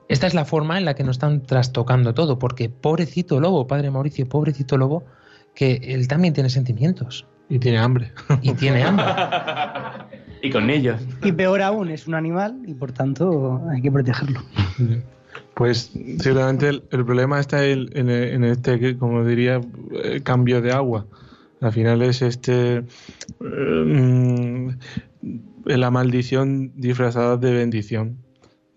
Esta 0.09 0.27
es 0.27 0.33
la 0.33 0.45
forma 0.45 0.77
en 0.77 0.85
la 0.85 0.93
que 0.95 1.03
nos 1.03 1.17
están 1.17 1.43
trastocando 1.43 2.13
todo, 2.13 2.39
porque 2.39 2.69
pobrecito 2.69 3.39
lobo, 3.41 3.67
padre 3.67 3.91
Mauricio, 3.91 4.27
pobrecito 4.29 4.77
lobo, 4.77 5.03
que 5.53 5.81
él 5.83 6.07
también 6.07 6.33
tiene 6.33 6.49
sentimientos 6.49 7.25
Y 7.49 7.59
tiene 7.59 7.79
hambre. 7.79 8.11
y 8.41 8.53
tiene 8.53 8.83
hambre. 8.83 9.05
Y 10.41 10.47
Y 10.47 10.51
con 10.51 10.69
ellos. 10.69 11.01
Y 11.23 11.31
peor 11.33 11.61
aún, 11.63 11.89
es 11.89 12.07
un 12.07 12.13
animal 12.13 12.61
y 12.65 12.73
por 12.75 12.91
tanto 12.93 13.61
hay 13.69 13.81
que 13.81 13.91
protegerlo. 13.91 14.39
Pues 15.53 15.91
ciertamente 16.19 16.69
el, 16.69 16.81
problema 16.81 17.39
está 17.39 17.65
en, 17.65 18.43
este, 18.43 18.97
como 18.97 19.25
diría, 19.25 19.59
eh, 20.03 20.21
cambio 20.23 20.61
de 20.61 20.71
agua. 20.71 21.07
Al 21.61 21.71
final 21.71 22.03
es 22.03 22.21
este 22.21 22.77
eh, 22.77 22.83
mm, 23.41 24.69
la 25.65 25.89
maldición 25.91 26.71
disfrazada 26.75 27.37
de 27.37 27.53
bendición. 27.53 28.17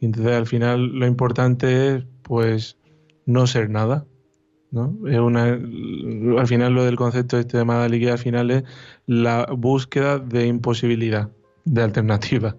Y 0.00 0.06
entonces 0.06 0.32
al 0.32 0.46
final 0.46 0.86
lo 0.98 1.06
importante 1.06 1.96
es 1.96 2.04
pues 2.22 2.78
no 3.26 3.46
ser 3.46 3.68
nada. 3.68 4.06
¿no? 4.70 4.96
Es 5.06 5.18
una, 5.18 5.44
al 5.44 6.46
final 6.46 6.72
lo 6.72 6.84
del 6.84 6.96
concepto 6.96 7.38
este 7.38 7.58
de 7.58 7.64
Madaliki 7.64 8.08
al 8.08 8.18
final 8.18 8.50
es 8.50 8.64
la 9.06 9.46
búsqueda 9.46 10.18
de 10.18 10.46
imposibilidad, 10.46 11.30
de 11.64 11.82
alternativa. 11.82 12.56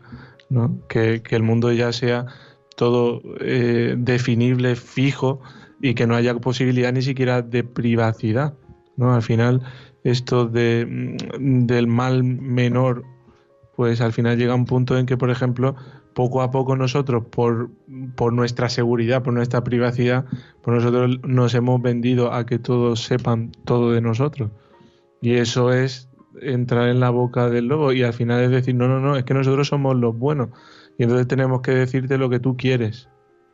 ¿no? 0.49 0.79
Que, 0.87 1.23
que 1.23 1.35
el 1.35 1.43
mundo 1.43 1.71
ya 1.71 1.91
sea 1.91 2.27
todo 2.75 3.21
eh, 3.39 3.95
definible, 3.97 4.75
fijo 4.75 5.41
y 5.81 5.93
que 5.93 6.07
no 6.07 6.15
haya 6.15 6.35
posibilidad 6.35 6.93
ni 6.93 7.01
siquiera 7.01 7.41
de 7.41 7.63
privacidad. 7.63 8.53
¿no? 8.97 9.13
Al 9.13 9.21
final, 9.21 9.61
esto 10.03 10.45
de, 10.45 11.17
mm, 11.39 11.65
del 11.65 11.87
mal 11.87 12.23
menor, 12.23 13.03
pues 13.75 14.01
al 14.01 14.13
final 14.13 14.37
llega 14.37 14.55
un 14.55 14.65
punto 14.65 14.97
en 14.97 15.05
que, 15.05 15.17
por 15.17 15.29
ejemplo, 15.29 15.75
poco 16.13 16.41
a 16.41 16.51
poco 16.51 16.75
nosotros, 16.75 17.23
por, 17.29 17.71
por 18.15 18.33
nuestra 18.33 18.69
seguridad, 18.69 19.23
por 19.23 19.33
nuestra 19.33 19.63
privacidad, 19.63 20.25
por 20.61 20.73
nosotros 20.73 21.19
nos 21.23 21.53
hemos 21.53 21.81
vendido 21.81 22.33
a 22.33 22.45
que 22.45 22.59
todos 22.59 23.03
sepan 23.03 23.51
todo 23.65 23.91
de 23.91 24.01
nosotros. 24.01 24.51
Y 25.21 25.35
eso 25.35 25.71
es 25.71 26.09
entrar 26.41 26.89
en 26.89 26.99
la 26.99 27.09
boca 27.09 27.49
del 27.49 27.67
lobo 27.67 27.93
y 27.93 28.03
al 28.03 28.13
final 28.13 28.41
es 28.41 28.51
decir, 28.51 28.75
no, 28.75 28.87
no, 28.87 28.99
no, 28.99 29.15
es 29.15 29.23
que 29.23 29.33
nosotros 29.33 29.67
somos 29.67 29.95
los 29.95 30.17
buenos. 30.17 30.49
Y 30.97 31.03
entonces 31.03 31.27
tenemos 31.27 31.61
que 31.61 31.71
decirte 31.71 32.17
lo 32.17 32.29
que 32.29 32.39
tú 32.39 32.57
quieres, 32.57 33.09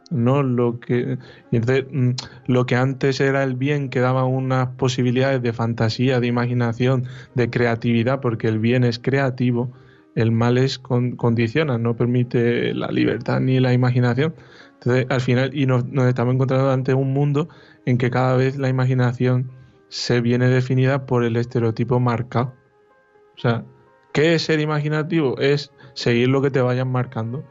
no 0.09 0.43
lo 0.43 0.79
que. 0.79 1.17
Entonces, 1.51 1.85
mm, 1.91 2.11
lo 2.47 2.65
que 2.65 2.75
antes 2.75 3.19
era 3.19 3.43
el 3.43 3.55
bien 3.55 3.89
que 3.89 3.99
daba 3.99 4.25
unas 4.25 4.69
posibilidades 4.75 5.41
de 5.41 5.53
fantasía, 5.53 6.19
de 6.19 6.27
imaginación, 6.27 7.05
de 7.35 7.49
creatividad, 7.49 8.21
porque 8.21 8.47
el 8.47 8.59
bien 8.59 8.83
es 8.83 8.99
creativo, 8.99 9.71
el 10.15 10.31
mal 10.31 10.57
es 10.57 10.79
con, 10.79 11.15
condiciona, 11.15 11.77
no 11.77 11.95
permite 11.95 12.73
la 12.73 12.87
libertad 12.87 13.39
ni 13.39 13.59
la 13.59 13.73
imaginación. 13.73 14.33
Entonces, 14.73 15.05
al 15.09 15.21
final, 15.21 15.51
y 15.53 15.65
nos, 15.65 15.85
nos 15.85 16.05
estamos 16.05 16.35
encontrando 16.35 16.71
ante 16.71 16.93
un 16.93 17.13
mundo 17.13 17.49
en 17.85 17.97
que 17.97 18.09
cada 18.11 18.35
vez 18.37 18.57
la 18.57 18.69
imaginación 18.69 19.51
se 19.89 20.21
viene 20.21 20.47
definida 20.49 21.05
por 21.05 21.23
el 21.23 21.35
estereotipo 21.37 21.99
marcado. 21.99 22.53
O 23.35 23.39
sea, 23.39 23.65
¿qué 24.17 24.33
es 24.33 24.41
ser 24.41 24.59
imaginativo? 24.59 25.37
Es 25.37 25.71
seguir 25.93 26.29
lo 26.29 26.41
que 26.41 26.49
te 26.49 26.59
vayan 26.59 26.91
marcando. 26.91 27.43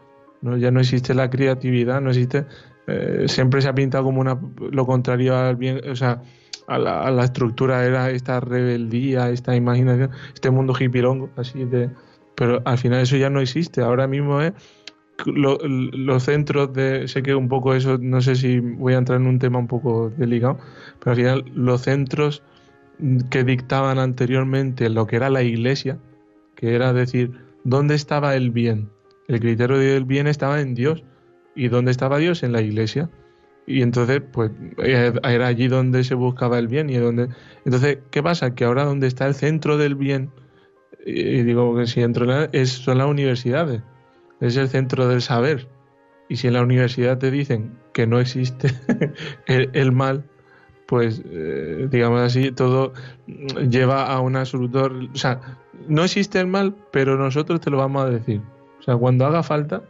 ¿no? 0.43 0.57
Ya 0.57 0.73
no 0.73 0.81
existe 0.81 1.14
la 1.14 1.31
creatividad, 1.31 2.01
no 2.01 2.11
existe. 2.11 2.45
eh, 2.89 3.27
siempre 3.29 3.62
se 3.62 3.69
ha 3.69 3.75
pintado 3.75 4.03
como 4.03 4.21
una, 4.21 4.37
lo 4.73 4.85
contrario 4.85 5.37
al 5.37 5.55
bien, 5.55 5.81
o 5.89 5.95
sea, 5.95 6.23
a 6.67 6.79
la, 6.79 7.23
estructura 7.25 7.85
era 7.85 8.11
esta 8.11 8.41
rebeldía, 8.41 9.31
esta 9.31 9.55
imaginación, 9.55 10.11
este 10.35 10.51
mundo 10.51 10.75
hipilongo, 10.79 11.31
así 11.37 11.64
de. 11.64 11.89
Pero 12.35 12.61
al 12.64 12.79
final 12.79 13.01
eso 13.01 13.17
ya 13.17 13.31
no 13.31 13.41
existe. 13.41 13.81
Ahora 13.83 14.09
mismo 14.09 14.41
es 14.41 14.53
lo- 15.25 15.59
los 15.62 16.25
centros 16.25 16.73
de. 16.73 17.07
Sé 17.07 17.23
que 17.23 17.37
un 17.37 17.49
poco 17.49 17.75
eso, 17.75 17.97
no 17.99 18.21
sé 18.21 18.35
si 18.35 18.59
voy 18.59 18.95
a 18.95 18.99
entrar 18.99 19.21
en 19.21 19.29
un 19.29 19.39
tema 19.39 19.61
un 19.61 19.69
poco 19.69 20.11
delicado, 20.17 20.59
pero 20.99 21.12
al 21.12 21.17
final 21.17 21.45
los 21.55 21.83
centros 21.83 22.43
que 23.31 23.45
dictaban 23.45 23.99
anteriormente 24.01 24.89
lo 24.91 25.07
que 25.07 25.17
era 25.17 25.31
la 25.31 25.43
iglesia, 25.45 25.99
que 26.57 26.74
era 26.74 26.92
decir, 26.92 27.30
¿dónde 27.64 27.94
estaba 27.94 28.34
el 28.34 28.50
bien? 28.50 28.90
El 29.28 29.40
criterio 29.40 29.78
del 29.78 30.04
bien 30.04 30.26
estaba 30.26 30.61
en 30.61 30.74
Dios. 30.74 31.04
¿Y 31.54 31.68
dónde 31.68 31.90
estaba 31.90 32.18
Dios? 32.18 32.42
En 32.42 32.52
la 32.52 32.61
iglesia. 32.61 33.09
Y 33.66 33.82
entonces, 33.82 34.22
pues, 34.32 34.52
eh, 34.78 35.12
era 35.24 35.46
allí 35.46 35.68
donde 35.68 36.04
se 36.04 36.14
buscaba 36.14 36.59
el 36.59 36.68
bien. 36.68 36.90
y 36.90 36.96
donde 36.96 37.28
Entonces, 37.64 37.98
¿qué 38.11 38.22
pasa? 38.22 38.54
Que 38.54 38.64
ahora 38.64 38.84
donde 38.84 39.07
está 39.07 39.26
el 39.26 39.34
centro 39.34 39.76
del 39.76 39.94
bien, 39.94 40.30
y 41.04 41.42
digo 41.42 41.76
que 41.76 41.86
si 41.86 42.02
entro 42.02 42.24
en 42.24 42.30
la- 42.30 42.48
es, 42.52 42.70
son 42.70 42.98
las 42.98 43.09
universidades, 43.09 43.82
es 44.40 44.57
el 44.57 44.68
centro 44.68 45.09
del 45.09 45.22
saber. 45.22 45.68
Y 46.28 46.36
si 46.36 46.48
en 46.48 46.54
la 46.54 46.62
universidad 46.62 47.18
te 47.18 47.30
dicen 47.30 47.78
que 47.92 48.07
no 48.07 48.18
existe 48.20 48.68
el, 49.46 49.92
mal, 49.92 50.24
pues 50.86 51.22
eh, 51.24 51.88
digamos 51.90 52.20
así, 52.20 52.50
todo 52.52 52.92
lleva 53.70 54.07
a 54.12 54.20
un 54.20 54.36
absoluto... 54.36 54.90
O 55.14 55.16
sea, 55.16 55.40
no 55.89 56.05
existe 56.05 56.41
el 56.41 56.47
mal, 56.47 56.74
pero 56.91 57.16
nosotros 57.16 57.61
te 57.61 57.70
lo 57.70 57.79
vamos 57.79 58.05
a 58.05 58.11
decir. 58.11 58.41
O 58.79 58.83
sea, 58.83 58.97
cuando 58.97 59.27
haga 59.27 59.43
falta, 59.43 59.83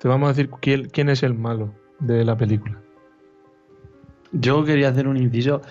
te 0.00 0.08
vamos 0.08 0.26
a 0.28 0.32
decir 0.32 0.50
quién, 0.60 1.08
es 1.08 1.22
el 1.22 1.34
malo 1.34 1.72
de 2.00 2.24
la 2.24 2.36
película. 2.36 2.78
Yo 4.32 4.64
quería 4.64 4.88
hacer 4.88 5.08
un 5.08 5.16
inciso. 5.16 5.62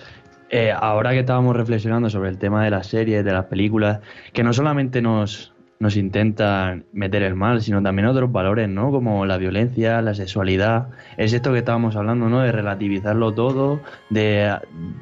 eh, 0.50 0.72
ahora 0.72 1.10
que 1.10 1.20
estábamos 1.20 1.56
reflexionando 1.56 2.08
sobre 2.10 2.30
el 2.30 2.38
tema 2.38 2.64
de 2.64 2.70
las 2.70 2.86
series, 2.86 3.24
de 3.24 3.32
las 3.32 3.46
películas, 3.46 4.00
que 4.32 4.44
no 4.44 4.52
solamente 4.52 5.02
nos, 5.02 5.52
nos 5.80 5.96
intentan 5.96 6.84
meter 6.92 7.22
el 7.22 7.34
mal, 7.34 7.60
sino 7.60 7.82
también 7.82 8.06
otros 8.06 8.30
valores, 8.30 8.68
¿no? 8.68 8.90
Como 8.90 9.26
la 9.26 9.36
violencia, 9.36 10.00
la 10.00 10.14
sexualidad. 10.14 10.88
Es 11.16 11.32
esto 11.32 11.52
que 11.52 11.58
estábamos 11.58 11.96
hablando, 11.96 12.28
¿no? 12.28 12.40
De 12.40 12.52
relativizarlo 12.52 13.34
todo, 13.34 13.80
de, 14.10 14.56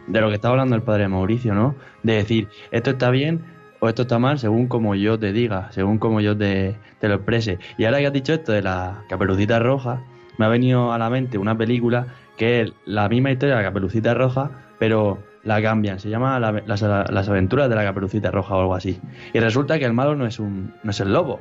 de 0.06 0.20
lo 0.20 0.28
que 0.28 0.34
estaba 0.34 0.52
hablando 0.52 0.74
el 0.74 0.82
padre 0.82 1.08
Mauricio, 1.08 1.54
¿no? 1.54 1.74
De 2.02 2.14
decir, 2.14 2.48
esto 2.70 2.90
está 2.90 3.10
bien 3.10 3.51
o 3.84 3.88
esto 3.88 4.02
está 4.02 4.20
mal 4.20 4.38
según 4.38 4.68
como 4.68 4.94
yo 4.94 5.18
te 5.18 5.32
diga, 5.32 5.66
según 5.72 5.98
como 5.98 6.20
yo 6.20 6.36
te, 6.38 6.76
te 7.00 7.08
lo 7.08 7.14
exprese. 7.16 7.58
Y 7.78 7.84
ahora 7.84 7.98
que 7.98 8.06
has 8.06 8.12
dicho 8.12 8.32
esto 8.32 8.52
de 8.52 8.62
la 8.62 9.02
caperucita 9.08 9.58
roja, 9.58 10.04
me 10.38 10.44
ha 10.44 10.48
venido 10.48 10.92
a 10.92 10.98
la 10.98 11.10
mente 11.10 11.36
una 11.36 11.58
película 11.58 12.06
que 12.36 12.60
es 12.62 12.72
la 12.84 13.08
misma 13.08 13.32
historia 13.32 13.56
de 13.56 13.62
la 13.62 13.68
caperucita 13.68 14.14
roja, 14.14 14.52
pero 14.78 15.18
la 15.42 15.60
cambian. 15.60 15.98
Se 15.98 16.08
llama 16.10 16.38
la- 16.38 16.62
las, 16.64 16.80
las 16.82 17.28
aventuras 17.28 17.68
de 17.68 17.74
la 17.74 17.82
caperucita 17.82 18.30
roja 18.30 18.54
o 18.54 18.60
algo 18.60 18.74
así. 18.76 19.00
Y 19.32 19.40
resulta 19.40 19.80
que 19.80 19.84
el 19.84 19.92
malo 19.94 20.14
no 20.14 20.26
es, 20.26 20.38
un, 20.38 20.74
no 20.84 20.90
es 20.92 21.00
el 21.00 21.12
lobo. 21.12 21.40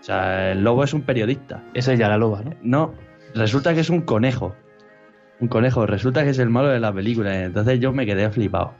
O 0.00 0.04
sea, 0.04 0.52
el 0.52 0.62
lobo 0.62 0.84
es 0.84 0.94
un 0.94 1.02
periodista. 1.02 1.64
Esa 1.74 1.92
es 1.92 1.98
ya 1.98 2.08
la 2.08 2.16
loba, 2.16 2.42
¿no? 2.42 2.52
No, 2.62 2.94
resulta 3.34 3.74
que 3.74 3.80
es 3.80 3.90
un 3.90 4.02
conejo. 4.02 4.54
Un 5.40 5.48
conejo, 5.48 5.84
resulta 5.86 6.22
que 6.22 6.30
es 6.30 6.38
el 6.38 6.48
malo 6.50 6.68
de 6.68 6.78
la 6.78 6.92
película. 6.92 7.42
Entonces 7.42 7.80
yo 7.80 7.92
me 7.92 8.06
quedé 8.06 8.30
flipado. 8.30 8.74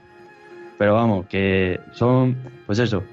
Pero 0.77 0.93
vamos, 0.95 1.25
que 1.27 1.79
son, 1.91 2.35
pues 2.65 2.79
eso, 2.79 3.03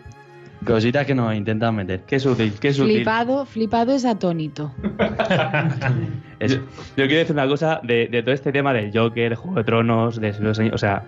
cositas 0.64 1.06
que 1.06 1.14
nos 1.14 1.34
intentan 1.34 1.74
meter. 1.74 2.02
Qué 2.06 2.18
sutil, 2.18 2.54
qué 2.60 2.72
sutil. 2.72 2.96
Flipado, 2.96 3.44
flipado 3.46 3.92
es 3.92 4.04
atónito. 4.04 4.72
Eso. 6.40 6.56
Yo, 6.56 6.62
yo 6.96 7.06
quiero 7.06 7.18
decir 7.18 7.32
una 7.32 7.46
cosa 7.46 7.80
de, 7.82 8.08
de 8.08 8.22
todo 8.22 8.34
este 8.34 8.50
tema 8.50 8.72
del 8.72 8.90
Joker, 8.96 9.34
Juego 9.34 9.56
de 9.58 9.64
Tronos, 9.64 10.20
de 10.20 10.34
los 10.40 10.58
años. 10.58 10.74
O 10.74 10.78
sea, 10.78 11.04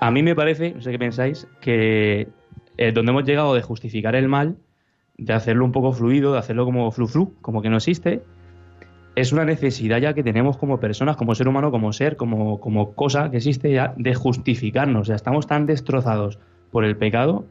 a 0.00 0.10
mí 0.10 0.22
me 0.22 0.34
parece, 0.34 0.72
no 0.74 0.82
sé 0.82 0.90
qué 0.90 0.98
pensáis, 0.98 1.46
que 1.60 2.28
eh, 2.76 2.92
donde 2.92 3.10
hemos 3.10 3.24
llegado 3.24 3.54
de 3.54 3.62
justificar 3.62 4.14
el 4.14 4.28
mal, 4.28 4.56
de 5.16 5.32
hacerlo 5.32 5.64
un 5.64 5.72
poco 5.72 5.92
fluido, 5.92 6.32
de 6.32 6.38
hacerlo 6.38 6.64
como 6.64 6.90
flu 6.92 7.08
flu, 7.08 7.34
como 7.40 7.62
que 7.62 7.68
no 7.68 7.76
existe, 7.76 8.22
es 9.20 9.32
una 9.32 9.44
necesidad 9.44 9.98
ya 9.98 10.14
que 10.14 10.22
tenemos 10.22 10.56
como 10.56 10.78
personas, 10.78 11.16
como 11.16 11.34
ser 11.34 11.48
humano, 11.48 11.72
como 11.72 11.92
ser, 11.92 12.16
como, 12.16 12.60
como 12.60 12.94
cosa 12.94 13.32
que 13.32 13.38
existe 13.38 13.72
ya 13.72 13.92
de 13.96 14.14
justificarnos. 14.14 15.08
Sea, 15.08 15.16
estamos 15.16 15.48
tan 15.48 15.66
destrozados 15.66 16.38
por 16.70 16.84
el 16.84 16.96
pecado, 16.96 17.44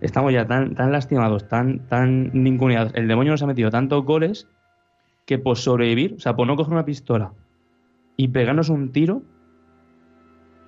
estamos 0.00 0.32
ya 0.32 0.46
tan, 0.46 0.76
tan 0.76 0.92
lastimados, 0.92 1.48
tan, 1.48 1.80
tan. 1.88 2.30
El 2.34 3.08
demonio 3.08 3.32
nos 3.32 3.42
ha 3.42 3.46
metido 3.48 3.68
tantos 3.68 4.04
goles 4.04 4.46
que 5.26 5.38
por 5.38 5.56
sobrevivir, 5.56 6.14
o 6.14 6.20
sea, 6.20 6.36
por 6.36 6.46
no 6.46 6.54
coger 6.54 6.72
una 6.72 6.84
pistola 6.84 7.32
y 8.16 8.28
pegarnos 8.28 8.68
un 8.68 8.92
tiro, 8.92 9.22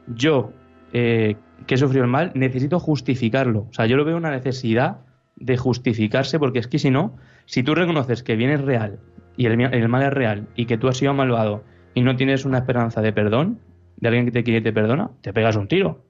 yo, 0.09 0.53
eh, 0.93 1.37
que 1.69 1.77
he 1.77 1.79
sufrido 1.79 2.05
el 2.05 2.11
mal, 2.11 2.33
necesito 2.35 2.81
justificarlo. 2.81 3.69
O 3.71 3.73
sea, 3.73 3.87
yo 3.87 3.97
lo 3.97 4.05
veo 4.05 4.17
una 4.17 4.33
necesidad 4.33 4.99
de 5.37 5.57
justificarse, 5.57 6.41
porque 6.41 6.59
es 6.59 6.67
que 6.67 6.81
si 6.81 6.91
no, 6.91 7.17
si 7.47 7.63
tú 7.63 7.77
reconoces 7.77 8.25
que 8.25 8.35
bien 8.35 8.51
es 8.51 8.61
real 8.61 8.99
y 9.41 9.47
el, 9.47 9.89
mal 9.89 10.03
es 10.03 10.13
real 10.13 10.49
y 10.55 10.67
que 10.67 10.77
tú 10.77 10.87
has 10.87 10.99
sido 10.99 11.15
malvado 11.15 11.65
y 11.95 12.03
no 12.03 12.15
tienes 12.15 12.45
una 12.45 12.59
esperanza 12.59 13.01
de 13.01 13.15
perdón, 13.15 13.59
de 13.97 14.09
alguien 14.09 14.27
que 14.27 14.33
te 14.33 14.45
quiere 14.45 14.61
y 14.61 14.63
te 14.63 14.71
perdona, 14.71 15.13
te 15.23 15.33
pegas 15.33 15.57
un 15.57 15.67
tiro. 15.67 16.05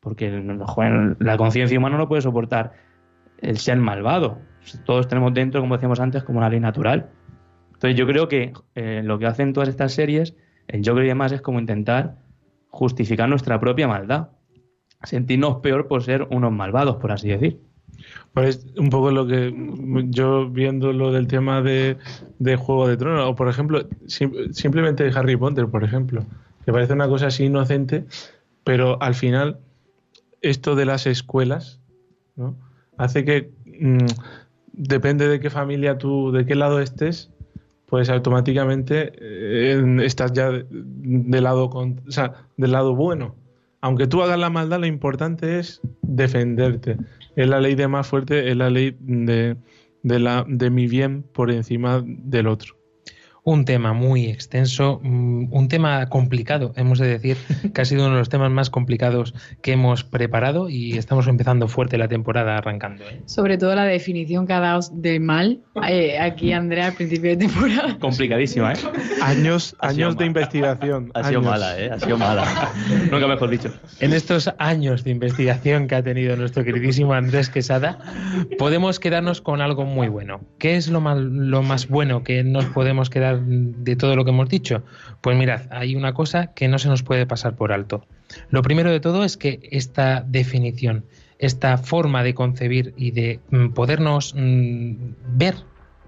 Porque 0.00 0.30
la 1.18 1.38
conciencia 1.38 1.78
humana 1.78 1.96
no 1.96 2.08
puede 2.08 2.20
soportar 2.20 2.74
el 3.38 3.56
ser 3.56 3.78
malvado. 3.78 4.38
Todos 4.84 5.08
tenemos 5.08 5.32
dentro, 5.32 5.62
como 5.62 5.76
decíamos 5.76 5.98
antes, 5.98 6.24
como 6.24 6.40
una 6.40 6.50
ley 6.50 6.60
natural. 6.60 7.08
Entonces 7.72 7.98
yo 7.98 8.06
creo 8.06 8.28
que 8.28 8.52
eh, 8.74 9.00
lo 9.02 9.18
que 9.18 9.28
hacen 9.28 9.54
todas 9.54 9.70
estas 9.70 9.94
series, 9.94 10.36
el 10.68 10.82
Joker 10.86 11.04
y 11.04 11.08
demás, 11.08 11.32
es 11.32 11.40
como 11.40 11.60
intentar 11.60 12.16
justificar 12.68 13.30
nuestra 13.30 13.58
propia 13.60 13.88
maldad. 13.88 14.28
Sentirnos 15.04 15.56
peor 15.62 15.88
por 15.88 16.02
ser 16.02 16.26
unos 16.30 16.52
malvados, 16.52 16.96
por 16.96 17.12
así 17.12 17.28
decir. 17.28 17.62
Pues 18.32 18.66
un 18.76 18.90
poco 18.90 19.10
lo 19.12 19.26
que 19.26 19.54
yo 20.10 20.48
viendo 20.50 20.92
lo 20.92 21.12
del 21.12 21.28
tema 21.28 21.62
de, 21.62 21.96
de 22.40 22.56
Juego 22.56 22.88
de 22.88 22.96
Tronos, 22.96 23.28
o 23.28 23.36
por 23.36 23.48
ejemplo, 23.48 23.86
sim- 24.06 24.52
simplemente 24.52 25.08
Harry 25.14 25.36
Potter, 25.36 25.68
por 25.68 25.84
ejemplo, 25.84 26.24
que 26.64 26.72
parece 26.72 26.94
una 26.94 27.08
cosa 27.08 27.28
así 27.28 27.44
inocente, 27.44 28.04
pero 28.64 29.00
al 29.00 29.14
final 29.14 29.58
esto 30.42 30.74
de 30.74 30.84
las 30.84 31.06
escuelas 31.06 31.80
¿no? 32.36 32.56
hace 32.98 33.24
que 33.24 33.52
mm, 33.66 34.06
depende 34.72 35.28
de 35.28 35.38
qué 35.38 35.48
familia 35.50 35.96
tú, 35.98 36.32
de 36.32 36.44
qué 36.44 36.54
lado 36.56 36.80
estés, 36.80 37.30
pues 37.86 38.08
automáticamente 38.10 39.12
eh, 39.20 39.96
estás 40.02 40.32
ya 40.32 40.50
de- 40.50 40.66
del 40.70 41.44
lado, 41.44 41.70
con, 41.70 42.00
o 42.08 42.10
sea, 42.10 42.32
del 42.56 42.72
lado 42.72 42.96
bueno. 42.96 43.36
Aunque 43.84 44.06
tú 44.06 44.22
hagas 44.22 44.38
la 44.38 44.48
maldad, 44.48 44.80
lo 44.80 44.86
importante 44.86 45.58
es 45.58 45.82
defenderte. 46.00 46.96
Es 47.36 47.46
la 47.46 47.60
ley 47.60 47.74
de 47.74 47.86
más 47.86 48.06
fuerte, 48.06 48.50
es 48.50 48.56
la 48.56 48.70
ley 48.70 48.96
de, 48.98 49.58
de, 50.02 50.18
la, 50.18 50.46
de 50.48 50.70
mi 50.70 50.86
bien 50.86 51.22
por 51.22 51.50
encima 51.50 52.02
del 52.02 52.46
otro. 52.46 52.76
Un 53.46 53.66
tema 53.66 53.92
muy 53.92 54.24
extenso, 54.30 55.00
mm, 55.02 55.52
un 55.52 55.68
tema 55.68 56.08
complicado, 56.08 56.72
hemos 56.76 56.98
de 56.98 57.08
decir, 57.08 57.36
que 57.74 57.82
ha 57.82 57.84
sido 57.84 58.06
uno 58.06 58.14
de 58.14 58.20
los 58.20 58.30
temas 58.30 58.50
más 58.50 58.70
complicados 58.70 59.34
que 59.60 59.72
hemos 59.72 60.02
preparado 60.02 60.70
y 60.70 60.96
estamos 60.96 61.28
empezando 61.28 61.68
fuerte 61.68 61.98
la 61.98 62.08
temporada 62.08 62.56
arrancando. 62.56 63.04
¿eh? 63.04 63.20
Sobre 63.26 63.58
todo 63.58 63.74
la 63.74 63.84
definición 63.84 64.46
que 64.46 64.54
ha 64.54 64.60
dado 64.60 64.80
de 64.92 65.20
mal 65.20 65.60
eh, 65.86 66.18
aquí 66.18 66.54
Andrea 66.54 66.86
al 66.86 66.94
principio 66.94 67.32
de 67.32 67.36
temporada. 67.36 67.98
Complicadísima, 67.98 68.72
¿eh? 68.72 68.76
Años, 69.22 69.76
años 69.78 70.16
de 70.16 70.24
investigación. 70.24 71.10
Ha 71.12 71.24
sido 71.24 71.40
años. 71.40 71.50
mala, 71.50 71.78
¿eh? 71.78 71.90
Ha 71.90 72.00
sido 72.00 72.16
mala. 72.16 72.72
Nunca 73.10 73.26
mejor 73.26 73.50
dicho. 73.50 73.70
En 74.00 74.14
estos 74.14 74.50
años 74.56 75.04
de 75.04 75.10
investigación 75.10 75.86
que 75.86 75.96
ha 75.96 76.02
tenido 76.02 76.34
nuestro 76.36 76.64
queridísimo 76.64 77.12
Andrés 77.12 77.50
Quesada, 77.50 77.98
podemos 78.58 79.00
quedarnos 79.00 79.42
con 79.42 79.60
algo 79.60 79.84
muy 79.84 80.08
bueno. 80.08 80.40
¿Qué 80.58 80.76
es 80.76 80.88
lo 80.88 81.02
más, 81.02 81.18
lo 81.18 81.62
más 81.62 81.88
bueno 81.88 82.24
que 82.24 82.42
nos 82.42 82.64
podemos 82.66 83.10
quedar 83.10 83.33
de 83.36 83.96
todo 83.96 84.16
lo 84.16 84.24
que 84.24 84.30
hemos 84.30 84.48
dicho? 84.48 84.82
Pues 85.20 85.36
mirad, 85.36 85.62
hay 85.70 85.96
una 85.96 86.14
cosa 86.14 86.48
que 86.54 86.68
no 86.68 86.78
se 86.78 86.88
nos 86.88 87.02
puede 87.02 87.26
pasar 87.26 87.56
por 87.56 87.72
alto. 87.72 88.06
Lo 88.50 88.62
primero 88.62 88.90
de 88.90 89.00
todo 89.00 89.24
es 89.24 89.36
que 89.36 89.60
esta 89.70 90.24
definición, 90.26 91.04
esta 91.38 91.78
forma 91.78 92.22
de 92.22 92.34
concebir 92.34 92.94
y 92.96 93.10
de 93.10 93.40
mm, 93.50 93.68
podernos 93.70 94.34
mm, 94.36 94.94
ver 95.36 95.56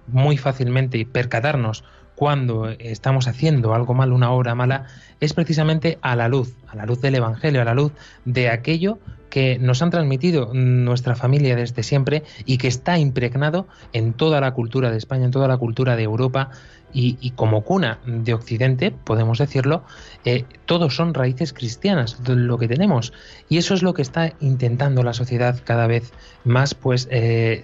muy 0.07 0.37
fácilmente 0.37 0.99
y 0.99 1.05
percatarnos 1.05 1.85
cuando 2.15 2.71
estamos 2.71 3.29
haciendo 3.29 3.75
algo 3.75 3.93
mal, 3.93 4.13
una 4.13 4.31
obra 4.33 4.55
mala, 4.55 4.87
es 5.21 5.35
precisamente 5.35 5.99
a 6.01 6.17
la 6.17 6.29
luz, 6.29 6.57
a 6.67 6.75
la 6.75 6.87
luz 6.87 7.01
del 7.03 7.15
Evangelio, 7.15 7.61
a 7.61 7.65
la 7.65 7.75
luz 7.75 7.93
de 8.25 8.49
aquello 8.49 8.99
que 9.29 9.59
nos 9.59 9.83
han 9.83 9.91
transmitido 9.91 10.51
nuestra 10.55 11.15
familia 11.15 11.57
desde 11.57 11.83
siempre 11.83 12.23
y 12.47 12.57
que 12.57 12.69
está 12.69 12.99
impregnado 12.99 13.67
en 13.93 14.15
toda 14.15 14.41
la 14.41 14.53
cultura 14.55 14.91
de 14.91 14.97
España, 14.97 15.27
en 15.27 15.31
toda 15.31 15.47
la 15.47 15.59
cultura 15.59 15.95
de 15.95 16.05
Europa 16.05 16.51
y, 16.97 17.19
y 17.21 17.33
como 17.33 17.61
cuna 17.61 17.99
de 18.07 18.33
Occidente, 18.33 18.91
podemos 18.91 19.37
decirlo, 19.37 19.85
eh, 20.25 20.47
todos 20.65 20.97
son 20.97 21.13
raíces 21.13 21.53
cristianas, 21.53 22.19
lo 22.27 22.57
que 22.57 22.69
tenemos. 22.69 23.13
Y 23.51 23.59
eso 23.59 23.75
es 23.75 23.83
lo 23.83 23.93
que 23.93 24.01
está 24.01 24.33
intentando 24.41 25.03
la 25.03 25.13
sociedad 25.13 25.61
cada 25.63 25.87
vez 25.87 26.15
más, 26.45 26.73
pues, 26.73 27.07
eh, 27.11 27.63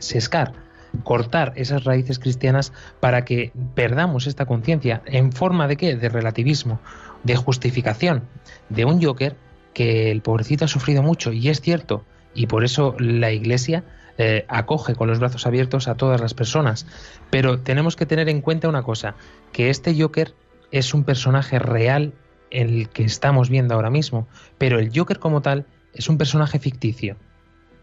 cortar 1.02 1.54
esas 1.56 1.84
raíces 1.84 2.18
cristianas 2.18 2.74
para 3.00 3.24
que 3.24 3.52
perdamos 3.74 4.26
esta 4.26 4.44
conciencia 4.44 5.00
en 5.06 5.32
forma 5.32 5.66
de 5.66 5.78
qué? 5.78 5.96
De 5.96 6.10
relativismo, 6.10 6.78
de 7.22 7.34
justificación, 7.34 8.24
de 8.68 8.84
un 8.84 9.02
Joker 9.02 9.34
que 9.72 10.10
el 10.10 10.20
pobrecito 10.20 10.66
ha 10.66 10.68
sufrido 10.68 11.02
mucho 11.02 11.32
y 11.32 11.48
es 11.48 11.62
cierto 11.62 12.04
y 12.34 12.48
por 12.48 12.64
eso 12.64 12.94
la 12.98 13.32
Iglesia 13.32 13.82
eh, 14.24 14.44
acoge 14.46 14.94
con 14.94 15.08
los 15.08 15.18
brazos 15.18 15.48
abiertos 15.48 15.88
a 15.88 15.96
todas 15.96 16.20
las 16.20 16.32
personas. 16.32 16.86
Pero 17.30 17.58
tenemos 17.58 17.96
que 17.96 18.06
tener 18.06 18.28
en 18.28 18.40
cuenta 18.40 18.68
una 18.68 18.84
cosa, 18.84 19.16
que 19.50 19.68
este 19.68 20.00
Joker 20.00 20.32
es 20.70 20.94
un 20.94 21.02
personaje 21.02 21.58
real 21.58 22.14
el 22.52 22.88
que 22.90 23.02
estamos 23.02 23.50
viendo 23.50 23.74
ahora 23.74 23.90
mismo, 23.90 24.28
pero 24.58 24.78
el 24.78 24.96
Joker 24.96 25.18
como 25.18 25.42
tal 25.42 25.66
es 25.92 26.08
un 26.08 26.18
personaje 26.18 26.60
ficticio. 26.60 27.16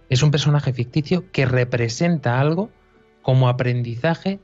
Es 0.10 0.24
un 0.24 0.32
personaje 0.32 0.72
ficticio 0.72 1.30
que 1.34 1.46
representa 1.46 2.40
algo 2.40 2.70
como 3.22 3.50
aprendizaje 3.50 4.40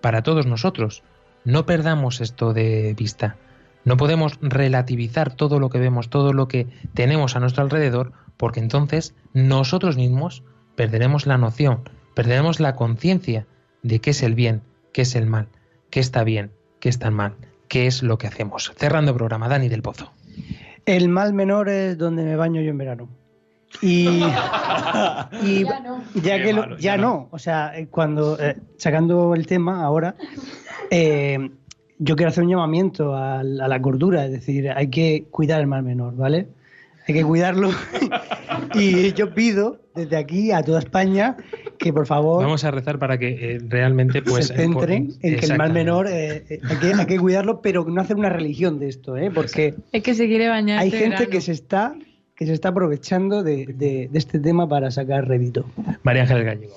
para 0.00 0.22
todos 0.24 0.44
nosotros. 0.44 1.04
No 1.44 1.66
perdamos 1.66 2.20
esto 2.20 2.52
de 2.52 2.94
vista. 2.94 3.36
No 3.84 3.96
podemos 3.96 4.38
relativizar 4.42 5.32
todo 5.32 5.60
lo 5.60 5.70
que 5.70 5.78
vemos, 5.78 6.10
todo 6.10 6.32
lo 6.32 6.48
que 6.48 6.66
tenemos 6.94 7.36
a 7.36 7.40
nuestro 7.40 7.62
alrededor, 7.62 8.12
porque 8.36 8.58
entonces 8.58 9.14
nosotros 9.34 9.96
mismos 9.96 10.42
perderemos 10.78 11.26
la 11.26 11.36
noción, 11.38 11.80
perderemos 12.14 12.60
la 12.60 12.76
conciencia 12.76 13.46
de 13.82 13.98
qué 14.00 14.10
es 14.10 14.22
el 14.22 14.36
bien, 14.36 14.62
qué 14.92 15.02
es 15.02 15.16
el 15.16 15.26
mal, 15.26 15.48
qué 15.90 15.98
está 15.98 16.22
bien, 16.22 16.52
qué 16.78 16.88
está 16.88 17.10
mal, 17.10 17.34
qué 17.66 17.88
es 17.88 18.04
lo 18.04 18.16
que 18.16 18.28
hacemos. 18.28 18.72
Cerrando 18.76 19.12
programa, 19.12 19.48
Dani 19.48 19.68
del 19.68 19.82
Pozo. 19.82 20.12
El 20.86 21.08
mal 21.08 21.34
menor 21.34 21.68
es 21.68 21.98
donde 21.98 22.22
me 22.22 22.36
baño 22.36 22.62
yo 22.62 22.70
en 22.70 22.78
verano. 22.78 23.08
Y, 23.82 24.06
y 25.42 25.64
Ya 25.64 25.80
no. 25.80 26.04
ya 26.14 26.36
Qué 26.38 26.42
que 26.44 26.52
lo- 26.52 26.60
malo, 26.62 26.76
ya 26.78 26.94
ya 26.94 26.96
no, 26.96 27.28
o 27.32 27.38
sea, 27.40 27.76
eh, 27.76 27.88
cuando 27.88 28.38
eh, 28.40 28.56
sacando 28.76 29.34
el 29.34 29.48
tema 29.48 29.82
ahora, 29.82 30.14
eh, 30.92 31.50
yo 31.98 32.14
quiero 32.14 32.30
hacer 32.30 32.44
un 32.44 32.50
llamamiento 32.50 33.16
a, 33.16 33.42
la- 33.42 33.64
a 33.64 33.68
la 33.68 33.82
cordura, 33.82 34.24
es 34.26 34.30
decir, 34.30 34.70
hay 34.70 34.88
que 34.90 35.26
cuidar 35.32 35.60
el 35.60 35.66
mal 35.66 35.82
menor, 35.82 36.14
¿vale? 36.14 36.46
Hay 37.08 37.14
que 37.14 37.24
cuidarlo. 37.24 37.70
y 38.74 39.12
yo 39.14 39.34
pido 39.34 39.80
desde 39.94 40.16
aquí 40.16 40.52
a 40.52 40.62
toda 40.62 40.78
España 40.78 41.36
que 41.78 41.92
por 41.92 42.06
favor 42.06 42.42
Vamos 42.44 42.64
a 42.64 42.70
rezar 42.70 42.98
para 42.98 43.18
que 43.18 43.54
eh, 43.56 43.58
realmente 43.68 44.20
pues 44.22 44.48
se 44.48 44.56
centren 44.56 45.10
eh, 45.22 45.28
en 45.34 45.36
que 45.40 45.46
el 45.46 45.56
mal 45.56 45.72
menor 45.72 46.06
eh, 46.08 46.44
eh, 46.48 46.60
hay, 46.68 46.76
que, 46.76 46.92
hay 46.94 47.06
que 47.06 47.18
cuidarlo, 47.18 47.60
pero 47.62 47.84
no 47.84 48.00
hacer 48.00 48.16
una 48.16 48.28
religión 48.28 48.78
de 48.78 48.88
esto, 48.88 49.16
¿eh? 49.16 49.30
Porque 49.32 49.74
Es 49.92 50.02
que 50.02 50.14
se 50.14 50.26
quiere 50.26 50.48
bañar. 50.48 50.78
hay 50.80 50.88
este 50.88 50.98
gente 51.00 51.14
verano. 51.16 51.30
que 51.30 51.40
se 51.40 51.52
está 51.52 51.94
que 52.36 52.46
se 52.46 52.52
está 52.52 52.68
aprovechando 52.68 53.42
de, 53.42 53.66
de- 53.66 54.08
de 54.12 54.18
este 54.18 54.38
tema 54.38 54.68
para 54.68 54.90
sacar 54.92 55.26
rédito. 55.26 55.64
María 56.04 56.22
Ángel 56.22 56.44
Gallego. 56.44 56.74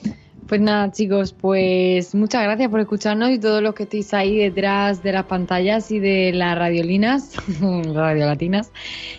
Pues 0.51 0.59
nada, 0.59 0.91
chicos, 0.91 1.31
pues 1.31 2.13
muchas 2.13 2.43
gracias 2.43 2.69
por 2.69 2.81
escucharnos 2.81 3.29
y 3.29 3.39
todos 3.39 3.63
los 3.63 3.73
que 3.73 3.83
estéis 3.83 4.13
ahí 4.13 4.37
detrás 4.37 5.01
de 5.01 5.13
las 5.13 5.23
pantallas 5.23 5.89
y 5.91 5.99
de 5.99 6.33
las 6.33 6.57
radiolinas, 6.57 7.37
radiolatinas. 7.93 8.73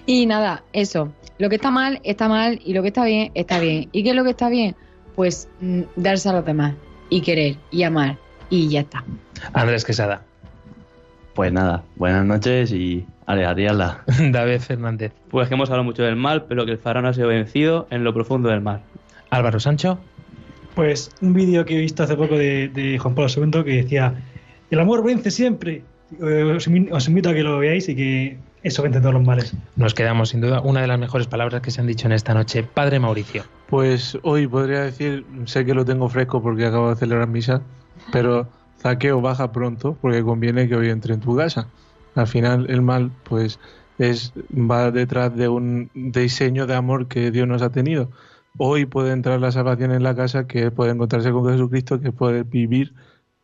Y 0.04 0.26
nada, 0.26 0.62
eso. 0.74 1.10
Lo 1.38 1.48
que 1.48 1.54
está 1.54 1.70
mal, 1.70 2.02
está 2.04 2.28
mal 2.28 2.60
y 2.62 2.74
lo 2.74 2.82
que 2.82 2.88
está 2.88 3.06
bien, 3.06 3.32
está 3.32 3.60
bien. 3.60 3.88
¿Y 3.92 4.02
qué 4.02 4.10
es 4.10 4.14
lo 4.14 4.24
que 4.24 4.32
está 4.32 4.50
bien? 4.50 4.76
Pues 5.16 5.48
mm, 5.62 5.80
darse 5.96 6.28
a 6.28 6.34
los 6.34 6.44
demás 6.44 6.74
y 7.08 7.22
querer 7.22 7.56
y 7.70 7.82
amar 7.84 8.18
y 8.50 8.68
ya 8.68 8.80
está. 8.80 9.02
Andrés 9.54 9.86
Quesada. 9.86 10.20
Pues 11.32 11.50
nada, 11.50 11.82
buenas 11.96 12.26
noches 12.26 12.72
y 12.72 13.06
ale, 13.24 13.46
adiala. 13.46 14.02
David 14.32 14.60
Fernández. 14.60 15.14
Pues 15.30 15.48
que 15.48 15.54
hemos 15.54 15.70
hablado 15.70 15.84
mucho 15.84 16.02
del 16.02 16.16
mal, 16.16 16.44
pero 16.44 16.66
que 16.66 16.72
el 16.72 16.78
faraón 16.78 17.06
ha 17.06 17.14
sido 17.14 17.28
vencido 17.28 17.86
en 17.88 18.04
lo 18.04 18.12
profundo 18.12 18.50
del 18.50 18.60
mal. 18.60 18.82
Álvaro 19.30 19.60
Sancho. 19.60 19.98
Pues 20.74 21.10
un 21.20 21.32
vídeo 21.34 21.64
que 21.64 21.76
he 21.76 21.80
visto 21.80 22.02
hace 22.02 22.16
poco 22.16 22.36
de, 22.36 22.68
de 22.68 22.98
Juan 22.98 23.14
Pablo 23.14 23.30
II 23.34 23.64
que 23.64 23.82
decía, 23.82 24.14
el 24.70 24.80
amor 24.80 25.04
vence 25.04 25.30
siempre. 25.30 25.82
Eh, 26.20 26.56
os 26.90 27.08
invito 27.08 27.30
a 27.30 27.34
que 27.34 27.42
lo 27.42 27.58
veáis 27.58 27.88
y 27.88 27.96
que 27.96 28.38
eso 28.62 28.82
vence 28.82 29.00
todos 29.00 29.14
los 29.14 29.24
males. 29.24 29.54
Nos 29.76 29.94
quedamos 29.94 30.30
sin 30.30 30.40
duda 30.40 30.60
una 30.60 30.80
de 30.80 30.86
las 30.86 30.98
mejores 30.98 31.26
palabras 31.26 31.62
que 31.62 31.70
se 31.70 31.80
han 31.80 31.86
dicho 31.86 32.06
en 32.06 32.12
esta 32.12 32.32
noche. 32.32 32.62
Padre 32.62 33.00
Mauricio. 33.00 33.44
Pues 33.68 34.16
hoy 34.22 34.46
podría 34.46 34.82
decir, 34.82 35.24
sé 35.46 35.64
que 35.64 35.74
lo 35.74 35.84
tengo 35.84 36.08
fresco 36.08 36.42
porque 36.42 36.66
acabo 36.66 36.90
de 36.90 36.96
celebrar 36.96 37.28
misa, 37.28 37.62
pero 38.12 38.48
zaqueo 38.80 39.20
baja 39.20 39.52
pronto 39.52 39.96
porque 40.00 40.22
conviene 40.22 40.68
que 40.68 40.76
hoy 40.76 40.90
entre 40.90 41.14
en 41.14 41.20
tu 41.20 41.36
casa. 41.36 41.66
Al 42.14 42.26
final 42.26 42.66
el 42.68 42.82
mal 42.82 43.10
pues 43.24 43.58
es 43.98 44.32
va 44.52 44.90
detrás 44.90 45.34
de 45.36 45.48
un 45.48 45.90
diseño 45.94 46.66
de 46.66 46.74
amor 46.74 47.08
que 47.08 47.30
Dios 47.30 47.48
nos 47.48 47.62
ha 47.62 47.70
tenido. 47.70 48.10
Hoy 48.58 48.86
puede 48.86 49.12
entrar 49.12 49.40
la 49.40 49.50
salvación 49.50 49.92
en 49.92 50.02
la 50.02 50.14
casa, 50.14 50.46
que 50.46 50.70
puede 50.70 50.92
encontrarse 50.92 51.30
con 51.32 51.50
Jesucristo, 51.50 52.00
que 52.00 52.12
puede 52.12 52.42
vivir 52.42 52.92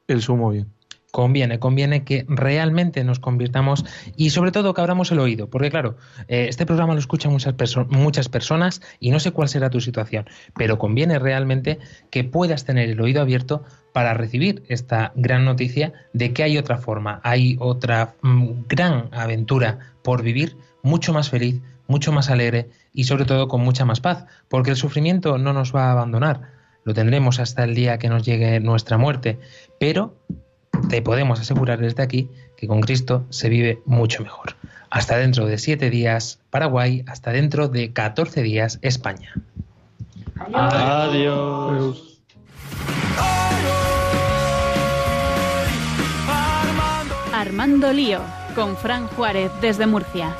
el 0.07 0.23
sumo 0.23 0.51
bien. 0.51 0.69
Conviene, 1.11 1.59
conviene 1.59 2.05
que 2.05 2.27
realmente 2.29 3.03
nos 3.03 3.19
convirtamos 3.19 3.83
y 4.15 4.29
sobre 4.29 4.53
todo 4.53 4.75
que 4.75 4.83
abramos 4.83 5.11
el 5.11 5.21
oído, 5.21 5.49
porque 5.49 5.71
claro, 5.71 5.97
eh, 6.29 6.47
este 6.51 6.67
programa 6.67 6.93
lo 6.93 6.99
escuchan 7.01 7.33
muchas, 7.33 7.55
perso- 7.57 7.87
muchas 7.89 8.29
personas 8.29 8.83
y 9.01 9.11
no 9.11 9.19
sé 9.19 9.31
cuál 9.31 9.49
será 9.49 9.71
tu 9.71 9.81
situación, 9.81 10.27
pero 10.55 10.79
conviene 10.79 11.19
realmente 11.19 11.79
que 12.11 12.25
puedas 12.25 12.67
tener 12.67 12.91
el 12.91 13.01
oído 13.01 13.23
abierto 13.23 13.65
para 13.95 14.13
recibir 14.13 14.63
esta 14.69 15.13
gran 15.17 15.47
noticia 15.47 15.95
de 16.13 16.35
que 16.35 16.43
hay 16.43 16.59
otra 16.59 16.77
forma, 16.77 17.23
hay 17.25 17.57
otra 17.59 18.15
mm, 18.21 18.67
gran 18.69 19.09
aventura 19.13 19.79
por 20.05 20.23
vivir, 20.23 20.57
mucho 20.83 21.15
más 21.15 21.31
feliz, 21.31 21.63
mucho 21.87 22.13
más 22.13 22.29
alegre 22.29 22.69
y 22.93 23.05
sobre 23.05 23.25
todo 23.25 23.49
con 23.49 23.61
mucha 23.61 23.85
más 23.85 24.01
paz, 24.01 24.27
porque 24.49 24.71
el 24.71 24.77
sufrimiento 24.77 25.39
no 25.39 25.53
nos 25.53 25.75
va 25.75 25.89
a 25.89 25.93
abandonar, 25.93 26.53
lo 26.85 26.95
tendremos 26.95 27.39
hasta 27.39 27.65
el 27.65 27.75
día 27.75 27.99
que 27.99 28.09
nos 28.09 28.25
llegue 28.25 28.61
nuestra 28.61 28.99
muerte, 28.99 29.39
pero 29.79 30.17
te 30.89 31.03
podemos 31.03 31.41
asegurar 31.41 31.81
desde 31.81 32.03
aquí 32.03 32.31
que 32.57 32.67
con 32.67 32.81
Cristo 32.81 33.27
se 33.31 33.49
vive 33.49 33.83
mucho 33.85 34.23
mejor. 34.23 34.57
Hasta 34.91 35.19
dentro 35.19 35.47
de 35.47 35.59
siete 35.59 35.91
días 35.91 36.41
Paraguay, 36.51 37.05
hasta 37.07 37.31
dentro 37.31 37.69
de 37.69 37.93
14 37.93 38.43
días 38.43 38.79
España. 38.83 39.35
Adiós. 40.55 42.21
Armando 47.33 47.93
Lío, 47.93 48.21
con 48.55 48.77
Fran 48.77 49.07
Juárez 49.09 49.53
desde 49.61 49.87
Murcia. 49.87 50.35